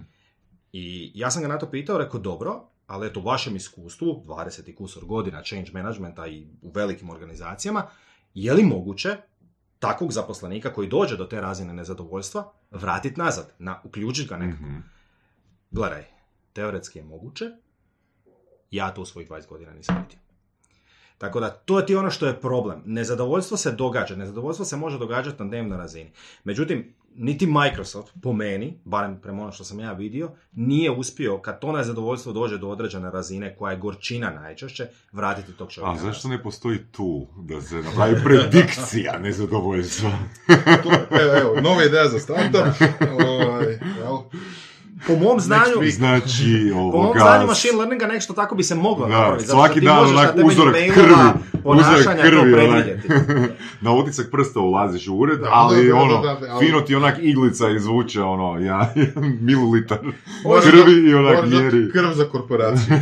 [0.72, 4.68] I ja sam ga na to pitao, rekao dobro, ali eto u vašem iskustvu, 20
[4.68, 7.86] i kusor godina change managementa i u velikim organizacijama,
[8.34, 9.16] je li moguće
[9.78, 14.62] takvog zaposlenika koji dođe do te razine nezadovoljstva vratiti nazad, na, uključiti ga nekako?
[14.62, 14.78] Mhm.
[15.70, 16.04] Gledaj,
[16.52, 17.44] teoretski je moguće,
[18.70, 20.18] ja to u svojih 20 godina nisam vidio.
[21.18, 22.82] Tako da, to je ti ono što je problem.
[22.84, 26.10] Nezadovoljstvo se događa, nezadovoljstvo se može događati na dnevnoj razini.
[26.44, 31.60] Međutim, niti Microsoft, po meni, barem prema ono što sam ja vidio, nije uspio, kad
[31.60, 35.92] to nezadovoljstvo dođe do određene razine, koja je gorčina najčešće, vratiti tog čovjeka.
[35.92, 40.10] A zašto ne postoji tool da se napravi predikcija nezadovoljstva?
[40.82, 40.90] To,
[41.20, 42.60] evo, evo, nova ideja za startup.
[45.06, 45.90] Po mom znanju.
[45.90, 47.20] Znači, po mom ovoga...
[47.20, 49.46] znanju machine learninga nešto tako bi se moglo Da, napraviti.
[49.46, 51.14] svaki dan onak uzorak krvi,
[51.62, 52.86] ponašanja uzorak krvi, onak.
[53.80, 56.80] na otisak prsta ulaziš u ured, Da, ali da, da, ono, da, da, ali- fino
[56.80, 58.92] ti onak iglica izvuče, ono, ja,
[59.40, 59.98] mililitar
[60.62, 61.90] krvi i onak mjeri.
[61.92, 62.96] Krv za korporaciju.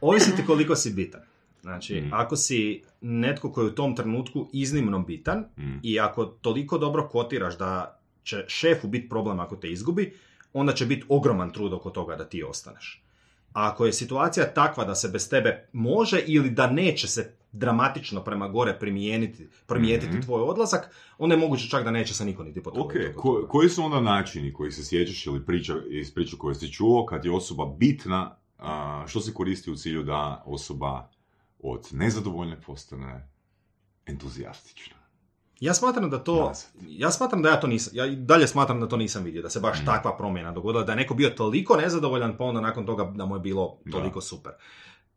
[0.00, 1.20] Ovisi ti koliko si bitan.
[1.62, 2.08] Znači, Mm.
[2.12, 5.78] ako si netko koji je u tom trenutku iznimno bitan Mm.
[5.82, 7.97] i ako toliko dobro kotiraš da
[8.28, 10.12] će šefu biti problem ako te izgubi,
[10.52, 13.02] onda će biti ogroman trud oko toga da ti ostaneš.
[13.48, 17.22] A ako je situacija takva da se bez tebe može ili da neće se
[17.52, 20.20] dramatično prema gore primijeniti, primijetiti Mhm.
[20.20, 23.06] tvoj odlazak, onda je moguće čak da neće se niko niti Ok, potruditi.
[23.08, 26.72] oko ko- koji su onda načini koji se sjećaš ili priča iz priča koje si
[26.72, 31.08] čuo kad je osoba bitna, a, što se koristi u cilju da osoba
[31.60, 33.28] od nezadovoljne postane
[34.06, 34.97] entuzijastična?
[35.60, 38.88] Ja smatram da to, ja smatram da ja to nisam, ja i dalje smatram da
[38.88, 39.86] to nisam vidio, da se baš Mm.
[39.86, 43.36] takva promjena dogodila, da je neko bio toliko nezadovoljan, pa onda nakon toga da mu
[43.36, 43.90] je bilo Da.
[43.92, 44.52] toliko super.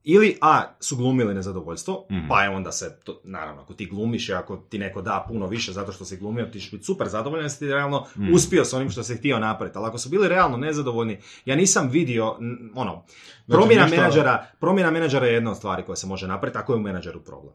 [0.03, 2.27] Ili A, su glumili nezadovoljstvo, Mhm.
[2.27, 5.47] pa je onda se, to, naravno, ako ti glumiš i ako ti neko da puno
[5.47, 8.33] više zato što si glumio, ti ćeš biti super zadovoljan, jer si ti realno Mhm.
[8.33, 9.77] uspio s onim što si htio napraviti.
[9.77, 12.91] Ali ako su bili realno nezadovoljni, ja nisam vidio, n- ono,
[13.45, 16.77] Znači, promjena menadžera, promjena menadžera je jedna od stvari koja se može napraviti ako je
[16.77, 17.53] u menadžeru problem.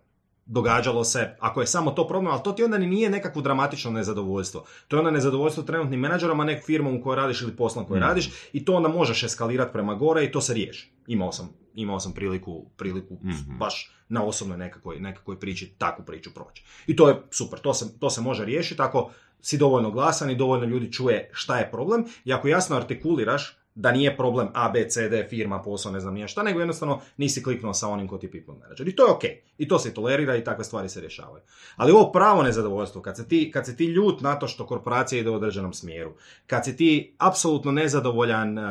[0.49, 3.91] Događalo se, ako je samo to problem, ali to ti onda ni nije nekakvo dramatično
[3.91, 4.65] nezadovoljstvo.
[4.89, 8.01] To je onda nezadovoljstvo trenutnim menadžerom, a ne firmom u kojoj radiš ili poslom koji
[8.01, 8.03] Mm.
[8.03, 10.93] radiš i to onda možeš eskalirati prema gore i to se riješi.
[11.07, 13.59] Imao sam, imao sam priliku, priliku Mhm.
[13.59, 16.65] baš na osobnoj nekakvoj, nekakvoj priči takvu priču proći.
[16.87, 20.37] I to je super, to se, to se može riješiti ako si dovoljno glasan i
[20.37, 24.89] dovoljno ljudi čuje šta je problem i ako jasno artikuliraš da nije problem A, B,
[24.89, 28.18] C, D, firma, posao, ne znam nije šta, nego jednostavno nisi kliknuo sa onim ko
[28.18, 28.89] ti people manager.
[28.89, 29.22] I to je ok.
[29.59, 31.43] I to se tolerira i takve stvari se rješavaju.
[31.77, 35.20] Ali ovo pravo nezadovoljstvo, kad se ti, kad se ti ljut na to što korporacija
[35.20, 36.12] ide u određenom smjeru,
[36.47, 38.62] kad si ti apsolutno nezadovoljan e,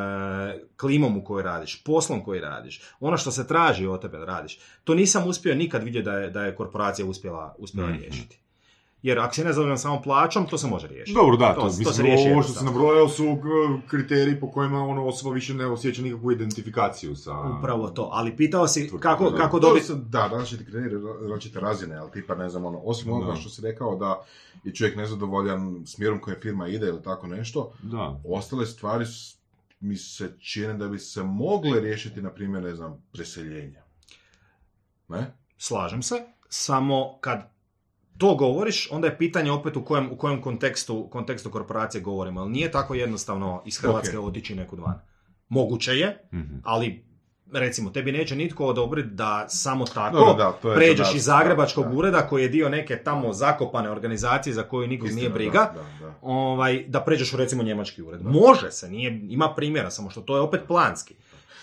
[0.76, 4.58] klimom u kojoj radiš, poslom koji radiš, ono što se traži od tebe da radiš,
[4.84, 7.98] to nisam uspio nikad vidjeti da je, da je korporacija uspjela, uspjela Mhm.
[7.98, 8.38] riješiti.
[9.02, 11.14] Jer ako si nezadovoljan samom plaćom, to se može riješiti.
[11.14, 13.40] Dobro, da, to, to, to se riješi ovo što se nabrojao su uh,
[13.86, 17.32] kriteriji po kojima ono osoba više ne osjeća nikakvu identifikaciju sa...
[17.58, 19.36] Upravo to, ali pitao si To- kako, da.
[19.36, 19.92] kako dobiti...
[19.94, 23.96] da, različiti kriteriji, različite razine, ali tipa, ne znam, ono, osim onoga što si rekao
[23.96, 24.20] da
[24.64, 28.20] je čovjek nezadovoljan smjerom koje firma ide ili tako nešto, Da.
[28.24, 29.04] ostale stvari
[29.80, 33.82] mi se čine da bi se mogle riješiti, na primjer, ne znam, preseljenja.
[35.08, 35.34] Ne?
[35.58, 37.55] Slažem se, samo kad
[38.18, 42.50] to govoriš, onda je pitanje opet u kojem, u kojem kontekstu, kontekstu korporacije govorimo, ali
[42.50, 44.24] nije tako jednostavno iz Hrvatske Ok.
[44.24, 45.00] otići nekud van.
[45.48, 46.54] Moguće je, Mhm.
[46.64, 47.06] ali
[47.52, 51.84] recimo, tebi neće nitko odobriti da samo tako Dobro, da, to je pređeš iz zagrebačkog
[51.84, 51.96] da, da.
[51.96, 55.82] ureda koji je dio neke tamo zakopane organizacije za koju nikog Istina, nije briga, Da,
[56.00, 56.14] da, da.
[56.22, 58.22] ovaj, da pređeš u recimo njemački ured.
[58.22, 61.14] Može se, nije, ima primjera, samo što to je opet planski.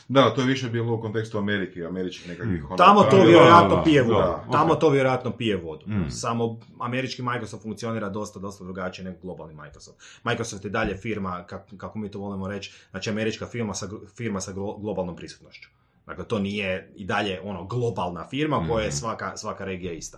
[0.08, 2.66] Da, to je više bilo u kontekstu Amerike, američkih nekakvih...
[2.66, 4.14] ono, Tamo to vjerojatno pije vodu.
[4.16, 5.86] da, Tamo to vjerojatno pije vodu.
[5.88, 6.10] Mm.
[6.10, 9.98] Samo američki Microsoft funkcionira dosta, dosta drugačije nego globalni Microsoft.
[10.24, 14.42] Microsoft je dalje firma, kak- kako mi to volimo reći, znači američka firma sa, firma
[14.42, 15.70] sa glo- globalnom prisutnošću.
[16.06, 18.96] Dakle, to nije i dalje ono globalna firma u kojoj je Mhm.
[18.96, 20.18] svaka, svaka regija ista.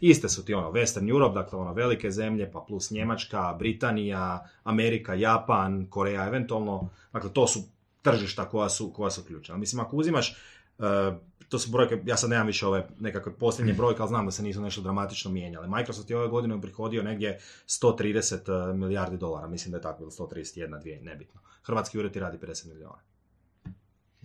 [0.00, 4.24] Iste su ti ono Western Europe, dakle ono velike zemlje, pa plus Njemačka, Britanija,
[4.64, 6.88] Amerika, Japan, Koreja eventualno.
[7.12, 7.60] Dakle, to su
[8.04, 9.54] tržišta koja su, koja su ključna.
[9.54, 11.12] Ali Mislim, ako uzimaš, e,
[11.48, 14.42] to su brojke, ja sad nemam više ove nekakve posljednje brojke, ali znam da se
[14.42, 15.68] nisu nešto dramatično mijenjale.
[15.68, 20.82] Microsoft je ove godine prihodio negdje 130 milijardi dolara, mislim da je tako bilo 131,
[20.82, 21.40] 2, nebitno.
[21.62, 22.98] Hrvatski ured ti radi 50 milijuna.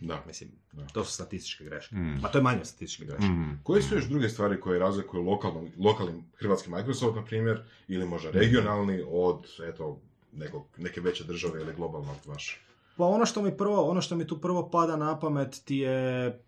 [0.02, 0.24] Da.
[0.28, 0.86] Mislim, Da.
[0.86, 1.96] to su statističke greške.
[1.96, 2.20] Mm.
[2.22, 3.26] Ma to je manje statističke greške.
[3.26, 3.60] Mm.
[3.64, 8.32] Koje su još druge stvari koje razlikuju lokalno, lokalni hrvatski Microsoft, na primjer, ili možda
[8.32, 10.02] regionalni od, eto,
[10.34, 12.62] nekog, neke veće države ili globalnog vaš?
[13.00, 16.39] Pa ono što mi prvo, ono što mi tu prvo pada na pamet ti je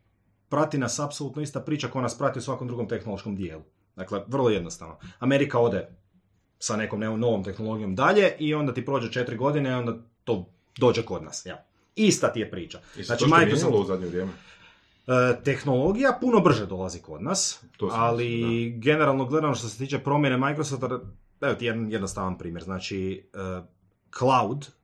[0.50, 3.62] prati nas apsolutno ista priča koja nas prati u svakom drugom tehnološkom dijelu.
[3.96, 4.98] Dakle, vrlo jednostavno.
[5.20, 5.88] Amerika ode
[6.60, 10.50] sa nekom ne- novom tehnologijom dalje i onda ti prođe četiri godine i onda to
[10.78, 11.46] dođe kod nas.
[11.46, 11.66] Ja.
[11.96, 12.80] Ista ti je priča.
[12.98, 14.32] I Znači, to što mijenjalo u zadnje vrijeme?
[15.08, 19.78] E, tehnologija puno brže dolazi kod nas, To sam ali mislio, generalno gledano što se
[19.78, 21.00] tiče promjene Microsofta,
[21.42, 23.62] evo ti jedan jednostavan primjer, znači e,
[24.18, 24.81] cloud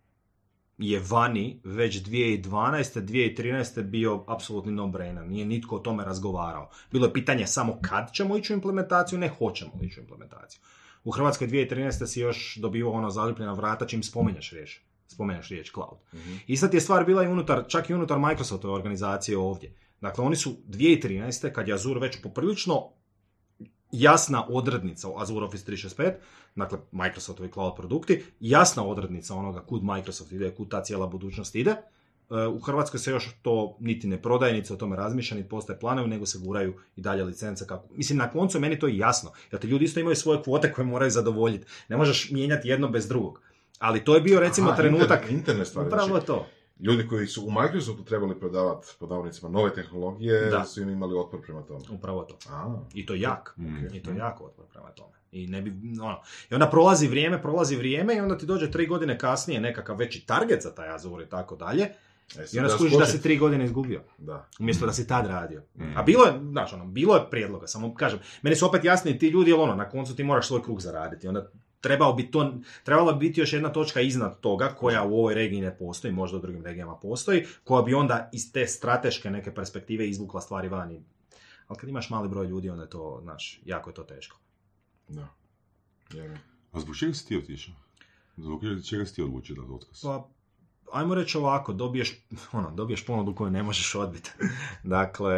[0.77, 3.01] je vani već 2012.
[3.01, 3.81] 2013.
[3.83, 6.69] bio apsolutni no-brainer, nije nitko o tome razgovarao.
[6.91, 10.61] Bilo je pitanje samo kad ćemo ići u implementaciju, ne hoćemo ići u implementaciju.
[11.03, 12.07] U Hrvatskoj 2013.
[12.07, 15.97] si još dobivao ono zaljepljena vrata čim spomenješ riječ, spomeneš riječ cloud.
[16.13, 16.35] Mhm.
[16.47, 19.73] Ista ti je stvar bila i unutar, čak i unutar Microsoftove organizacije ovdje.
[20.01, 21.51] Dakle, oni su 2013.
[21.51, 22.89] kad je Azure već poprilično
[23.91, 26.13] jasna odrednica u Azure Office 365,
[26.55, 31.71] dakle Microsoftovi cloud produkti, jasna odrednica onoga kud Microsoft ide, kud ta cijela budućnost ide.
[31.71, 35.49] E, U Hrvatskoj se još to niti ne prodaje, niti se o tome razmišlja, niti
[35.49, 37.67] postoje planovi, nego se guraju i dalje licence.
[37.67, 37.87] Kako...
[37.95, 40.85] Mislim, na koncu meni to je jasno, jer ti ljudi isto imaju svoje kvote koje
[40.85, 41.65] moraju zadovoljiti.
[41.89, 43.41] Ne možeš mijenjati jedno bez drugog.
[43.79, 45.19] Ali to je bio recimo Aha, trenutak...
[45.19, 45.87] Interne, interne stvari.
[45.87, 46.47] Upravo Znači, to.
[46.79, 50.65] Ljudi koji su u Microsoftu trebali prodavati pod navodnicima nove tehnologije, Da.
[50.65, 51.79] su im imali otpor prema tome.
[51.89, 52.37] Upravo to.
[52.49, 53.53] A, I to jak.
[53.57, 53.95] Mm.
[53.95, 55.13] I to jako otpor prema tome.
[55.31, 56.21] I, ne bi, ono,
[56.51, 60.25] I onda prolazi vrijeme, prolazi vrijeme i onda ti dođe tri godine kasnije nekakav veći
[60.25, 61.83] target za taj Azure i tako dalje.
[61.83, 64.01] e, I onda da skužiš da si tri godine izgubio.
[64.17, 64.47] Da.
[64.59, 65.61] Umjesto da si tad radio.
[65.75, 65.97] Mm.
[65.97, 69.27] A bilo je, znaš, ono, bilo je prijedloga, samo kažem, meni su opet jasni ti
[69.27, 71.27] ljudi, jer ono, na koncu ti moraš svoj krug zaraditi.
[71.27, 71.51] Onda
[71.81, 72.53] trebao bi to,
[72.83, 76.37] trebala bi biti još jedna točka iznad toga, koja u ovoj regiji ne postoji, možda
[76.37, 81.03] u drugim regijama postoji, koja bi onda iz te strateške neke perspektive izvukla stvari vani.
[81.67, 84.37] Ali kad imaš mali broj ljudi, onda je to, znaš, jako je to teško.
[85.07, 85.27] Da.
[86.13, 86.39] Vjerujem.
[86.71, 87.73] A zbog čega si ti otišao?
[88.37, 90.01] Zbog čega si ti odlučio da otkaz?
[90.01, 90.29] Pa,
[90.91, 92.21] ajmo reći ovako, dobiješ,
[92.51, 94.31] ono, dobiješ ponudu koju ne možeš odbiti.
[94.83, 95.35] dakle,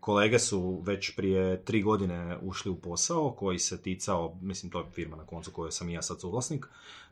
[0.00, 4.90] kolege su već prije tri godine ušli u posao koji se ticao, mislim to je
[4.90, 6.66] firma na koncu kojoj sam i ja sad suvlasnik,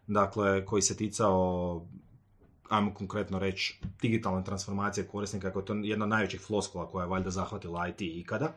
[0.07, 1.87] dakle, koji se ticao
[2.69, 7.09] ajmo konkretno reći, digitalne transformacije korisnika, kako je to jedna od najvećih floskula koja je
[7.09, 8.53] valjda zahvatila IT ikada.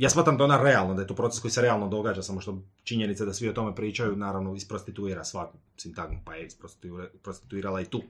[0.00, 2.58] Ja smatram da ona realno, da je to proces koji se realno događa, samo što
[2.84, 7.84] činjenica da svi o tome pričaju, naravno isprostituira svaku sintagmu, pa je isprostituira- prostituirala i
[7.84, 8.02] tu.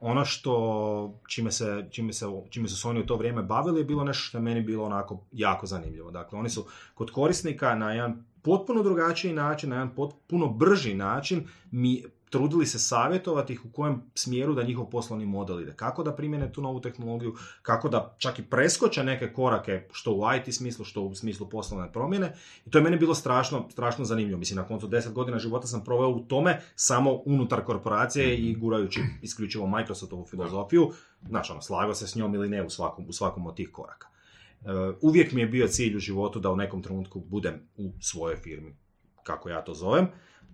[0.00, 4.04] Ono što, čime, se, čime, se, čime su oni u to vrijeme bavili je bilo
[4.04, 6.10] nešto što je meni bilo onako jako zanimljivo.
[6.10, 11.48] Dakle, oni su kod korisnika na jedan potpuno drugačiji način, na jedan potpuno brži način
[11.70, 15.72] mi trudili se savjetovati ih u kojem smjeru da njihov poslovni model ide.
[15.76, 20.20] Kako da primjene tu novu tehnologiju, kako da čak i preskoče neke korake što u
[20.36, 22.32] IT smislu, što u smislu poslovne promjene.
[22.66, 24.38] I to je meni bilo strašno, strašno zanimljivo.
[24.38, 29.00] Mislim, na koncu 10 godina života sam proveo u tome samo unutar korporacije i gurajući
[29.22, 30.90] isključivo Microsoftovu filozofiju.
[31.28, 34.08] Znači, ono, slagao se s njom ili ne u svakom, u svakom od tih koraka.
[34.08, 34.68] E,
[35.00, 38.76] uvijek mi je bio cilj u životu da u nekom trenutku budem u svojoj firmi,
[39.22, 40.08] kako ja to zovem,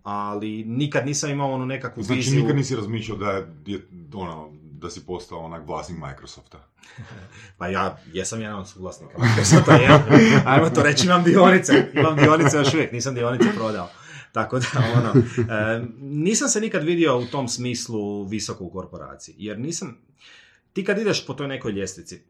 [0.08, 2.40] ali nikad nisam imao onu nekakvu Znači viziju...
[2.42, 4.50] nikad nisi razmišljao da je, je ono,
[4.80, 6.68] da si postao onak vlasnik Microsofta.
[7.58, 9.88] Pa ja jesam jedan od suvlasnika Microsofta, je.
[10.46, 11.90] Ajmo to reći, imam dionice.
[11.94, 13.88] Imam dionice još uvijek, nisam dionice prodao.
[14.32, 15.22] Tako da, ono,
[15.54, 19.34] e, nisam se nikad vidio u tom smislu visoko u korporaciji.
[19.38, 19.98] Jer nisam,
[20.72, 22.22] ti kad ideš po toj nekoj ljestvici,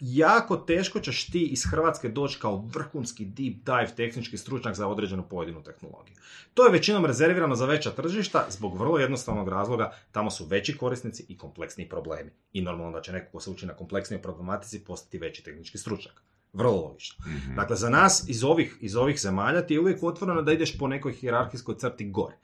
[0.00, 5.28] jako teško ćeš ti iz Hrvatske doći kao vrhunski deep dive tehnički stručnjak za određenu
[5.28, 6.16] pojedinu tehnologiju.
[6.54, 11.24] To je većinom rezervirano za veća tržišta zbog vrlo jednostavnog razloga, tamo su veći korisnici
[11.28, 12.30] i kompleksniji problemi.
[12.52, 16.22] I normalno da će neko ko se uči na kompleksnijoj problematici postati veći tehnički stručnjak.
[16.52, 17.24] Vrlo logično.
[17.26, 17.54] Mhm.
[17.54, 20.88] Dakle, za nas iz ovih, iz ovih zemalja ti je uvijek otvoreno da ideš po
[20.88, 22.36] nekoj hijerarhijskoj crti gore.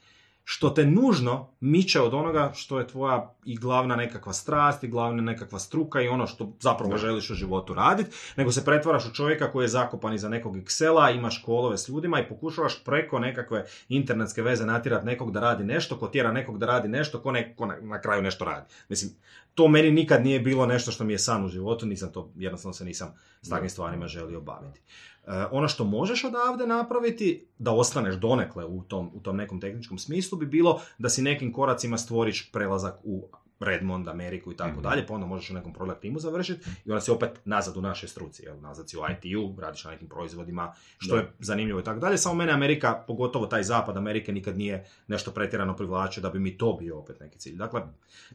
[0.49, 5.23] Što te nužno miče od onoga što je tvoja i glavna nekakva strast i glavna
[5.23, 9.53] nekakva struka i ono što zapravo želiš u životu raditi, nego se pretvaraš u čovjeka
[9.53, 14.43] koji je zakopan iza nekog Excela, imaš kolove s ljudima i pokušavaš preko nekakve internetske
[14.43, 17.67] veze natjerati nekog da radi nešto, ko tjera nekog da radi nešto, ko, ne, ko
[17.67, 18.67] na, na kraju nešto radi.
[18.89, 19.13] Mislim,
[19.57, 22.73] to meni nikad nije bilo nešto što mi je san u životu, nisam to, jednostavno
[22.73, 24.81] se nisam s takvim stvarima želio baviti.
[25.27, 29.99] E, ono što možeš odavde napraviti, da ostaneš donekle u tom, u tom nekom tehničkom
[29.99, 33.29] smislu, bi bilo da si nekim koracima stvoriš prelazak u
[33.61, 37.01] Redmond, Ameriku i tako dalje, pa onda možeš u nekom product timu završiti i onda
[37.01, 38.61] si opet nazad u našoj struci, jel?
[38.61, 42.19] nazad si u IT-u, radiš na nekim proizvodima, što je zanimljivo i tako dalje.
[42.19, 46.59] Samo mene Amerika, pogotovo taj zapad Amerike, nikad nije nešto pretjerano privlačio da bi mi
[46.59, 47.57] to bio opet neki cilj.
[47.57, 47.83] Dakle,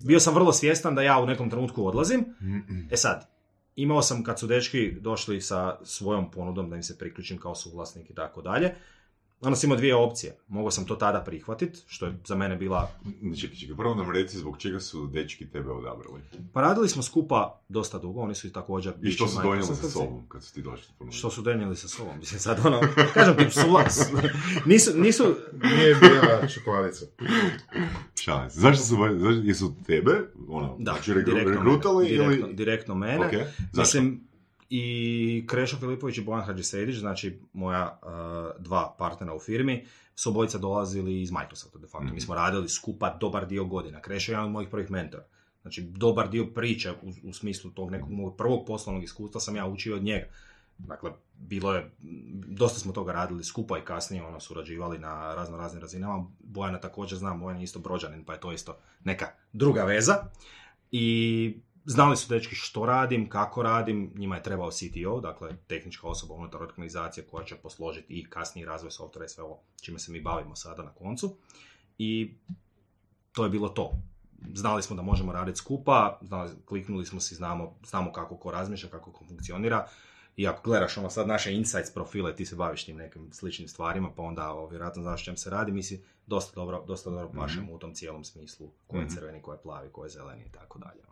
[0.03, 2.25] bio sam vrlo svjestan da ja u nekom trenutku odlazim.
[2.91, 3.27] E sad,
[3.75, 8.09] imao sam kad su dečki došli sa svojom ponudom da im se priključim kao suvlasnik
[8.09, 8.75] i tako dalje,
[9.41, 10.37] onda sam imao dvije opcije.
[10.47, 12.91] Mogao sam to tada prihvatiti, što je za mene bila...
[13.41, 16.21] Čekaj, čekaj, prvo nam reci zbog čega su dečki tebe odabrali.
[16.53, 18.93] Pa radili smo skupa dosta dugo, oni su i također...
[19.01, 21.17] I što su donijeli sa sobom kad su ti došli ponuditi?
[21.17, 22.19] Što su donijeli sa sobom?
[22.19, 22.81] Mislim, sad ono,
[23.13, 24.11] kažem ti, suvlas.
[24.65, 27.05] Nisu, nisu, Nije bila čokoladica.
[28.21, 28.59] Šalim se.
[28.59, 30.11] Zašto su, zašto, jesu tebe,
[30.49, 32.55] ono, da, znači direktno, rekrutali mene, direktno, ili...
[32.55, 33.25] direktno mene.
[33.25, 33.33] Ok,
[33.71, 33.81] zašto?
[33.81, 34.30] Mislim,
[34.73, 40.57] i Krešo Filipović i Bojan Hadžisedić, znači moja uh, dva partnera u firmi, su obojica
[40.57, 42.05] dolazili iz Microsofta, de facto.
[42.05, 42.15] Mhm.
[42.15, 44.01] Mi smo radili skupa dobar dio godina.
[44.01, 45.25] Krešo je jedan od mojih prvih mentora.
[45.61, 49.67] Znači, dobar dio priče u, u smislu tog nekog mog prvog poslovnog iskustva sam ja
[49.67, 50.25] učio od njega.
[50.77, 51.91] Dakle, bilo je,
[52.47, 56.25] dosta smo toga radili skupa i kasnije ono, surađivali na razno raznim razinama.
[56.39, 60.15] Bojana također znam, Bojan je isto brođanin, pa je to isto neka druga veza.
[60.91, 66.33] I znali su dečki što radim, kako radim, njima je trebao CTO, dakle tehnička osoba
[66.33, 70.21] unutar organizacije koja će posložiti i kasniji razvoj softvera i sve ovo čime se mi
[70.21, 71.37] bavimo sada na koncu.
[71.97, 72.33] I
[73.31, 73.91] to je bilo to.
[74.53, 78.89] Znali smo da možemo raditi skupa, znali, kliknuli smo si, znamo, znamo kako ko razmišlja,
[78.89, 79.87] kako ko funkcionira.
[80.35, 84.09] I ako gledaš ono sad naše insights profile, ti se baviš tim nekim sličnim stvarima,
[84.15, 87.73] pa onda o, vjerojatno znaš čem se radi, mi si dosta dobro, dosta dobro pašemo
[87.73, 89.13] u tom cijelom smislu, ko je Mhm.
[89.13, 91.10] crveni, ko je plavi, ko je zeleni i tako dalje.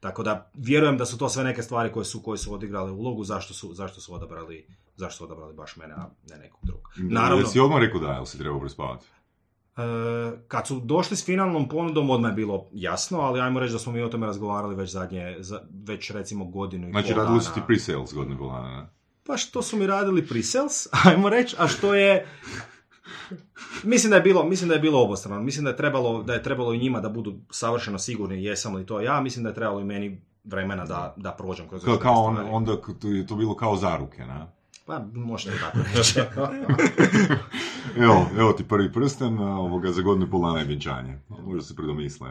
[0.00, 3.24] Tako da vjerujem da su to sve neke stvari koje su koje su odigrale ulogu
[3.24, 6.82] zašto su zašto su odabrali zašto su odabrali baš mene a ne nekog drugog.
[6.96, 9.06] Naravno, Jesi odmah rekao da, jel si trebao prespavati?
[9.76, 9.82] e,
[10.48, 13.92] kad su došli s finalnom ponudom odmah je bilo jasno, ali ajmo reći da smo
[13.92, 17.50] mi o tome razgovarali već zadnje za, već recimo godinu i Znači, pol radili su
[17.50, 17.66] dana.
[17.66, 18.86] ti pre-sales pol dana, ne?
[19.26, 22.26] Pa što su mi radili pre-sales, ajmo reći, a što je...
[23.82, 25.42] Mislim da je bilo, mislim da je bilo obostrano.
[25.42, 28.86] Mislim da je trebalo, da je trebalo i njima da budu savršeno sigurni jesam li
[28.86, 29.20] to ja.
[29.20, 32.38] Mislim da je trebalo i meni vremena da, da prođem kroz Kao, ove kao on,
[32.50, 34.46] onda to je to bilo kao zaruke, ne?
[34.86, 36.20] Pa i tako reći.
[38.04, 41.18] Evo, evo ti prvi prsten, ovoga za godinu i pol dana je vjenčanje.
[41.28, 42.30] Možda se predomisle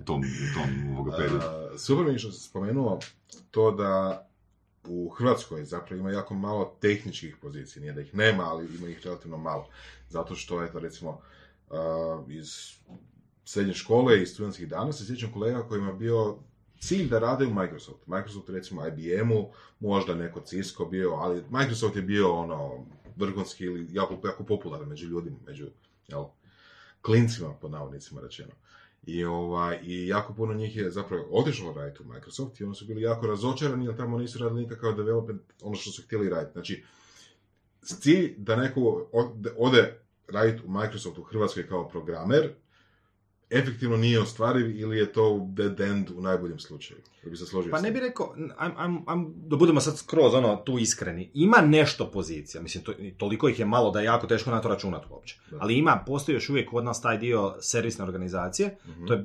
[0.00, 1.46] u tom, u tom ovoga periodu.
[1.46, 2.98] A, super mi je što si spomenuo
[3.50, 4.26] to da
[4.88, 9.00] u Hrvatskoj zapravo ima jako malo tehničkih pozicija, nije da ih nema, ali ima ih
[9.04, 9.68] relativno malo.
[10.08, 11.20] Zato što, eto, recimo,
[12.28, 12.72] iz
[13.44, 16.36] srednje škole i studentskih dana se sjećam kolega kojima je bio
[16.80, 18.06] cilj da rade u Microsoft.
[18.06, 24.18] Microsoft, recimo, IBM-u, možda neko Cisco bio, ali Microsoft je bio ono, vrhunski ili jako,
[24.24, 25.66] jako popularan među ljudima, među,
[26.08, 26.24] jel,
[27.02, 28.52] klincima, pod navodnicima rečeno.
[29.06, 32.86] I, ovaj, I jako puno njih je zapravo otišlo raditi u Microsoft i oni su
[32.86, 36.52] bili jako razočarani jer tamo nisu radili nikakav development, ono što su htjeli raditi.
[36.52, 36.84] Znači,
[37.82, 39.08] cilj da neko
[39.56, 42.50] ode, raditi u Microsoft u Hrvatskoj kao programer,
[43.50, 47.00] efektivno nije ostvariv ili je to dead end u najboljem slučaju.
[47.24, 47.94] Da bi se složio Pa ne tim.
[47.94, 52.62] bi rekao, am, am, am, da budemo sad skroz ono tu iskreni, ima nešto pozicija,
[52.62, 55.56] mislim to, toliko ih je malo da je jako teško na to računati uopće, Da.
[55.60, 59.06] ali ima, postoji još uvijek kod nas taj dio servisne organizacije, Mhm.
[59.06, 59.24] to je,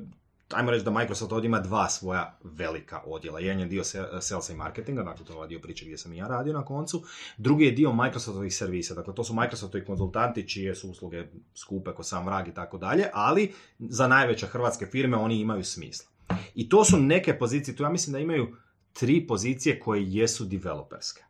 [0.54, 3.84] ajmo reći da Microsoft ovdje ima dva svoja velika odjela, jedan je dio
[4.20, 7.02] salesa i marketinga, dakle to je dio priče gdje sam i ja radio na koncu,
[7.36, 12.02] drugi je dio Microsoftovih servisa, dakle to su Microsoftovi konzultanti čije su usluge skupe ko
[12.02, 16.10] sam vrag i tako dalje, ali za najveće hrvatske firme oni imaju smisla.
[16.54, 18.56] I to su neke pozicije, tu ja mislim da imaju
[18.92, 21.29] tri pozicije koje jesu developerske.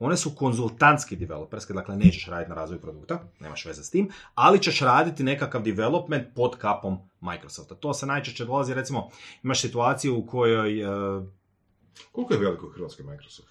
[0.00, 4.62] One su konzultantski developerske, dakle nećeš raditi na razvoju produkta, nemaš veze s tim, ali
[4.62, 7.74] ćeš raditi nekakav development pod kapom Microsofta.
[7.74, 9.10] To se najčešće dolazi, recimo,
[9.42, 11.22] imaš situaciju u kojoj, e,
[12.12, 13.48] Koliko je veliko u Hrvatskoj Microsoft?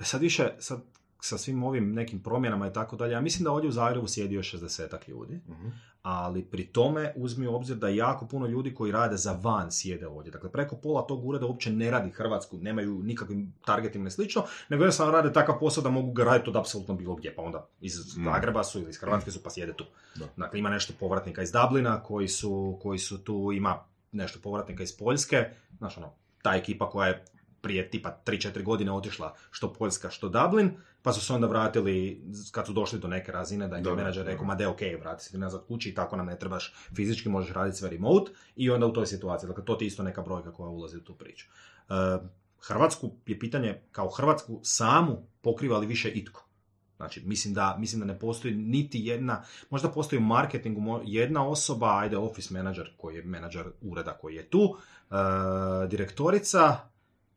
[0.00, 0.82] sad više, sad
[1.20, 4.34] sa svim ovim nekim promjenama i tako dalje, ja mislim da ovdje u Zagrebu sjedi
[4.34, 5.68] još 60 ljudi, Mhm.
[6.02, 10.06] ali pri tome uzmi u obzir da jako puno ljudi koji rade za van sjede
[10.06, 10.30] ovdje.
[10.32, 14.82] Dakle, preko pola tog ureda uopće ne radi Hrvatsku, nemaju nikakvim targetima i slično, nego
[14.82, 17.92] jednostavno rade takav posao da mogu ga raditi od apsolutno bilo gdje, pa onda iz
[18.24, 19.84] Zagreba su ili iz Hrvatske su pa sjede tu.
[20.14, 20.26] Da.
[20.36, 24.96] Dakle, ima nešto povratnika iz Dublina koji su, koji su tu, ima nešto povratnika iz
[24.98, 25.44] Poljske,
[25.78, 26.12] znaš ono,
[26.42, 27.24] ta ekipa koja je
[27.60, 30.70] prije tipa 3-4 godine otišla što Poljska, što Dublin,
[31.02, 34.26] pa su se onda vratili kad su došli do neke razine da im je menadžer
[34.26, 37.28] rekao, ma de, ok, vrati se ti nazad kući i tako nam ne trebaš fizički,
[37.28, 40.52] možeš raditi sve remote i onda u toj situaciji, dakle to ti isto neka brojka
[40.52, 41.46] koja ulazi u tu priču.
[41.88, 41.92] E,
[42.60, 46.46] Hrvatsku je pitanje, kao Hrvatsku samu pokriva li više itko?
[46.96, 51.98] Znači, mislim da, mislim da ne postoji niti jedna, možda postoji u marketingu jedna osoba,
[51.98, 54.76] ajde office manager koji je menadžer ureda koji je tu,
[55.10, 55.14] e,
[55.88, 56.89] direktorica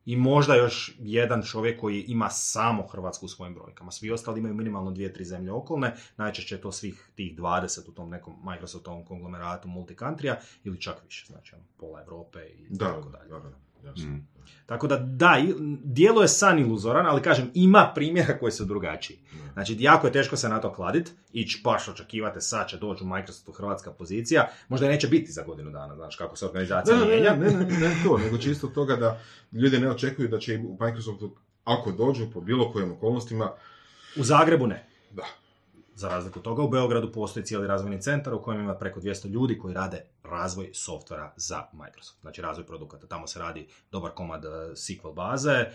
[0.06, 3.92] i možda još jedan čovjek koji ima samo Hrvatsku u svojim brojkama.
[3.92, 7.92] Svi ostali imaju minimalno dvije, tri zemlje okolne, najčešće je to svih tih 20 u
[7.92, 13.10] tom nekom Microsoftovom konglomeratu multikantrija ili čak više, znači ono, pola Europe i Da, tako
[13.10, 13.30] da, dalje.
[13.30, 13.73] da, da.
[13.98, 14.28] Mm.
[14.66, 15.54] Tako da da, i-
[15.84, 19.18] djeluje san iluzoran, ali kažem, ima primjera koji su drugačiji.
[19.54, 23.08] Znači, jako je teško se na to kladit, ići baš očekivate sad će doći u
[23.08, 27.36] Microsoftu hrvatska pozicija, možda neće biti za godinu dana, znaš kako se organizacija ne, mijenja.
[27.36, 29.20] ne, ne, ne, ne to, nego čisto toga da
[29.52, 33.52] ljudi ne očekuju da će u Microsoftu, ako dođu po bilo kojim okolnostima,
[34.16, 34.88] U Zagrebu ne.
[35.12, 35.24] da,
[35.96, 39.28] Za razliku od toga, u Beogradu postoji cijeli razvojni centar u kojem ima preko 200
[39.28, 42.22] ljudi koji rade razvoj softvera za Microsoft.
[42.22, 43.08] Znači razvoj produkata.
[43.08, 45.68] Tamo se radi dobar komad eh, SQL baze, eh,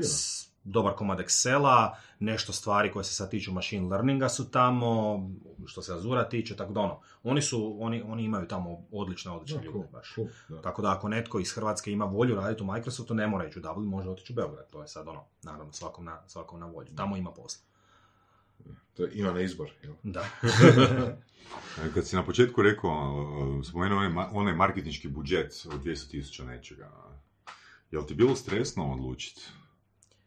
[0.00, 5.20] s- dobar komad Excela, nešto stvari koje se sad tiču machine learninga su tamo,
[5.66, 9.56] što se Azura tiče, tako da ono, oni su, oni, oni imaju tamo odlične, odlične
[9.64, 10.12] ljude baš.
[10.14, 10.62] cool, da.
[10.62, 13.62] Tako da ako netko iz Hrvatske ima volju raditi u Microsoftu, ne mora ići u
[13.62, 14.70] Dublin, može otići u Beograd.
[14.70, 16.88] To je sad ono, naravno, svakom na, svakom na volju.
[16.96, 17.64] Tamo ima posla.
[18.94, 19.94] To je, ima na izbor, jel?
[20.02, 20.24] Da.
[21.78, 26.90] E, Kad si na početku rekao, spomenuo onaj, onaj marketinški budžet od 200.000 nečega,
[27.90, 29.42] je li ti bilo stresno odlučiti?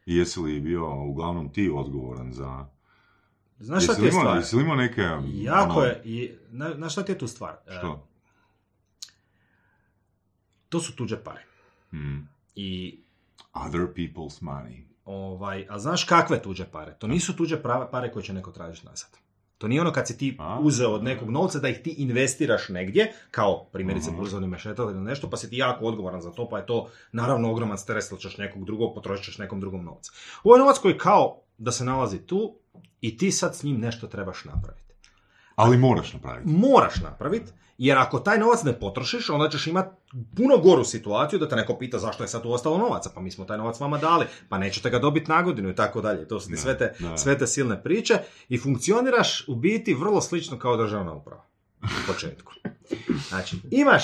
[0.05, 2.65] I jesi li bio uglavnom ti odgovoran za...
[3.59, 4.38] Znaš šta ti je stvar?
[4.38, 5.01] Jesi li imao neke...
[5.25, 7.55] Jako ono, je, i, na, znaš šta ti je tu stvar?
[7.67, 8.07] E, Što?
[10.69, 11.45] to su tuđe pare.
[11.89, 12.30] Hmm.
[12.55, 12.99] I
[13.53, 14.84] Other people's money.
[15.08, 16.95] Ovaj, a znaš kakve tuđe pare?
[16.99, 19.10] To nisu tuđe prave pare koje će neko tražiti nazad.
[19.58, 20.60] To nije ono kad si ti A?
[20.62, 24.18] uzeo od nekog novca da ih ti investiraš negdje, kao primjerice Aha.
[24.18, 27.51] burzovni mešetar ili nešto, pa si ti jako odgovoran za to, pa je to naravno
[27.51, 30.12] ogroman stres, jer ćeš nekog drugog, potrošit ćeš nekom drugom novca.
[30.43, 32.55] Ovo je novac koji kao da se nalazi tu
[33.01, 34.87] i ti sad s njim nešto trebaš napraviti.
[35.58, 36.49] Ali moraš napraviti.
[36.49, 39.89] moraš napraviti, jer ako taj novac ne potrošiš, onda ćeš imati
[40.36, 43.32] puno goru situaciju da te neko pita zašto je sad tu ostalo novaca, pa mi
[43.32, 46.28] smo taj novac vama dali, pa nećete ga dobiti na godinu i tako dalje.
[46.28, 48.14] To su ti sve te, sve te silne priče
[48.49, 51.43] i funkcioniraš u biti vrlo slično kao državna uprava
[51.84, 52.53] u početku.
[53.30, 54.03] Znači, imaš,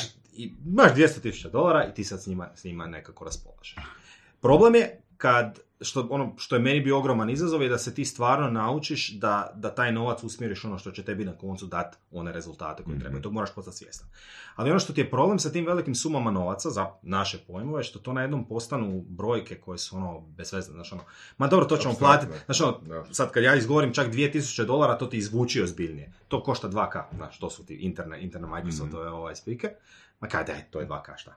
[0.65, 3.75] imaš 200.000 dolara i ti sad s njima, s njima nekako raspolažeš.
[4.41, 8.05] Problem je kad, što, ono što je meni bio ogroman izazov je da se ti
[8.05, 12.31] stvarno naučiš da, da taj novac usmjeriš ono što će tebi na koncu dati one
[12.31, 12.99] rezultate koje Mhm.
[12.99, 13.21] trebaju.
[13.21, 14.07] Tog moraš postati svjestan.
[14.55, 17.83] Ali ono što ti je problem sa tim velikim sumama novaca, za naše pojmove, je
[17.83, 20.73] što to na jednom postanu brojke koje su ono bezvezne.
[20.73, 21.01] Znaš, ono,
[21.37, 22.31] ma dobro, to ćemo platiti.
[22.45, 23.03] Znaš, ono, Da.
[23.05, 26.13] sad kad ja izgovorim čak 2000 dolara, to ti izvuči ozbiljnije.
[26.27, 29.69] To košta 2K, znaš, to su ti interne, interne Microsoftove ovaj spike.
[30.19, 31.35] Ma kaj, daj, to je 2K, šta?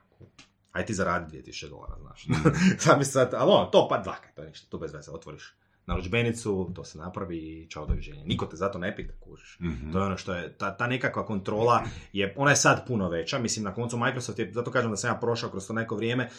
[0.77, 2.27] Aj ti zaradi 2000 dolara, znaš.
[2.83, 5.55] sad mi sad, ali ono, to pa 2K, to je ništa, to bez veze, otvoriš
[5.87, 8.23] narudžbenicu, to se napravi i čao doviđenja.
[8.25, 9.57] Niko te zato ne pita, kužiš.
[9.61, 9.91] Mhm.
[9.91, 13.39] To je ono što je, ta, ta nekakva kontrola je, ona je sad puno veća,
[13.39, 16.29] mislim na koncu Microsoft je, zato kažem da sam ja prošao kroz to neko vrijeme,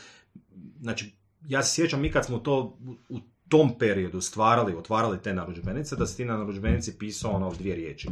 [0.81, 1.13] znači,
[1.47, 5.97] ja se sjećam mi kad smo to u, u tom periodu stvarali, otvarali te narudžbenice,
[5.97, 8.09] da si ti na narudžbenici pisao ono dvije riječi.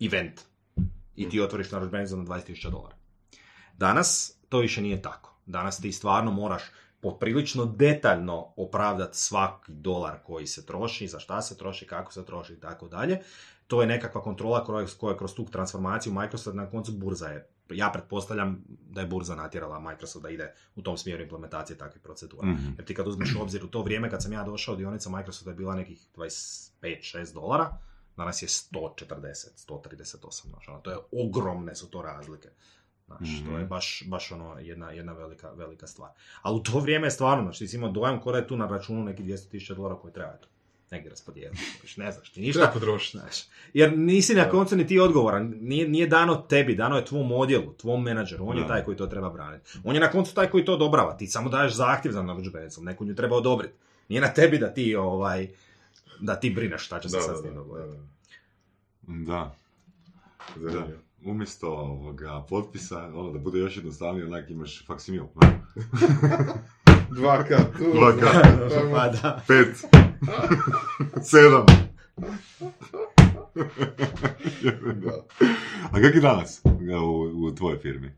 [0.00, 0.40] Event.
[1.16, 2.96] I ti otvoriš narudžbenicu na 20.000 dolara.
[3.78, 5.34] Danas to više nije tako.
[5.46, 6.62] Danas ti stvarno moraš
[7.00, 12.52] poprilično detaljno opravdati svaki dolar koji se troši, za šta se troši, kako se troši
[12.52, 13.20] i tako dalje.
[13.66, 17.48] To je nekakva kontrola koja, koja kroz tu transformaciju Microsoft na koncu burza je.
[17.70, 22.48] Ja pretpostavljam da je burza natjerala Microsoft da ide u tom smjeru implementacije takvih procedura.
[22.48, 22.72] Mhm.
[22.76, 25.50] Jer ti kad uzmeš u obzir u to vrijeme kad sam ja došao, dionica Microsofta
[25.50, 27.78] je bila nekih 25-6 dolara,
[28.16, 32.48] danas je 140, 138, znaš, ono, to je ogromne su to razlike.
[33.06, 33.66] Znaš, to je Mhm.
[33.66, 36.10] baš, baš ono jedna, jedna velika, velika stvar.
[36.42, 38.56] Ali u to vrijeme je stvarno, znači ti si imao dojam ko da je tu
[38.56, 40.48] na računu neki 200.000 dolara koji treba to.
[40.90, 41.56] negdje raspodijeli.
[41.80, 42.70] Znaš, Ne znaš ti ništa.
[42.74, 43.18] potrošiti.
[43.18, 43.36] Znaš,
[43.74, 47.72] jer nisi na koncu ni ti odgovoran, nije, nije dano tebi, dano je tvom odjelu,
[47.72, 48.68] tvom menadžeru, on je Da.
[48.68, 49.78] taj koji to treba braniti.
[49.84, 53.04] On je na koncu taj koji to odobrava, ti samo daješ zahtjev za narudžbenicom, neko
[53.04, 53.74] nju treba odobriti.
[54.08, 55.48] Nije na tebi da ti, ovaj,
[56.20, 57.98] da ti brineš šta će se sad s njim da, dogoditi.
[59.02, 59.54] da.
[60.56, 60.86] Da, da.
[61.24, 65.24] Umjesto ovoga potpisa, ono, da bude još jednostavnije, onak imaš faksimil.
[67.16, 67.48] Dva K
[67.78, 67.92] tu.
[67.94, 68.20] Dva K.
[68.20, 68.90] tamo.
[68.92, 69.42] Pa da.
[69.48, 69.84] Pet.
[71.30, 71.66] Sedam.
[74.94, 75.26] Da.
[75.92, 76.62] A kak je danas
[77.04, 78.12] u, u tvojoj firmi?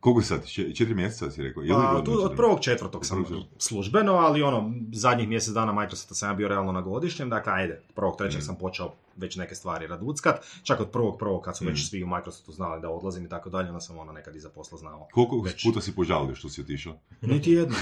[0.00, 0.46] Koliko sad?
[0.46, 1.62] Če- Četiri mjeseca si rekao?
[1.62, 3.62] Pa, godinu tu, od prvog četvrtog sam Prvog četvrtog.
[3.62, 7.82] službeno, ali ono, zadnjih mjesec dana Microsofta sam ja bio realno na godišnjem, dakle, ajde,
[7.94, 8.42] prvog trećeg Mm.
[8.42, 11.66] sam počeo već neke stvari raduckat, čak od prvog prvog kad su Mm.
[11.66, 14.48] već svi u Microsoftu znali da odlazim i tako dalje, onda sam ono nekad iza
[14.48, 15.08] posla znao.
[15.12, 15.64] Koliko Već.
[15.64, 16.94] puta si požalio što si otišao?
[17.22, 17.76] Niti jedno.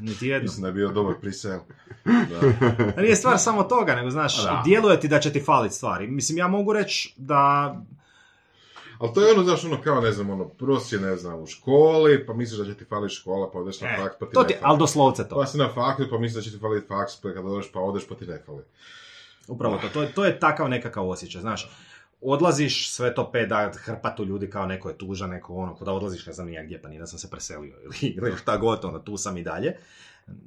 [0.00, 0.42] Niti jedno.
[0.42, 1.58] Mislim da je bio dobar prisel.
[2.04, 3.02] Da.
[3.02, 4.62] Nije stvar samo toga, nego znaš, Da.
[4.64, 6.06] djeluje ti da će ti falit stvari.
[6.06, 7.74] Mislim, ja mogu reći da
[8.98, 11.46] Ali to je ono, znaš, ono kao, ne znam, ono, prvo si, ne znam, u
[11.46, 14.32] školi, pa misliš da će ti faliti škola, pa odeš na E, faks, pa ti
[14.32, 14.62] to ne ti, fali.
[14.70, 15.34] ali doslovce to.
[15.34, 17.80] Pa si na faksu, pa misliš da će ti faliti faks, pa kad odeš, pa
[17.80, 18.62] odeš, pa ti ne fali.
[19.48, 21.70] Upravo to, to je, to je takav nekakav osjećaj, znaš.
[22.20, 26.26] Odlaziš, sve to pet da hrpatu ljudi kao neko je tužan, neko ono, kuda odlaziš,
[26.26, 28.84] ne znam ni ja gdje, pa nije da sam se preselio ili, ili šta god,
[28.84, 29.76] ono, tu sam i dalje.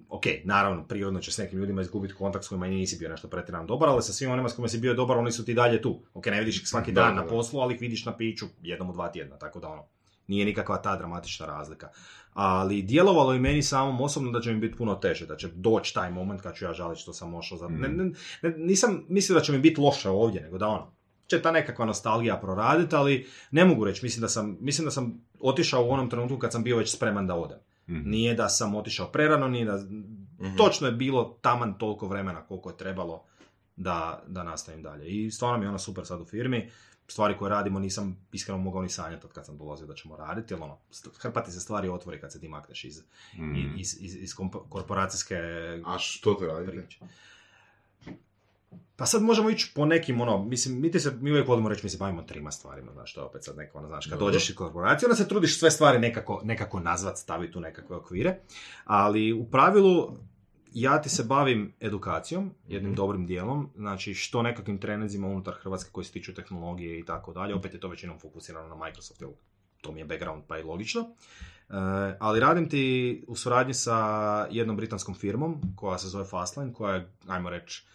[0.09, 3.27] Ok, naravno, prirodno će s nekim ljudima izgubiti kontakt s kojima i nisi bio nešto
[3.27, 5.81] pretjerano dobar, ali sa svim onima s kojima si bio dobar, oni su ti dalje
[5.81, 6.01] tu.
[6.13, 8.45] Ok, ne vidiš ih svaki Da, dan da, na poslu, ali ih vidiš na piću
[8.61, 9.83] jednom u dva tjedna, tako da ono,
[10.27, 11.89] nije nikakva ta dramatična razlika.
[12.33, 15.93] Ali djelovalo je meni samom osobno da će mi biti puno teže, da će doći
[15.93, 17.67] taj moment kad ću ja žaliti što sam ošao za...
[17.67, 18.11] Ne, ne,
[18.41, 20.93] ne- nisam mislio da će mi biti loše ovdje, nego da ono,
[21.27, 25.25] će ta nekakva nostalgija proraditi, ali ne mogu reći, mislim da sam, mislim da sam
[25.39, 27.57] otišao u onom trenutku kad sam bio već spreman da odem.
[27.89, 28.09] Mhm.
[28.09, 29.79] Nije da sam otišao prerano, nije da...
[30.57, 33.23] Točno je bilo taman toliko vremena koliko je trebalo
[33.75, 35.07] da, da nastavim dalje.
[35.07, 36.69] I stvarno mi je ono super sad u firmi.
[37.07, 40.53] Stvari koje radimo nisam iskreno mogao ni sanjati od kad sam dolazio da ćemo raditi,
[40.53, 40.77] jer ono,
[41.19, 43.01] hrpati se stvari otvori kad se ti makneš iz,
[43.33, 43.75] Mhm.
[43.77, 44.33] iz, iz, iz
[44.69, 45.35] korporacijske
[45.85, 46.71] A što to radite?
[46.71, 46.99] priče.
[48.95, 51.85] Pa sad možemo ići po nekim, ono, mislim, mi, ti se, mi uvijek volimo reći,
[51.85, 54.25] mi se bavimo trima stvarima, znaš, to je opet sad neko, ono, znaš, kad Dobro.
[54.25, 58.39] dođeš u korporaciju, onda se trudiš sve stvari nekako, nekako nazvat, staviti u nekakve okvire,
[58.85, 60.17] ali u pravilu
[60.73, 66.05] ja ti se bavim edukacijom, jednim dobrim dijelom, znači što nekakvim trenezima unutar Hrvatske koji
[66.05, 69.29] se tiču tehnologije i tako dalje, opet je to većinom fokusirano na Microsoft, jer
[69.81, 71.01] to mi je background pa je logično.
[71.01, 71.73] E,
[72.19, 73.97] ali radim ti u suradnji sa
[74.51, 77.85] jednom britanskom firmom koja se zove Fastline, koja je, ajmo reći,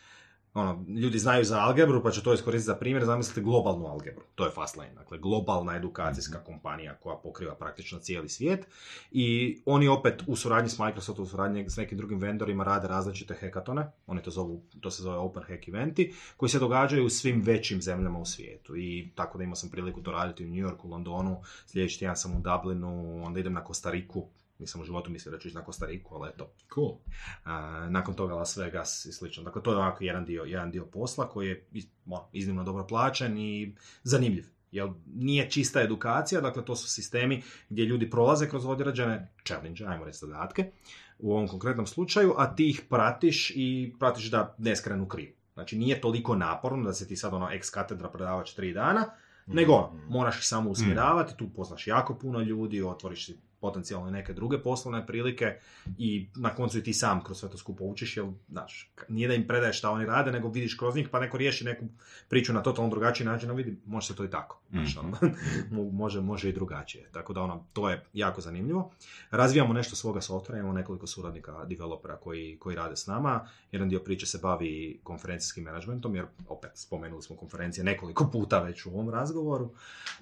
[0.56, 4.24] ono, ljudi znaju za algebru, pa će to iskoristiti za primjer, zamislite globalnu algebru.
[4.34, 8.66] To je Fastlane, dakle globalna edukacijska kompanija koja pokriva praktično cijeli svijet
[9.10, 13.34] i oni opet u suradnji s Microsoftom, u suradnji s nekim drugim vendorima rade različite
[13.40, 17.42] hekatone, oni to zovu, to se zove Open Hack eventi, koji se događaju u svim
[17.42, 20.88] većim zemljama u svijetu i tako da imao sam priliku to raditi u New Yorku,
[20.88, 24.28] Londonu, sljedeći tjedan sam u Dublinu, onda idem na Kostariku,
[24.58, 26.96] nisam u životu mislio da ću ići na Kostariku, ali eto, Cool.
[27.44, 27.52] a,
[27.90, 29.42] nakon toga Las Vegas i slično.
[29.42, 32.86] Dakle, to je ovako jedan dio, jedan dio posla koji je iz- ono, iznimno dobro
[32.86, 34.46] plaćen i zanimljiv.
[34.70, 40.04] Jer nije čista edukacija, dakle to su sistemi gdje ljudi prolaze kroz određene challenge, ajmo
[40.04, 40.70] reći zadatke,
[41.18, 45.32] u ovom konkretnom slučaju, a ti ih pratiš i pratiš da ne skrenu krivo.
[45.54, 49.04] Znači nije toliko naporno da se ti sad ono ex katedra predavač tri dana,
[49.46, 50.12] nego ono, Mhm.
[50.12, 55.06] moraš ih samo usmjeravati, tu poznaš jako puno ljudi, otvoriš si potencijalno neke druge poslovne
[55.06, 55.58] prilike
[55.98, 59.34] i na koncu i ti sam kroz sve to skupo učiš, jer, znaš, nije da
[59.34, 61.84] im predaješ šta oni rade, nego vidiš kroz njih pa neko riješi neku
[62.28, 64.60] priču na totalno drugačiji način, a vidi, može se to i tako.
[64.70, 64.96] Znaš,
[65.74, 67.08] mo- može, može i drugačije.
[67.12, 68.90] Tako da ono, to je jako zanimljivo.
[69.30, 73.48] Razvijamo nešto svoga softvera, imamo nekoliko suradnika, developera koji, koji rade s nama.
[73.72, 78.86] Jedan dio priče se bavi konferencijskim menadžmentom, jer opet spomenuli smo konferencije nekoliko puta već
[78.86, 79.70] u ovom razgovoru.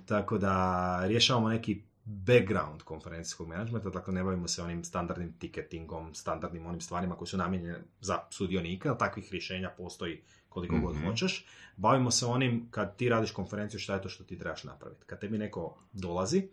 [0.06, 6.66] Tako da rješavamo neki background konferencijskog menadžmenta, dakle ne bavimo se onim standardnim ticketingom, standardnim
[6.66, 11.06] onim stvarima koji su namijenjene za sudionike, ali takvih rješenja postoji koliko god Mhm.
[11.06, 11.46] hoćeš.
[11.76, 15.04] Bavimo se onim kad ti radiš konferenciju šta je to što ti trebaš napraviti.
[15.06, 16.48] Kad tebi neko dolazi,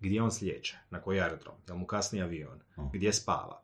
[0.00, 2.86] gdje on slijeće, na koji aerodrom, jel mu kasni avion, Mhm.
[2.92, 3.62] gdje spava,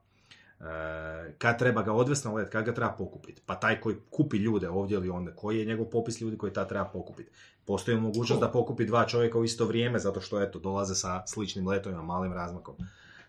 [1.39, 3.43] kad treba ga odvesti na let, kad ga treba pokupiti.
[3.47, 6.69] Pa taj koji kupi ljude ovdje ili onda, koji je njegov popis ljudi koji ta
[6.69, 7.31] treba pokupiti.
[7.65, 11.69] Postoji mogućnost da pokupi dva čovjeka u isto vrijeme, zato što eto, dolaze sa sličnim
[11.69, 12.75] letovima, malim razmakom.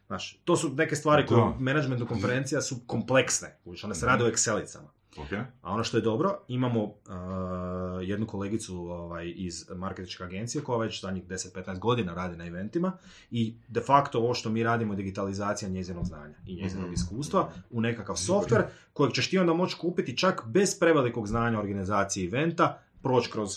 [0.08, 1.46] Znaš, to su neke stvari koje Da.
[1.46, 4.88] u menadžmentu konferencija su kompleksne, one se rade u Excelicama.
[5.18, 5.32] Ok.
[5.61, 6.93] A ono što je dobro, imamo uh,
[8.01, 12.97] jednu kolegicu ovaj, iz marketičke agencije koja već zadnjih 10-15 godina radi na eventima
[13.32, 16.93] i de facto ovo što mi radimo je digitalizacija njezinog znanja i njezinog Mhm.
[16.93, 21.61] iskustva u nekakav software kojeg ćeš ti onda moći kupiti čak bez prevelikog znanja o
[21.61, 23.49] organizaciji eventa, proći kroz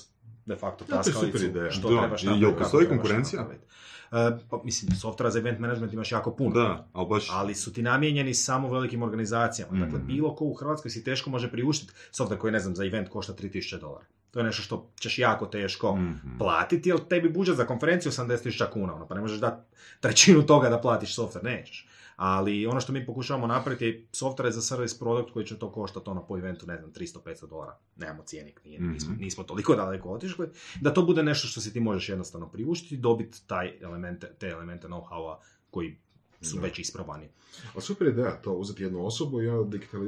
[0.46, 1.70] de facto to je super ideja.
[1.70, 3.40] što Da, trebaš napraviti, jel postoji konkurencija?
[3.40, 3.66] napraviti.
[4.06, 4.16] E,
[4.50, 7.28] pa, mislim, softvera za event management imaš jako puno Da, ali baš...
[7.30, 9.72] ali su ti namijenjeni samo velikim organizacijama.
[9.74, 10.06] Dakle, Mhm.
[10.06, 13.32] bilo ko u Hrvatskoj si teško može priuštiti software koji, ne znam, za event košta
[13.34, 14.04] 3000 dolara.
[14.30, 16.38] To je nešto što ćeš jako teško Mhm.
[16.38, 18.36] platiti, jer tebi budžet za konferenciju 80.000
[18.66, 19.62] kuna, ono, pa ne možeš dati
[20.00, 21.88] trećinu toga da platiš software, nećeš.
[22.16, 26.10] Ali ono što mi pokušavamo napraviti je software za service produkt koji će to koštati
[26.10, 27.78] ono po eventu, ne znam, 300-500 dolara.
[27.96, 28.92] Nemamo cijenik, nije, Mhm.
[28.92, 30.48] nismo, nismo toliko daleko otišli.
[30.80, 34.88] Da to bude nešto što si ti možeš jednostavno priuštiti, dobiti taj elemente, te elemente
[34.88, 35.36] know-howa
[35.70, 35.96] koji
[36.40, 36.62] su Da.
[36.62, 37.28] već isprobani.
[37.74, 39.46] Ali super ideja to, uzeti jednu osobu i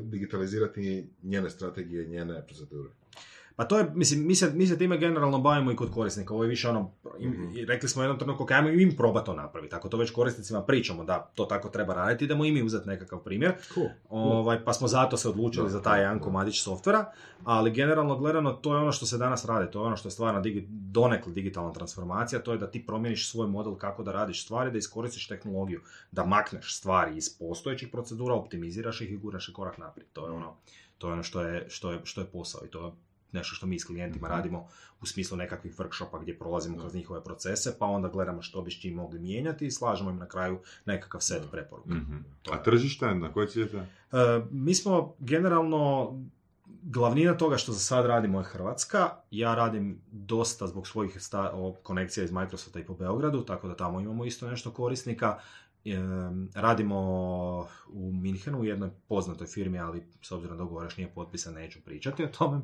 [0.02, 2.88] digitalizirati njene strategije, njene procedure.
[3.58, 6.34] Pa to je, mislim, mi se, mi se time generalno bavimo i kod korisnika.
[6.34, 7.56] Ovo je više ono, im- Mhm.
[7.56, 9.74] i rekli smo jednom trenutku, ajmo i mi probati to napraviti.
[9.74, 13.18] Ako to već korisnicima pričamo da to tako treba raditi, idemo i mi uzeti nekakav
[13.18, 13.52] primjer.
[13.74, 13.86] Cool.
[14.10, 16.24] Ovaj, pa smo zato se odlučili za taj da, jedan da.
[16.24, 17.04] komadić softvera,
[17.44, 20.12] ali generalno gledano to je ono što se danas radi, to je ono što je
[20.12, 24.44] stvarno digi, donekle digitalna transformacija, to je da ti promijeniš svoj model kako da radiš
[24.44, 25.80] stvari, da iskoristiš tehnologiju,
[26.12, 30.08] da makneš stvari iz postojećih procedura, optimiziraš ih i guraš ih korak naprijed.
[30.12, 30.54] To je ono,
[30.98, 32.92] to je ono što je, što je, što je posao i to je
[33.32, 34.36] nešto što mi s klijentima Mhm.
[34.36, 34.66] radimo
[35.00, 38.80] u smislu nekakvih workshopa gdje prolazimo kroz njihove procese, pa onda gledamo što bi s
[38.80, 41.90] čim mogli mijenjati i slažemo im na kraju nekakav set preporuka.
[41.90, 42.16] Mhm.
[42.50, 43.76] A tržište, na koje ćete?
[43.76, 43.86] E,
[44.50, 46.12] mi smo generalno
[46.82, 48.98] glavnina toga što za sad radimo je Hrvatska.
[49.30, 51.52] Ja radim dosta zbog svojih sta-
[51.82, 55.38] konekcija iz Microsofta i po Beogradu, tako da tamo imamo isto nešto korisnika.
[56.54, 56.98] Radimo
[57.88, 62.24] u Minhenu u jednoj poznatoj firmi, ali s obzirom da ugovor nije potpisan, neću pričati
[62.24, 62.60] o tome.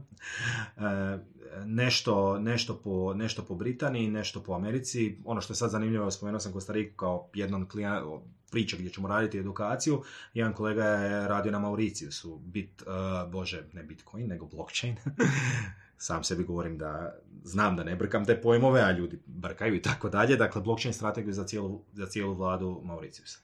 [0.76, 1.18] E,
[1.64, 5.18] nešto, nešto, po, nešto po Britaniji, nešto po Americi.
[5.24, 8.02] Ono što je sad zanimljivo, spomenuo sam Kostariku kao jednom klija,
[8.50, 10.02] priče gdje ćemo raditi edukaciju.
[10.34, 14.96] Jedan kolega je radio na Mauriciusu, bit, uh, bože, ne Bitcoin, nego blockchain.
[15.98, 20.08] Sam sebi govorim da znam da ne brkam te pojmove, a ljudi brkaju i tako
[20.08, 20.36] dalje.
[20.36, 23.38] Dakle, blockchain strategiju za cijelu, za cijelu vladu Mauriciusa.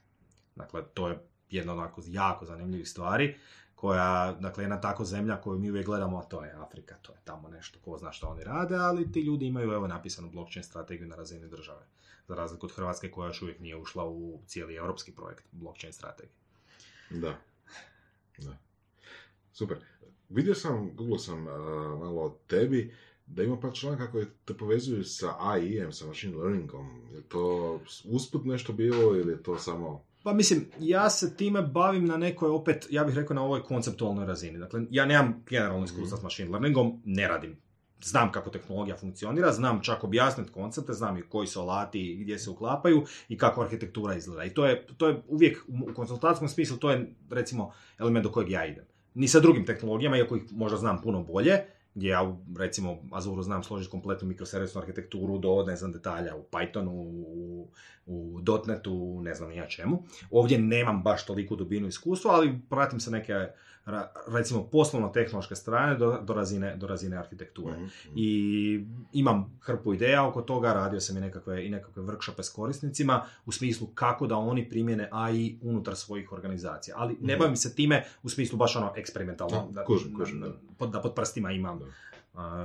[0.57, 1.18] Dakle, to je
[1.51, 3.36] jedna onako jako zanimljivih stvari
[3.74, 7.18] koja, dakle, jedna tako zemlja koju mi uvijek gledamo, a to je Afrika, to je
[7.24, 11.09] tamo nešto, ko zna što oni rade, ali ti ljudi imaju, evo, napisanu blockchain strategiju
[11.09, 11.86] na razini države.
[12.28, 16.36] Za razliku od Hrvatske koja još uvijek nije ušla u cijeli europski projekt blockchain strategije.
[17.11, 17.34] Da.
[18.38, 18.57] Da.
[19.53, 19.76] Super.
[20.31, 21.53] Vidio sam, googlao sam uh,
[22.01, 22.95] malo o tebi,
[23.26, 26.87] da ima par članaka koji te povezuju sa AI-em, sa machine learningom.
[27.14, 30.05] Je to usput nešto bilo ili je to samo...
[30.22, 34.26] Pa mislim, ja se time bavim na nekoj, opet, ja bih rekao na ovoj konceptualnoj
[34.26, 34.59] razini.
[34.59, 37.57] Dakle, ja nemam generalno iskustva s machine learningom, ne radim.
[38.03, 42.39] Znam kako tehnologija funkcionira, znam čak objasniti koncepte, znam i koji su alati i gdje
[42.39, 44.45] se uklapaju i kako arhitektura izgleda.
[44.45, 48.51] I to je, to je uvijek u konsultatskom smislu, to je recimo element do kojeg
[48.51, 48.85] ja idem.
[49.15, 51.59] Ni sa drugim tehnologijama, iako ih možda znam puno bolje,
[51.95, 57.68] ja recimo Azure znam složiti kompletnu mikroservisnu arhitekturu do ne znam detalja u Pythonu, u,
[58.07, 60.03] u .NETu, ne znam ja čemu.
[60.30, 63.49] Ovdje nemam baš toliku dubinu iskustva, ali pratim se neke
[64.28, 67.72] recimo poslovno-tehnološke strane do, do, razine, do razine arhitekture.
[67.72, 68.12] Mhm, mhm.
[68.16, 73.24] I imam hrpu ideja oko toga, radio sam i nekakve, i nekakve workshope s korisnicima
[73.47, 76.97] u smislu kako da oni primjene AI unutar svojih organizacija.
[76.99, 77.41] Ali ne mhm.
[77.41, 80.47] bavim se time u smislu baš ono eksperimentalno, da, da,
[80.78, 81.80] da, da pod prstima imam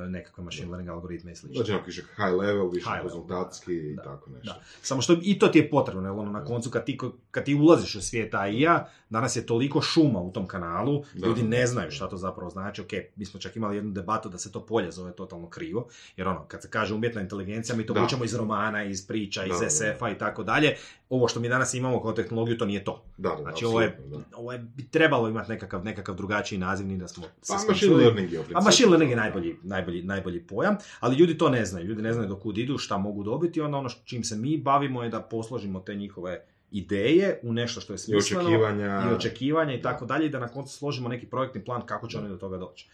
[0.07, 1.55] nekakve machine learning algoritme i slično.
[1.57, 4.53] Znači, onako više high level, više High level, konzultatski i da, tako nešto.
[4.53, 4.61] Da.
[4.81, 6.97] Samo što i to ti je potrebno, jer ono na koncu kad ti,
[7.31, 11.27] kad ti ulaziš u svijet AI-a, danas je toliko šuma u tom kanalu, Da.
[11.27, 12.81] ljudi ne znaju šta to zapravo znači.
[12.81, 15.87] Ok, mi smo čak imali jednu debatu da se to polje zove totalno krivo,
[16.17, 18.01] jer ono, kad se kaže umjetna inteligencija, mi to Da.
[18.01, 19.53] vučemo iz romana, iz priča, iz.
[19.69, 20.75] SF-a i tako dalje.
[21.09, 23.03] Ovo što mi danas imamo kao tehnologiju, to nije to.
[23.17, 24.17] Da, da, Znači, ovo je, da.
[24.35, 27.91] ovo je bi trebalo imati nekakav, nekakav drugačiji naziv, ni da smo se Pa skočili.
[27.91, 31.65] machine learning je A machine learning je najbolji, najbolji, najbolji pojam, ali ljudi to ne
[31.65, 31.85] znaju.
[31.85, 35.03] Ljudi ne znaju do kud idu, šta mogu dobiti, onda ono čim se mi bavimo
[35.03, 36.41] je da posložimo te njihove
[36.71, 39.03] ideje u nešto što je I smisleno očekivanja.
[39.11, 39.83] i očekivanja i Da.
[39.83, 42.57] tako dalje i da na koncu složimo neki projektni plan kako će oni do toga
[42.57, 42.89] doći.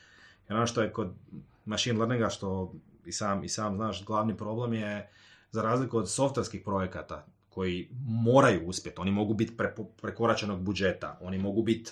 [0.50, 1.10] Jer ono što je kod
[1.66, 2.74] machine learninga, što
[3.06, 5.10] i sam, i sam znaš, glavni problem je
[5.52, 11.38] za razliku od softverskih projekata koji moraju uspjeti, oni mogu biti pre, prekoračenog budžeta, oni
[11.38, 11.92] mogu biti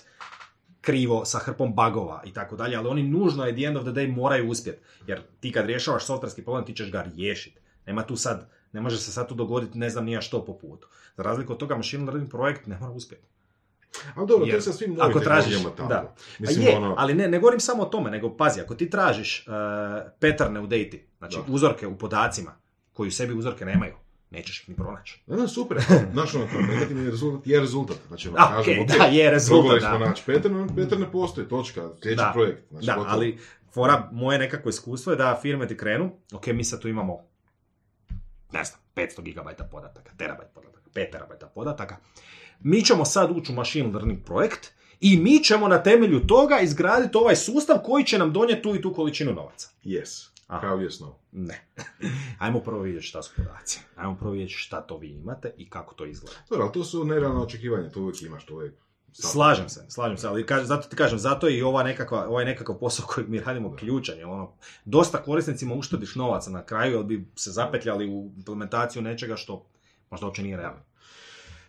[0.80, 3.92] krivo sa hrpom bagova i tako dalje, ali oni nužno at the end of the
[3.92, 4.80] day moraju uspjeti.
[5.06, 7.60] Jer ti kad rješavaš softverski problem, ti ćeš ga riješiti.
[7.86, 10.88] Nema tu sad, ne može se sad tu dogoditi ne znam nija što po putu.
[11.16, 13.24] Za razliku od toga, machine learning projekt ne mora uspjeti.
[14.14, 15.88] Ali dobro, to Jer je sa svim novim ako tražiš, tako.
[15.88, 16.14] da.
[16.38, 19.46] Mislim, je, ono, ali ne, ne govorim samo o tome, nego pazi, ako ti tražiš
[19.46, 19.54] uh,
[20.20, 21.52] patterne u dati, znači Da.
[21.52, 22.52] uzorke u podacima,
[22.92, 23.94] koji u sebi uzorke nemaju,
[24.30, 25.22] nećeš ih ni pronaći.
[25.26, 25.78] Ne, ne, super.
[26.12, 27.96] Znaš, ono, kao negativni rezultat je rezultat.
[28.08, 29.98] Znači, ono, A, kažemo, okej, ok, da, je rezultat, da.
[29.98, 32.30] naći Peter, Peter ne postoji, točka, sljedeći Da.
[32.34, 32.62] projekt.
[32.70, 33.14] Znači, da, gotovo.
[33.14, 33.38] ali
[33.74, 37.18] fora, moje nekako iskustvo je da firme ti krenu, ok, mi sad tu imamo,
[38.52, 41.96] ne znam, 500 gigabajta podataka, terabajt podataka, 5 terabajta podataka.
[42.60, 47.16] Mi ćemo sad ući u machine learning projekt i mi ćemo na temelju toga izgraditi
[47.16, 49.68] ovaj sustav koji će nam donijeti tu i tu količinu novaca.
[49.84, 50.28] Yes.
[50.50, 50.60] Aha.
[50.60, 51.14] Kao no.
[51.32, 51.66] Ne.
[52.38, 53.80] Ajmo prvo vidjeti šta su podaci.
[53.96, 56.36] Ajmo prvo vidjeti šta to vi imate i kako to izgleda.
[56.50, 58.74] Dobro, ali to su nerealna očekivanja, to uvijek imaš, to uvijek.
[59.12, 62.44] Slažem se, slažem se, ali kaž, zato ti kažem, zato je i ova nekakva, ovaj
[62.44, 64.52] nekakav posao koji mi radimo ključan, jer ono,
[64.84, 69.66] dosta korisnicima uštediš novaca na kraju, jer bi se zapetljali u implementaciju nečega što
[70.10, 70.80] možda uopće nije realno.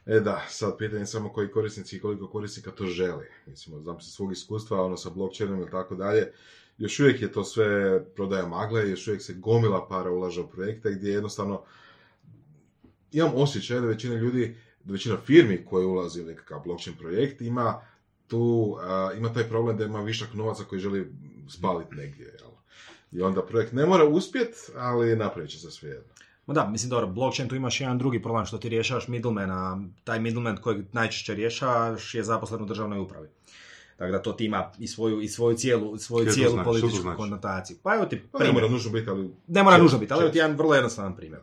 [0.06, 3.26] E da, sad pitanje je samo koji korisnici i koliko korisnika to želi.
[3.46, 6.34] Mislim, znam se svog iskustva, ono sa blockchainom i tako dalje.
[6.82, 10.92] Još uvijek je to sve prodaja magle, još uvijek se gomila para ulaže u projekte
[10.92, 11.62] gdje jednostavno
[13.12, 17.82] imam osjećaj da većina ljudi, da većina firmi koje ulazi u nekakav blockchain projekt ima
[18.28, 18.76] tu,
[19.18, 21.14] ima taj problem da ima višak novaca koji želi
[21.50, 22.26] spaliti negdje.
[22.26, 22.52] Jel?
[23.12, 26.14] I onda projekt ne mora uspjet, ali napravit će se sve jedno.
[26.46, 30.20] Ma da, mislim dobro, blockchain tu imaš jedan drugi problem što ti rješavaš middlemana, taj
[30.20, 33.28] middleman kojeg najčešće rješavaš je zaposlen u državnoj upravi.
[34.02, 36.66] Tako da to ti ima i svoju, i svoju cijelu, svoju Kaj cijelu znači?
[36.66, 37.18] Političku znači?
[37.18, 37.78] konotaciju.
[37.84, 38.54] Pa evo ti Pa ne primjer.
[38.54, 39.32] mora nužno biti, ali...
[39.48, 41.42] Ne mora nužno biti, ali evo ti jedan vrlo jednostavan primjer.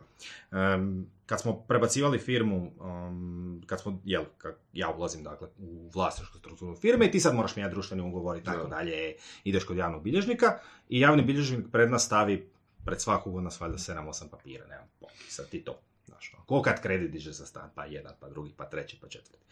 [0.51, 6.37] Em, kad smo prebacivali firmu, um, kad smo, jel, kad ja ulazim dakle u vlasničku
[6.37, 8.75] strukturu firme i ti sad moraš mijenjati društveni ugovor i tako Da.
[8.75, 10.59] dalje, ideš kod javnog bilježnika
[10.89, 12.49] i javni bilježnik pred nas stavi
[12.85, 14.87] pred svakog od nas valjda 7-8 papira, nemam
[15.27, 15.79] sad ti to.
[16.05, 19.07] Znaš, ono, ko kad kredit diže za stan, pa jedan, pa drugi, pa treći, pa
[19.07, 19.45] četvrti.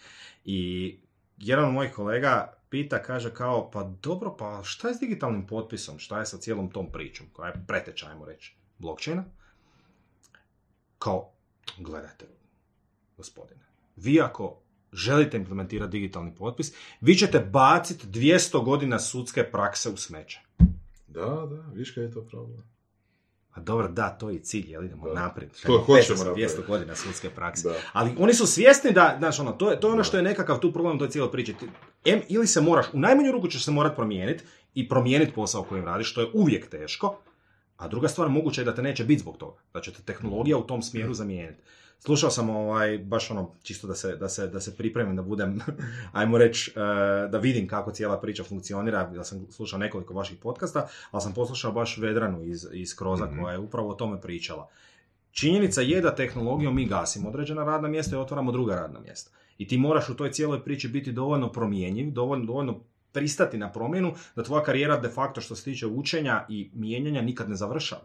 [0.45, 0.97] I
[1.37, 5.99] jedan od mojih kolega pita, kaže kao, pa dobro, pa šta je s digitalnim potpisom,
[5.99, 9.23] šta je sa cijelom tom pričom, koja je preteča, ajmo reći, blockchaina?
[10.99, 11.31] Kao,
[11.77, 12.25] gledajte,
[13.17, 13.65] gospodine,
[13.95, 14.57] vi ako
[14.93, 20.39] želite implementirati digitalni potpis, vi ćete baciti 200 godina sudske prakse u smeće.
[21.07, 22.76] Da, da, viš je to problem.
[23.57, 25.13] A dobro, da, to je cilj, jel idemo Da.
[25.15, 25.51] naprijed.
[25.61, 26.61] To hoćemo 200 napraviti.
[26.67, 27.69] godina sudske prakse.
[27.69, 27.75] Da.
[27.93, 30.59] Ali oni su svjesni da, znaš, ono, to je, to je ono što je nekakav
[30.59, 31.53] tu problem u toj cijeloj priči.
[31.53, 31.69] Ti-
[32.05, 34.43] Em, ili se moraš, u najmanju ruku ćeš se morat promijeniti
[34.73, 37.19] i promijeniti posao kojim radiš, što je uvijek teško,
[37.77, 40.57] a druga stvar, moguće je da te neće biti zbog toga, da će te tehnologija
[40.57, 41.61] u tom smjeru zamijeniti.
[41.99, 45.59] Slušao sam ovaj, baš ono, čisto da se, da se, da se pripremim, da budem,
[46.11, 50.87] ajmo reći, eh, da vidim kako cijela priča funkcionira, ja sam slušao nekoliko vaših podcasta,
[51.11, 53.41] ali sam poslušao baš Vedranu iz, iz Kroza Mhm.
[53.41, 54.69] koja je upravo o tome pričala.
[55.31, 59.31] Činjenica je da tehnologijom mi gasimo određena radna mjesta i otvaramo druga radna mjesta.
[59.57, 62.79] I ti moraš u toj cijeloj priči biti dovoljno promjenjiv, dovoljno, dovoljno
[63.11, 67.49] pristati na promjenu, da tvoja karijera de facto što se tiče učenja i mijenjanja nikad
[67.49, 68.01] ne završava.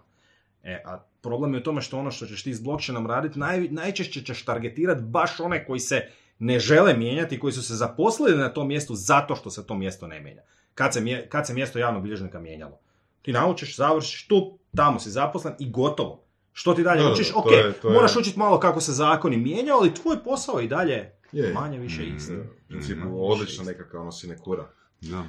[0.65, 3.61] E, a problem je u tome što ono što ćeš ti s blockchainom raditi, naj,
[3.61, 6.09] najčešće ćeš targetirati baš one koji se
[6.39, 10.07] ne žele mijenjati, koji su se zaposlili na tom mjestu zato što se to mjesto
[10.07, 10.43] ne mijenja.
[10.75, 12.79] Kad se, kad se mjesto javnog bilježnika mijenjalo?
[13.23, 16.23] Ti naučiš, završiš tu, tamo si zaposlen i gotovo.
[16.53, 17.29] Što ti dalje Da, da, učiš?
[17.29, 20.61] to Ok, je- to je- moraš učiti malo kako se zakoni mijenjaju, ali tvoj posao
[20.61, 22.17] i dalje Je, manje više Mm.
[22.17, 22.33] isti.
[22.33, 24.67] U principu, odlična nekakva ono sinekura.
[25.01, 25.25] Da.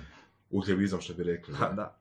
[0.52, 1.54] Uhljebizam što bi rekli.
[1.54, 1.98] Ha, da.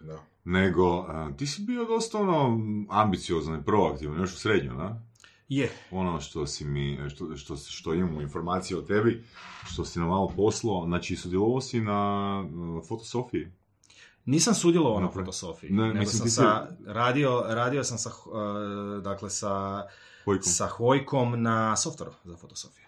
[0.00, 0.18] Da.
[0.44, 2.58] Nego, a, ti si bio dosta ono
[2.90, 5.02] ambiciozan i proaktivan, još u srednju, da?
[5.48, 9.24] Je, Ono što si mi, što, što, što imamo informacije o tebi,
[9.64, 13.48] što si nam malo poslao, znači sudjelovao si na uh, fotosofiji.
[14.24, 18.10] Nisam sudjelovao na fotosofiji, Ne, nego mislim, sam ti si- sa, radio, radio sam sa,
[18.10, 19.82] uh, dakle, sa,
[20.24, 20.42] Hojkom.
[20.44, 22.86] sa Hojkom na softveru za fotosofiju.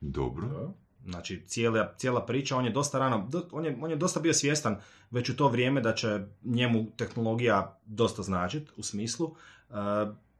[0.00, 0.48] Dobro.
[0.48, 0.72] Da.
[1.10, 4.80] Znači, cijela, cijela priča, on je dosta rano, on je, on je dosta bio svjestan
[5.10, 9.76] već u to vrijeme da će njemu tehnologija dosta značiti, u smislu, uh,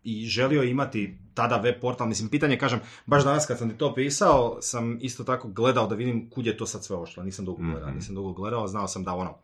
[0.04, 3.94] i želio imati tada web portal, mislim, pitanje, kažem, baš danas kad sam ti to
[3.94, 7.62] pisao, sam isto tako gledao da vidim kud je to sad sve ošlo, nisam dugo
[7.62, 7.96] gledao, Mhm.
[7.96, 9.34] nisam dugo gledao, znao sam da ono,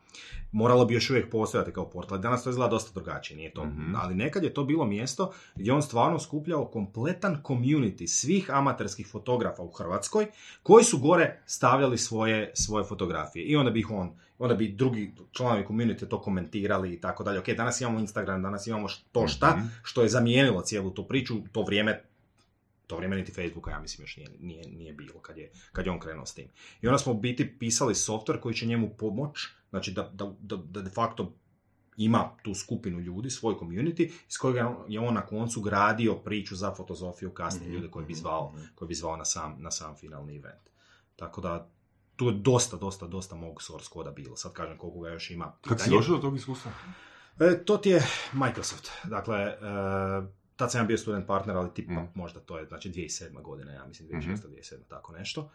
[0.52, 2.18] moralo bi još uvijek postojati kao portal.
[2.18, 3.64] Danas to izgleda dosta drugačije, nije to.
[3.64, 3.94] Mhm.
[3.97, 9.62] Ali nekad je to bilo mjesto gdje on stvarno skupljao kompletan community svih amaterskih fotografa
[9.62, 10.26] u Hrvatskoj
[10.62, 13.44] koji su gore stavljali svoje, svoje fotografije.
[13.44, 14.10] I onda bi ih on,
[14.44, 17.38] onda bi drugi članovi community to komentirali i tako dalje.
[17.38, 19.66] Ok, danas imamo Instagram, danas imamo to šta, Mhm.
[19.82, 22.02] što je zamijenilo cijelu tu priču, to vrijeme
[22.86, 25.92] to vrijeme niti Facebooka, ja mislim, još nije, nije, nije bilo kad je, kad je
[25.92, 26.48] on krenuo s tim.
[26.82, 29.38] I onda smo u biti pisali software koji će njemu pomoć,
[29.70, 31.32] znači da, da, da, da de facto
[31.96, 36.74] ima tu skupinu ljudi, svoj community, iz kojega je on na koncu gradio priču za
[36.74, 38.64] fotozofiju, kasnije Mhm, ljude koje bi zvao, mhm.
[38.74, 40.70] koje bi zvao na sam, na sam finalni event.
[41.16, 41.68] Tako da,
[42.16, 44.36] tu je dosta, dosta, dosta mog source koda bilo.
[44.36, 45.53] Sad kažem koliko ga još ima.
[45.61, 46.70] Kako si došao do tog iskustva?
[47.41, 48.91] E, to ti je Microsoft.
[49.05, 49.57] Dakle, e,
[50.57, 52.09] tad sam ja bio student partner, ali tipa Mm.
[52.15, 53.43] možda to je, znači 2007.
[53.43, 54.19] godina, ja mislim Mhm.
[54.20, 54.47] 2006.
[54.47, 54.89] 2007.
[54.89, 55.51] tako nešto.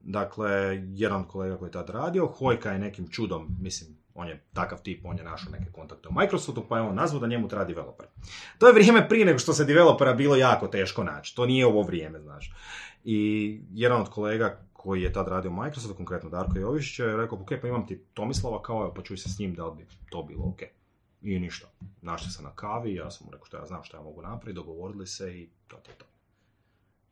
[0.00, 0.50] Dakle,
[0.86, 5.04] jedan kolega koji je tad radio, Hojka je nekim čudom, mislim, on je takav tip,
[5.04, 8.06] on je našao neke kontakte u Microsoftu, pa je on nazvao da njemu treba developer.
[8.58, 11.36] To je vrijeme prije nego što se developera bilo jako teško naći.
[11.36, 12.52] To nije ovo vrijeme, znaš.
[13.04, 17.38] I jedan od kolega koji je tad radio u Microsoftu, konkretno Darko Jovišić, je rekao,
[17.38, 20.22] ok, pa imam ti Tomislava, kao pa čuj se s njim, da li bi to
[20.22, 20.60] bilo ok.
[21.22, 21.66] I ništa.
[22.00, 24.54] Našli se na kavi, ja sam mu rekao što ja znam što ja mogu napraviti,
[24.56, 26.04] dogovorili se i to, to, to.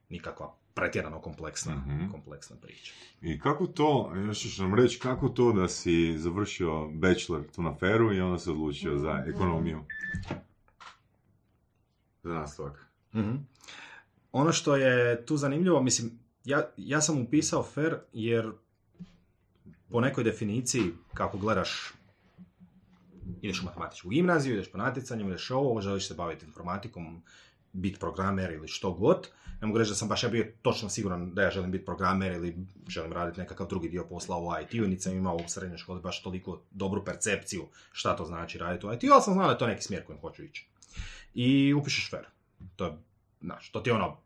[0.09, 2.11] Nikakva pretjerano kompleksna, Mhm.
[2.11, 2.93] kompleksna priča.
[3.23, 7.75] I kako to, još ćeš nam reći, kako to da si završio bachelor tu na
[7.77, 9.85] feru i onda se odlučio za ekonomiju?
[12.23, 12.87] Za nastavak.
[13.15, 13.37] Mhm.
[14.33, 16.11] Ono što je tu zanimljivo, mislim,
[16.45, 18.53] ja, ja sam upisao FER jer
[19.91, 21.93] po nekoj definiciji, kako gledaš,
[23.43, 27.23] ideš u matematičku gimnaziju, ideš po natjecanju, ideš ovo, želiš se baviti informatikom,
[27.73, 29.29] biti programer ili što god.
[29.61, 32.33] Ne mogu reći da sam baš ja bio točno siguran da ja želim biti programer
[32.33, 32.57] ili
[32.89, 36.23] želim raditi nekakav drugi dio posla u IT-u, niti sam imao u srednjoj školi baš
[36.23, 39.67] toliko dobru percepciju šta to znači raditi u IT-u, ali sam znao da je to
[39.67, 40.69] neki smjer kojim hoću ići.
[41.35, 42.27] I upišeš FER.
[42.77, 42.93] To je,
[43.41, 44.17] znaš, to ti je ono,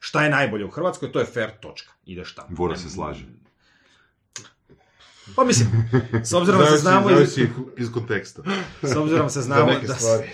[0.00, 1.92] šta je najbolje u Hrvatskoj, to je fair točka.
[2.04, 2.48] Ideš tamo.
[2.50, 3.24] Bora se slaže.
[5.36, 5.68] Pa mislim,
[6.24, 7.48] s obzirom da se znamo iz, zavisi
[7.78, 8.42] iz konteksta.
[8.82, 10.30] s obzirom se znamo da, stvari.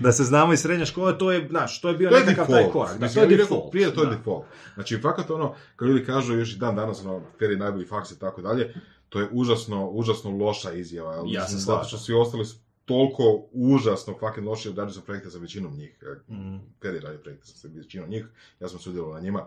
[0.00, 2.46] da se znamo iz srednje škole, to je, znaš, to je bio To je nekakav
[2.46, 2.64] default.
[2.64, 2.98] taj korak.
[2.98, 3.70] Da, Mislim, to je rekao, default.
[3.70, 4.16] Prije to je da.
[4.16, 4.44] default.
[4.74, 8.18] Znači, fakat ono, kad ljudi kažu još i dan danas, ono, je najbolji faks i
[8.18, 8.74] tako dalje,
[9.08, 11.22] to je užasno, užasno loša izjava.
[11.26, 11.56] Ja se.
[11.56, 12.56] Zato što svi ostali su
[12.88, 15.98] toliko užasno fucking loši, odrađuju sam projekte za većinom njih.
[16.30, 16.56] Mhm.
[16.82, 18.26] Fer je radio projekte za većinom njih,
[18.60, 19.46] ja sam sudjelovao na njima.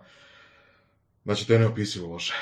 [1.24, 2.34] Znači, to je neopisivo loše.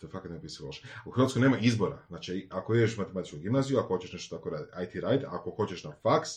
[0.00, 0.82] To je fakat neopisivo loše.
[1.04, 1.98] U Hrvatskoj nema izbora.
[2.08, 5.84] Znači, ako ideš u matematičku gimnaziju, ako hoćeš nešto tako raditi, IT raditi, ako hoćeš
[5.84, 6.30] na faks,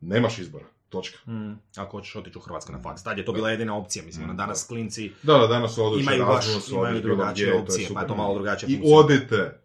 [0.00, 0.64] nemaš izbora.
[0.88, 1.30] Točka.
[1.30, 3.02] Mm, ako hoćeš otići u Hrvatsku na faks.
[3.02, 6.46] Tad je to bila jedina opcija, mislim, ono, danas klinci Da, da, danas imaju baš,
[6.70, 9.60] imaju drugačije to opcije, pa je to malo drugačije I odite.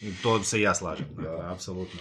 [0.00, 1.22] I To se i ja slažem, Da.
[1.22, 2.00] dakle, apsolutno.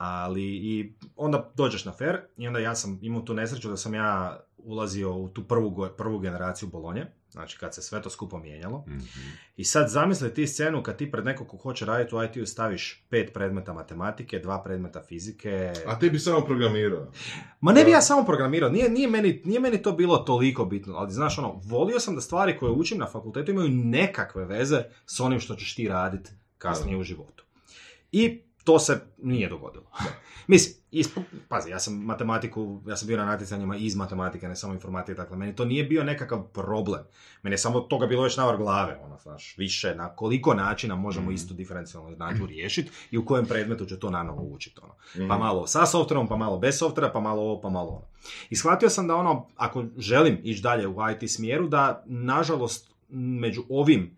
[0.00, 3.94] Ali i onda dođeš na fair i onda ja sam imao tu nesreću da sam
[3.94, 8.84] ja ulazio u tu prvu, prvu generaciju Bolonje, znači kad se sve to skupo mijenjalo.
[8.88, 8.98] Mhm.
[9.56, 13.04] I sad zamisli ti scenu kad ti pred nekog ko hoće raditi u IT-u staviš
[13.08, 15.72] pet predmeta matematike, dva predmeta fizike.
[15.86, 17.12] A ti bi samo programirao.
[17.60, 20.94] Ma ne bi ja samo programirao, nije, nije, meni, nije meni to bilo toliko bitno,
[20.94, 25.20] ali znaš ono, volio sam da stvari koje učim na fakultetu imaju nekakve veze s
[25.20, 27.44] onim što ćeš ti raditi kasnije u životu.
[28.12, 29.84] I to se nije dogodilo.
[30.46, 34.72] Mislim, ispo- pazi, ja sam matematiku, ja sam bio na natjecanjima iz matematike, ne samo
[34.74, 37.00] informatike, dakle, meni to nije bio nekakav problem.
[37.42, 41.30] Meni je samo toga bilo već navar glave, ono, znaš, više, na koliko načina možemo
[41.30, 44.94] istu diferencijalnu jednadžbu riješiti i u kojem predmetu će to nanovo učiti, ono.
[45.18, 45.38] Pa Mhm.
[45.38, 48.06] malo sa softverom, pa malo bez softvera, pa malo ovo, pa malo ono.
[48.50, 53.62] I shvatio sam da ono, ako želim ići dalje u IT smjeru, da nažalost među
[53.70, 54.16] ovim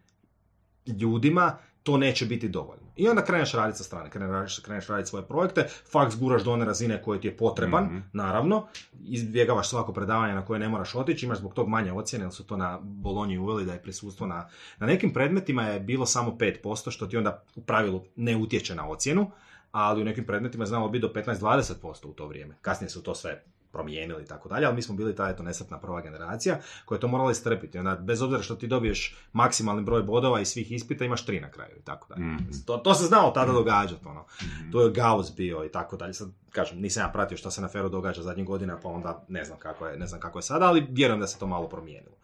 [0.88, 2.81] ljudima to neće biti dovoljno.
[2.96, 6.64] I onda kreneš raditi sa strane, kreneš, kreneš raditi svoje projekte, faks guraš do one
[6.64, 7.98] razine koje ti je potreban, Mhm.
[8.12, 8.66] naravno,
[9.04, 12.44] izbjegavaš svako predavanje na koje ne moraš otići, imaš zbog tog manje ocjene, jer su
[12.44, 14.48] to na Bolonji uveli da je prisustvo na,
[14.78, 18.88] na nekim predmetima je bilo samo 5%, što ti onda u pravilu ne utječe na
[18.88, 19.30] ocjenu,
[19.72, 22.54] ali u nekim predmetima je znalo biti do 15-20% u to vrijeme.
[22.60, 25.78] Kasnije su to sve promijenili i tako dalje, ali mi smo bili ta eto nesretna
[25.78, 27.78] prva generacija koja je to morala istrpiti.
[27.78, 31.50] Onda, bez obzira što ti dobiješ maksimalni broj bodova i svih ispita, imaš tri na
[31.50, 32.26] kraju i tako dalje.
[32.26, 32.44] Mhm.
[32.66, 34.24] To, to se znalo tada događati, ono.
[34.42, 34.70] Mhm.
[34.70, 36.14] To je Gauss bio i tako dalje.
[36.14, 39.44] Sad, kažem, nisam ja pratio što se na Feru događa zadnjih godina, pa onda ne
[39.44, 42.16] znam kako je, ne znam kako je sada, ali vjerujem da se to malo promijenilo.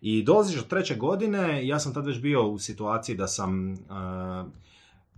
[0.00, 3.78] I dolaziš od treće godine, ja sam tad već bio u situaciji da sam, uh,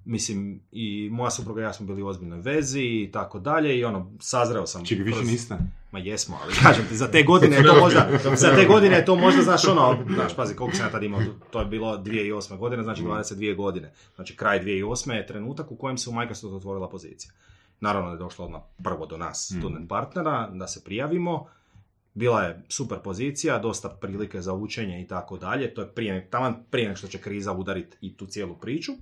[0.09, 3.85] mislim, i moja supruga i ja smo bili u ozbiljnoj vezi i tako dalje i
[3.85, 4.85] ono, sazreo sam.
[4.85, 5.55] Čekaj, više kroz- niste?
[5.91, 9.05] Ma jesmo, ali kažem ti, za te godine je to možda, za te godine je
[9.05, 11.21] to možda, znaš, ono, znaš, pazi, koliko sam ja tad imao,
[11.51, 12.57] to je bilo 2008.
[12.57, 13.93] godine, znači 22 godine.
[14.15, 15.13] Znači, kraj 2008.
[15.13, 17.33] je trenutak u kojem se u Microsoftu otvorila pozicija.
[17.81, 19.61] Naravno da je došlo odmah prvo do nas, Mhm.
[19.61, 21.47] student partnera, da se prijavimo.
[22.15, 25.75] Bila je super pozicija, dosta prilike za učenje i tako dalje.
[25.75, 28.93] To je prije, taman prije nego što će kriza udariti i tu cijelu priču.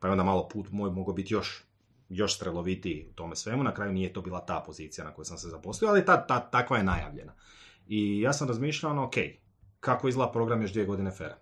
[0.00, 1.68] Pa je onda malo put moj mogao biti još
[2.08, 3.62] još strelovitiji u tome svemu.
[3.62, 6.50] Na kraju nije to bila ta pozicija na kojoj sam se zaposlio, ali ta, ta,
[6.50, 7.32] takva je najavljena.
[7.88, 9.14] I ja sam razmišljao, ono, ok,
[9.80, 11.36] kako izgleda program još dvije godine fera?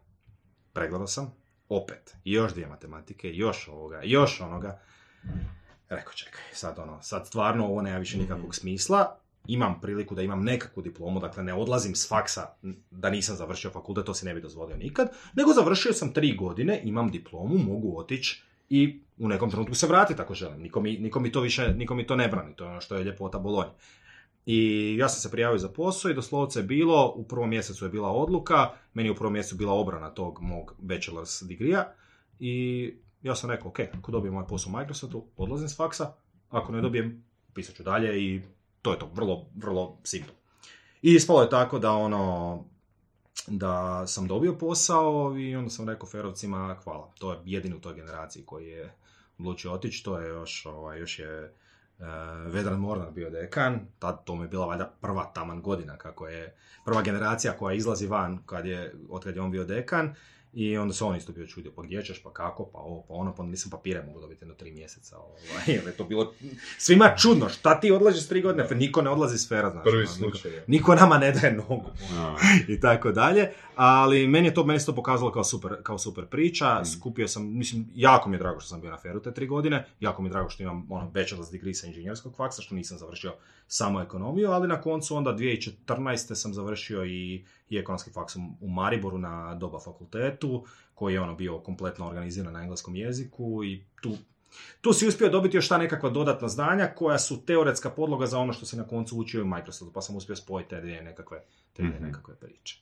[0.73, 1.35] Pregledao sam,
[1.69, 4.81] opet, još dvije matematike, još ovoga, još onoga.
[5.89, 9.19] Rekao, čekaj, sad ono, sad stvarno ovo nema više nikakvog smisla.
[9.49, 12.47] Imam priliku da imam nekakvu diplomu, dakle ne odlazim s faksa
[12.91, 16.81] da nisam završio fakultet, to si ne bi dozvolio nikad, nego završio sam tri godine,
[16.85, 20.63] imam diplomu, mogu otići i u nekom trenutku se vratiti ako želim.
[20.63, 22.97] Niko mi, niko mi to više, niko mi to ne brani, to je ono što
[22.97, 23.71] je ljepota Bolonje.
[24.47, 27.89] I ja sam se prijavio za posao i doslovce je bilo, u prvom mjesecu je
[27.89, 31.93] bila odluka, meni je u prvom mjesecu bila obrana tog mog bachelor's digrija
[32.39, 36.13] i ja sam rekao, ok, ako dobijem ovaj posao u Microsoftu, odlazim s faksa,
[36.51, 37.25] ako ne dobijem,
[37.55, 38.43] pisat ću dalje i
[38.87, 40.35] to je to, vrlo, vrlo simpel.
[41.03, 42.65] I ispalo je tako da ono,
[43.47, 47.13] da sam dobio posao i onda sam rekao Ferovcima hvala.
[47.19, 48.95] To je jedini u toj generaciji koji je
[49.39, 51.55] odlučio otići, to je još, ovaj, još je
[51.99, 52.07] uh,
[52.47, 56.57] Vedran Mornar bio dekan, tad to mi je bila valjda prva taman godina kako je
[56.85, 60.15] prva generacija koja izlazi van kad je, od kad je on bio dekan
[60.57, 63.15] i onda se on isto bio čudio, pa gdje ćeš, pa kako, pa ovo, pa
[63.15, 65.37] ono, pa nisam papire mogu dobiti na tri mjeseca, ovaj,
[65.77, 66.35] jer je to bilo
[66.79, 69.97] svima čudno, šta ti odlaziš s tri godine, niko ne odlazi s fera, znači, Prvi
[69.99, 70.51] ono, niko- slučaj.
[70.51, 70.65] je.
[70.67, 71.91] niko nama ne daje nogu
[72.69, 76.25] i tako dalje, ali meni je to meni se to pokazalo kao super, kao super
[76.25, 76.29] Mm.
[76.29, 79.47] priča, skupio sam, mislim, jako mi je drago što sam bio na feru te tri
[79.47, 82.99] godine, jako mi je drago što imam ono, bachelor's degree sa inženjerskog faksa, što nisam
[82.99, 83.35] završio
[83.69, 86.07] samo ekonomiju, ali na koncu onda 2014.
[86.35, 90.65] sam završio i, i ekonomski faks u- Mariboru na doba fakultetu,
[90.95, 94.17] koji je ono bio kompletno organiziran na engleskom jeziku i tu
[94.81, 98.53] tu si uspio dobiti još ta nekakva dodatna znanja koja su teoretska podloga za ono
[98.53, 101.83] što si na koncu učio u Microsoftu, pa sam uspio spojiti te dvije nekakve, te
[101.83, 102.05] dvije Mhm.
[102.05, 102.79] nekakve priče.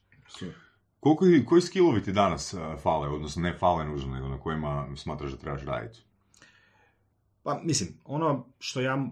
[1.01, 5.31] Koliko, koji skillovi ti danas uh, fale, odnosno ne fale nužno, nego na kojima smatraš
[5.31, 6.03] da trebaš raditi?
[7.43, 9.07] Pa, mislim, ono što ja,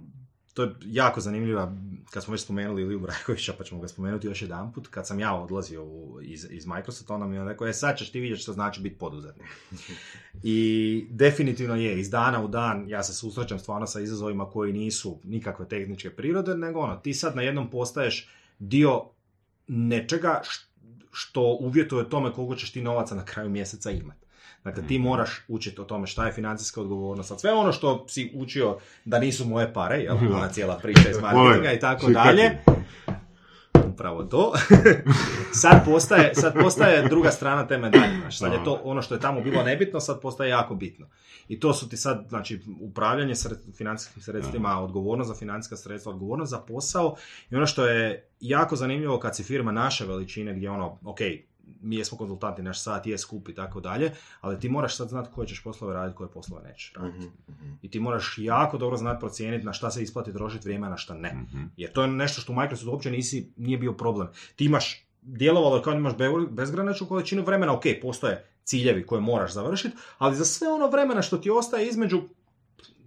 [0.55, 1.77] to je jako zanimljiva,
[2.11, 5.21] kad smo već spomenuli Iliju Brajkovića, pa ćemo ga spomenuti još jedan put, kad sam
[5.21, 8.43] ja odlazio u, iz, iz Microsofta, onda mi je rekao, e sad ćeš ti vidjeti
[8.43, 9.47] što znači biti poduzetnik.
[10.43, 15.19] I definitivno je, iz dana u dan ja se susrećem stvarno sa izazovima koji nisu
[15.25, 19.03] nikakve tehničke prirode, nego ono, ti sad na jednom postaješ dio
[19.69, 20.41] nečega
[21.13, 24.22] što uvjetuje tome koliko ćeš ti novaca na kraju mjeseca imati.
[24.65, 28.33] Dakle, ti moraš učiti o tome šta je financijska odgovornost, sad sve ono što si
[28.35, 32.59] učio da nisu moje pare, jel, ona cijela priča iz marketinga i tako dalje,
[33.93, 34.53] upravo to,
[35.63, 39.21] sad postaje, sad postaje druga strana te medalje, znači sad je to ono što je
[39.21, 41.07] tamo bilo nebitno, sad postaje jako bitno.
[41.49, 46.51] I to su ti sad, znači, upravljanje sred, financijskim sredstvima, odgovornost za financijska sredstva, odgovornost
[46.51, 47.17] za posao.
[47.51, 51.19] I ono što je jako zanimljivo kad si firma naše veličine gdje ono, ok,
[51.81, 55.31] mi jesmo konzultanti, naš sat je skup i tako dalje, ali ti moraš sad znati
[55.35, 57.31] koje ćeš poslove raditi, koje poslove nećeš raditi.
[57.83, 60.97] I ti moraš jako dobro znati procijeniti na šta se isplati trošiti vrijeme, a na
[60.97, 61.35] šta ne.
[61.35, 61.63] Mhm.
[61.77, 64.29] Jer to je nešto što u Microsoftu uopće nisi, nije bio problem.
[64.57, 69.21] Ti imaš, djelovalo je kao da imaš be- bezgraničnu količinu vremena, ok, postoje ciljevi koje
[69.21, 72.23] moraš završiti, ali za sve ono vremena što ti ostaje između,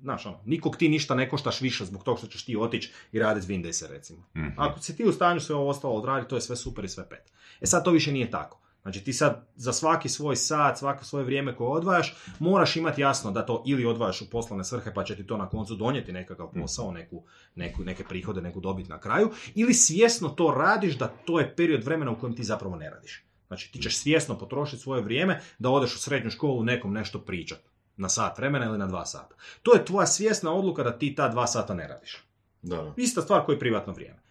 [0.05, 3.19] znaš ono, nikog ti ništa ne koštaš više zbog toga što ćeš ti otići i
[3.19, 4.23] raditi Windowse recimo.
[4.37, 4.47] Mhm.
[4.57, 7.09] Ako si ti u stanju sve ovo ostalo odraditi, to je sve super i sve
[7.09, 7.31] pet.
[7.61, 8.59] E sad to više nije tako.
[8.81, 13.31] Znači ti sad za svaki svoj sat, svako svoje vrijeme koje odvajaš, moraš imati jasno
[13.31, 16.51] da to ili odvajaš u poslovne svrhe pa će ti to na koncu donijeti nekakav
[16.53, 17.23] posao, neku,
[17.55, 21.83] neku, neke prihode, neku dobit na kraju, ili svjesno to radiš da to je period
[21.83, 23.25] vremena u kojem ti zapravo ne radiš.
[23.47, 27.74] Znači ti ćeš svjesno potrošiti svoje vrijeme da odeš u srednju školu nekom nešto pričat
[27.97, 29.35] na sat vremena ili na dva sata.
[29.63, 32.23] To je tvoja svjesna odluka da ti ta dva sata ne radiš.
[32.61, 32.93] Da.
[32.97, 34.25] Ista stvar koji privatno vrijeme.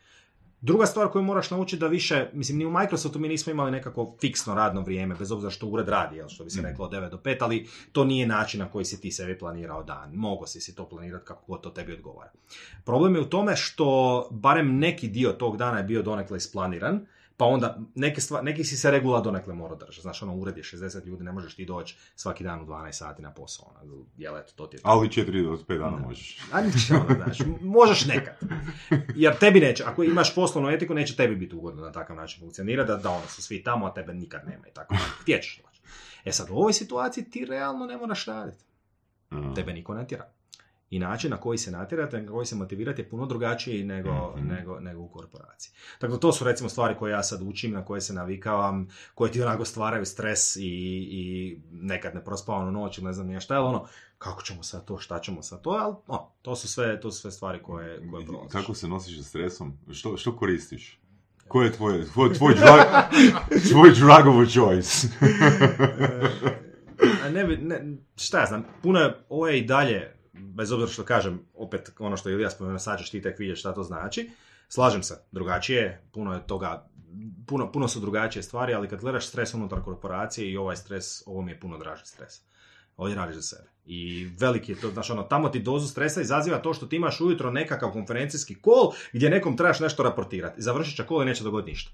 [0.65, 4.16] Druga stvar koju moraš naučiti da više, mislim, ni u Microsoftu mi nismo imali nekako
[4.20, 7.11] fiksno radno vrijeme, bez obzira što ured radi, jel, što bi se reklo od 9
[7.11, 10.15] do 5, ali to nije način na koji si ti sebi planirao dan.
[10.15, 12.31] Mogo si si to planirati kako god to tebi odgovara.
[12.85, 17.44] Problem je u tome što barem neki dio tog dana je bio donekle isplaniran, pa
[17.44, 20.01] onda neke stvar, neki si se regula donekle morao držati.
[20.01, 23.23] Znaš, ono, ured je 60 ljudi, ne možeš ti doći svaki dan u 12 sati
[23.23, 23.66] na posao.
[23.82, 24.89] Ono, jel, eto, to ti je to.
[24.89, 26.39] Ali 4 do 5 dana možeš.
[26.52, 28.35] A ništa, ono, znaš, možeš nekad.
[29.15, 32.85] Jer tebi neće, ako imaš poslovnu etiku, neće tebi biti ugodno na takav način funkcionira,
[32.85, 34.94] da, da ono su svi tamo, a tebe nikad nema i tako.
[35.20, 35.81] Htjećeš doći.
[36.24, 38.65] E sad, u ovoj situaciji ti realno ne moraš raditi.
[39.31, 39.55] A.
[39.55, 40.31] Tebe niko ne tjera.
[40.90, 44.48] I način na koji se natjerate, na koji se motivirate je puno drugačiji nego, Mhm.
[44.48, 45.73] nego, nego u korporaciji.
[46.01, 49.43] Dakle, to su recimo stvari koje ja sad učim, na koje se navikavam, koje ti
[49.43, 50.61] onako stvaraju stres i,
[51.11, 53.86] i nekad neprospavanu noć ili ne znam ja šta, ali ono,
[54.19, 57.20] kako ćemo sad to, šta ćemo sad to, ali o, to su sve, to su
[57.20, 58.52] sve stvari koje, koje prolaziš.
[58.52, 59.78] Kako se nosiš sa stresom?
[59.93, 61.01] Što, što koristiš?
[61.48, 62.78] Koji je tvoj, tvoj, tvoj, drug,
[63.70, 65.09] tvoj drug of a choice?
[67.24, 71.05] A ne, ne, šta ja znam, puno je, ovo je i dalje, bez obzira što
[71.05, 74.31] kažem, opet ono što je Ilija spomenuo, sad ćeš ti tek vidjeti šta to znači.
[74.69, 76.89] Slažem se, drugačije, je, puno je toga,
[77.47, 81.43] puno, puno su drugačije stvari, ali kad gledaš stres unutar korporacije i ovaj stres, ovo
[81.43, 82.40] mi je puno draži stres.
[82.97, 83.69] Ovdje radiš za sebe.
[83.86, 87.20] I veliki je to, znaš, ono, tamo ti dozu stresa izaziva to što ti imaš
[87.20, 90.62] ujutro nekakav konferencijski kol gdje nekom trebaš nešto raportirati.
[90.62, 91.90] Završit će kol i neće dogoditi ništa.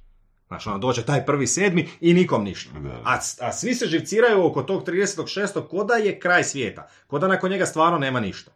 [0.50, 2.78] Znaš, ono, dođe taj prvi sedmi i nikom ništa.
[2.78, 3.02] Da.
[3.04, 5.68] A, a svi se živciraju oko tog 36.
[5.68, 6.88] ko da je kraj svijeta.
[7.06, 8.50] Ko da nakon njega stvarno nema ništa.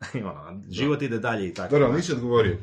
[0.14, 1.78] I ono, život ide dalje i tako.
[1.78, 2.56] Dobro, nisi odgovorio.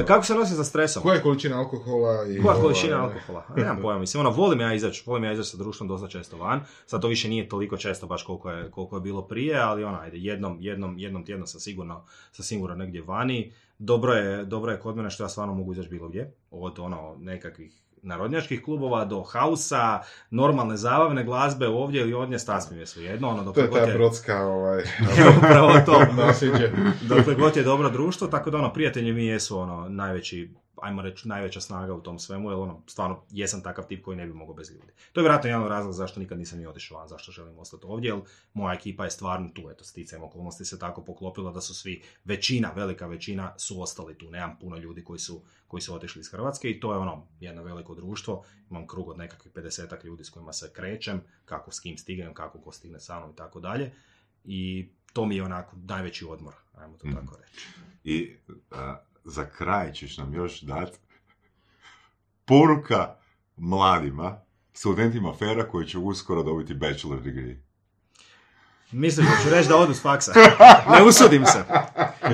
[0.00, 1.02] E, Kako se nosi sa stresom?
[1.02, 2.42] koja je količina alkohola i...
[2.42, 3.44] Koja ovaj, količina alkohola?
[3.48, 6.36] A Nemam pojma, mislim, ono, volim ja izaći, volim ja izaći sa društvom dosta često
[6.36, 9.84] van, sad to više nije toliko često baš koliko je, koliko je bilo prije, ali
[9.84, 13.52] ono, ajde, jednom, jednom, jednom tjedno sam sigurno, sam sigurno negdje vani.
[13.78, 17.16] Dobro je, dobro je kod mene što ja stvarno mogu izaći bilo gdje, od ono,
[17.18, 20.00] nekakvih narodnjačkih klubova do hausa,
[20.30, 24.46] normalne zabavne glazbe ovdje ili odnje, sasvim je svejedno, ono, To je ta je, brodska,
[24.46, 24.82] ovaj,
[25.38, 26.06] upravo to.
[26.26, 26.70] nasljeđe.
[27.02, 30.50] dokle god je dobro društvo, tako da ono, prijatelji mi jesu ono, najveći,
[30.84, 34.26] ajmo reći, najveća snaga u tom svemu, jer ono, stvarno, jesam takav tip koji ne
[34.26, 34.92] bi mogao bez ljudi.
[35.12, 37.86] To je vjerojatno jedan od razloga zašto nikad nisam ni otišao van, zašto želim ostati
[37.86, 38.20] ovdje, jer
[38.54, 42.72] moja ekipa je stvarno tu, eto, sticajem okolnosti se tako poklopila da su svi, većina,
[42.76, 46.70] velika većina su ostali tu, nemam puno ljudi koji su, koji su otišli iz Hrvatske
[46.70, 50.52] i to je ono, jedno veliko društvo, imam krug od nekakvih 50 ljudi s kojima
[50.52, 53.92] se krećem, kako s kim stignem, kako ko stigne sa mnom i tako dalje.
[54.44, 57.16] I to mi je onako najveći odmor, ajmo to Mhm.
[57.16, 57.66] tako reći.
[58.04, 58.36] I
[58.70, 60.98] a, za kraj ćeš nam još dati
[62.44, 63.14] poruka
[63.56, 64.40] mladima,
[64.72, 67.56] studentima FERA koji će uskoro dobiti bachelor degree.
[68.92, 70.32] Misliš da ću reći da odu s faksa?
[70.98, 71.64] Ne usudim se.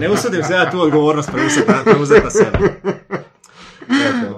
[0.01, 1.71] Ne usudim se ja tu odgovornost preuzeti
[2.25, 2.59] na, sebe.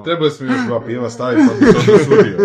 [0.05, 2.39] Trebali smo još dva piva staviti, pa bi se osudio.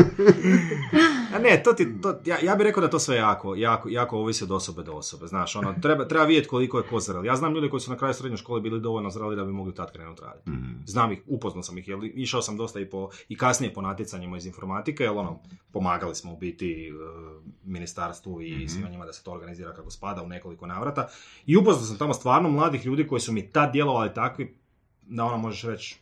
[1.49, 4.43] Ne, to ti, to, ja, ja bih rekao da to sve jako, jako, jako ovisi
[4.43, 5.27] od osobe do osobe.
[5.27, 7.25] Znaš, ono, treba, treba vidjeti koliko je ko zrel.
[7.25, 9.75] Ja znam ljude koji su na kraju srednje škole bili dovoljno zreli da bi mogli
[9.75, 10.49] tad krenuti raditi.
[10.49, 10.71] Mhm.
[10.85, 14.37] Znam ih, upoznao sam ih, jer išao sam dosta i, po, i kasnije po natjecanjima
[14.37, 15.39] iz informatike, jer ono,
[15.71, 16.91] pomagali smo u biti e,
[17.63, 18.67] ministarstvu i Mhm.
[18.67, 21.07] svima njima da se to organizira kako spada u nekoliko navrata.
[21.45, 24.57] I upoznao sam tamo stvarno mladih ljudi koji su mi tad djelovali takvi
[25.01, 25.99] da ono možeš reći,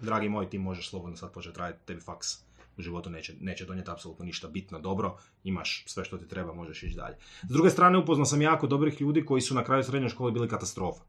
[0.00, 2.49] dragi moj, ti možeš slobodno sad početi raditi, tebi faks
[2.80, 6.82] u životu neće, neće donijeti apsolutno ništa bitno dobro, imaš sve što ti treba, možeš
[6.82, 7.16] ići dalje.
[7.42, 10.48] S druge strane, upoznao sam jako dobrih ljudi koji su na kraju srednje škole bili
[10.48, 11.02] katastrofa.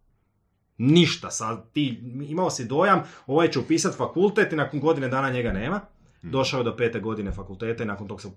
[0.77, 5.51] Ništa, sad ti imao si dojam, ovaj će upisati fakultet i nakon godine dana njega
[5.51, 5.81] nema.
[6.21, 8.27] Došao je do pete godine fakulteta i nakon tog se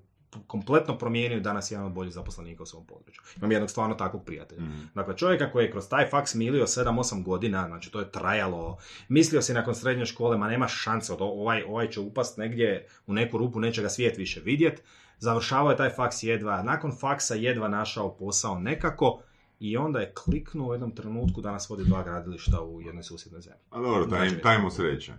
[0.46, 3.22] kompletno promijenio danas je jedan od boljih zaposlenika u svom području.
[3.36, 4.62] Imam jednog stvarno takvog prijatelja.
[4.62, 4.80] Mhm.
[4.94, 8.78] Dakle, čovjeka koji je kroz taj faks milio 7-8 godina, znači to je trajalo,
[9.08, 13.12] mislio si nakon srednje škole, ma nema šanse, od ovaj, ovaj će upast negdje u
[13.12, 14.82] neku rupu, neće ga svijet više vidjet,
[15.18, 19.20] završavao je taj faks jedva, nakon faksa jedva našao posao nekako
[19.60, 23.40] i onda je kliknuo u jednom trenutku da nas vodi dva gradilišta u jednoj susjednoj
[23.40, 23.60] zemlji.
[23.70, 25.12] A dobro, taj, Znači- taj mu sreće.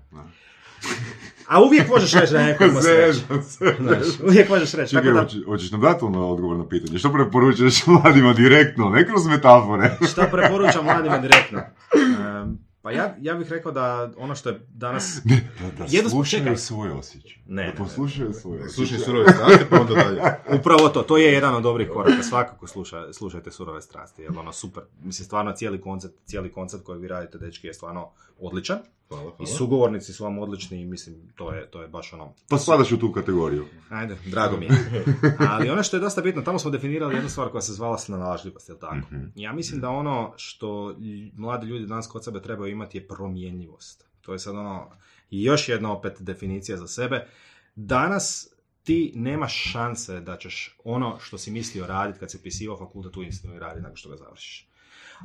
[1.48, 3.14] A uvijek možeš reći da neko imao sreće.
[3.14, 3.76] Zezam se.
[3.80, 4.91] Znaš, uvijek možeš reći.
[4.91, 6.99] Čekaj, da, hoće- hoćeš nam dati ono odgovor na pitanje?
[6.99, 9.98] Što preporučuješ mladima direktno, ne kroz metafore?
[10.12, 11.60] šta preporučam mladima direktno?
[11.60, 15.22] Em, pa ja, ja bih rekao da ono što je danas...
[15.26, 15.36] Da,
[15.78, 16.57] da Jedno slušaju čekaj.
[16.57, 17.36] svoje osjećaje.
[17.48, 17.78] Ne, ne, Da ne.
[17.78, 18.70] poslušaju svoje osjećaje.
[18.78, 20.22] Slušaj surove strasti, pa onda dalje.
[20.52, 24.53] Upravo to, to je jedan od dobrih koraka, svakako sluša, slušajte surove strasti, jer ono
[24.53, 28.10] super, mislim stvarno cijeli koncept, cijeli koncept koji vi radite, dečki, je stvarno
[28.40, 29.57] odličan Hvala, i hvala.
[29.57, 32.99] sugovornici su vam odlični i mislim, to je, to je baš ono, Pa spadaš u
[32.99, 33.65] tu kategoriju.
[33.90, 34.72] ajde, drago mi je.
[35.52, 38.69] Ali ono što je dosta bitno, tamo smo definirali jednu stvar koja se zvala snalažljivost,
[38.69, 38.95] jel tako?
[39.11, 39.26] Mhm.
[39.36, 40.95] Ja mislim da ono što
[41.34, 44.06] mladi ljudi danas kod sebe trebaju imati je promjenjivost.
[44.22, 44.91] To je sad ono,
[45.30, 47.27] i još jedna opet definicija za sebe.
[47.76, 48.48] Danas
[48.84, 53.56] ti nemaš šanse da ćeš ono što si mislio raditi kad si upisivao fakultet uistinu
[53.56, 54.68] i radi nakon što ga završiš.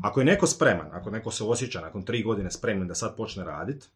[0.03, 3.45] Ako je neko spreman, ako neko se osjeća nakon tri godine spreman da sad počne
[3.45, 3.87] raditi,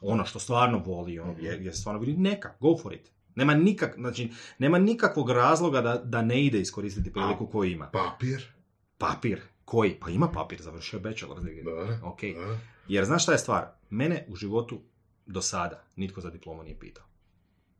[0.00, 3.10] ono što stvarno voli, ono je, je stvarno vidi, neka, go for it.
[3.34, 7.90] Nema, nikak, znači, nema nikakvog razloga da, da ne ide iskoristiti priliku koju ima.
[7.92, 8.52] Papir.
[8.98, 9.40] Papir.
[9.64, 9.94] Koji?
[10.00, 11.40] Pa ima papir, završio je bachelor.
[11.40, 12.20] Da, Ok.
[12.20, 12.58] da.
[12.88, 13.66] Jer znaš šta je stvar?
[13.90, 14.80] Mene u životu
[15.26, 17.04] do sada nitko za diplomu nije pitao.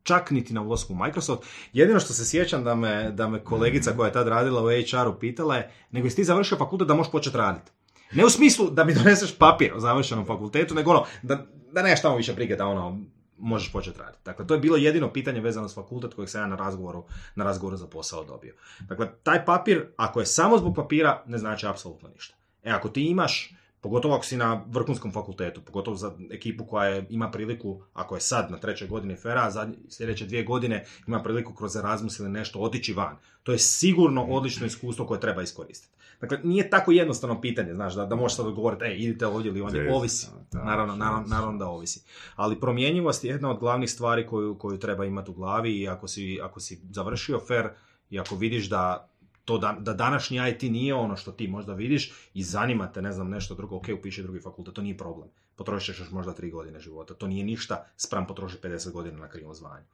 [0.09, 1.43] Čak niti na ulasku u Microsoft.
[1.73, 5.19] Jedino što se sjećam da me, da me kolegica koja je tad radila u HR-u
[5.19, 7.71] pitala je, nego jesi ti završio fakultet da možeš početi raditi.
[8.11, 12.01] Ne u smislu da mi doneseš papir o završenom fakultetu, nego ono, da, da nemaš
[12.01, 12.99] tamo više brige da ono,
[13.37, 14.21] možeš početi raditi.
[14.25, 17.05] Dakle, to je bilo jedino pitanje vezano s fakultet kojeg sam ja na razgovoru,
[17.35, 18.55] na razgovoru za posao dobio.
[18.79, 22.35] Dakle, taj papir, ako je samo zbog papira, ne znači apsolutno ništa.
[22.63, 27.05] E, ako ti imaš, pogotovo ako si na vrhunskom fakultetu, pogotovo za ekipu koja je,
[27.09, 31.23] ima priliku, ako je sad na trećoj godini FERA, a zadnje, sljedeće dvije godine ima
[31.23, 33.17] priliku kroz Erasmus ili nešto otići van.
[33.43, 35.99] To je sigurno odlično iskustvo koje treba iskoristiti.
[36.21, 39.61] Dakle, nije tako jednostavno pitanje, znaš, da, da možeš sad odgovoriti, e, idite ovdje ili
[39.61, 40.27] ondje, Jest, ovisi.
[40.51, 42.03] Naravno, naravno, naravno da ovisi.
[42.35, 46.07] Ali promjenjivost je jedna od glavnih stvari koju, koju treba imati u glavi i ako
[46.07, 47.69] si, ako si završio FER
[48.09, 49.08] i ako vidiš da
[49.49, 53.11] to da, da današnji IT nije ono što ti možda vidiš i zanima te, ne
[53.11, 55.29] znam, nešto drugo, ok, upiši drugi fakultet, to nije problem.
[55.55, 57.13] Potrošit ćeš još možda tri godine života.
[57.13, 59.85] To nije ništa spram potrošiti 50 godina na krivom zvanju.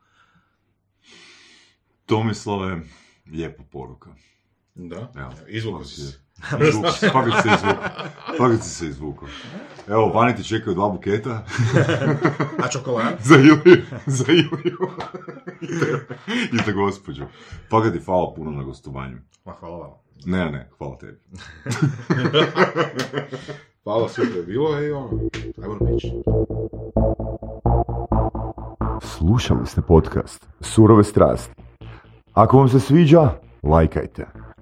[2.05, 2.81] Tomislave,
[3.25, 4.15] lijepa poruka.
[4.75, 6.24] Da, fakat si se.
[6.61, 7.89] Izvuku- Fakat se izvukao.
[8.37, 9.27] Fakat se izvukao.
[9.87, 11.43] Evo, vani ti čekaju dva buketa
[12.59, 13.05] A čokolad?
[13.29, 13.81] za Iliju.
[14.05, 14.77] Za Iliju.
[16.53, 17.23] I za gospođu.
[17.69, 19.17] Fakat ti hvala puno na gostovanju.
[19.45, 19.91] Ma, hvala vam.
[20.25, 21.19] Ne, ne, hvala tebi.
[23.83, 25.09] Hvala, super je bilo i ono,
[25.63, 26.03] ajmo na pić.
[29.01, 31.53] Slušali ste podcast Surove strasti.
[32.33, 33.29] Ako vam se sviđa,
[33.63, 34.25] lajkajte.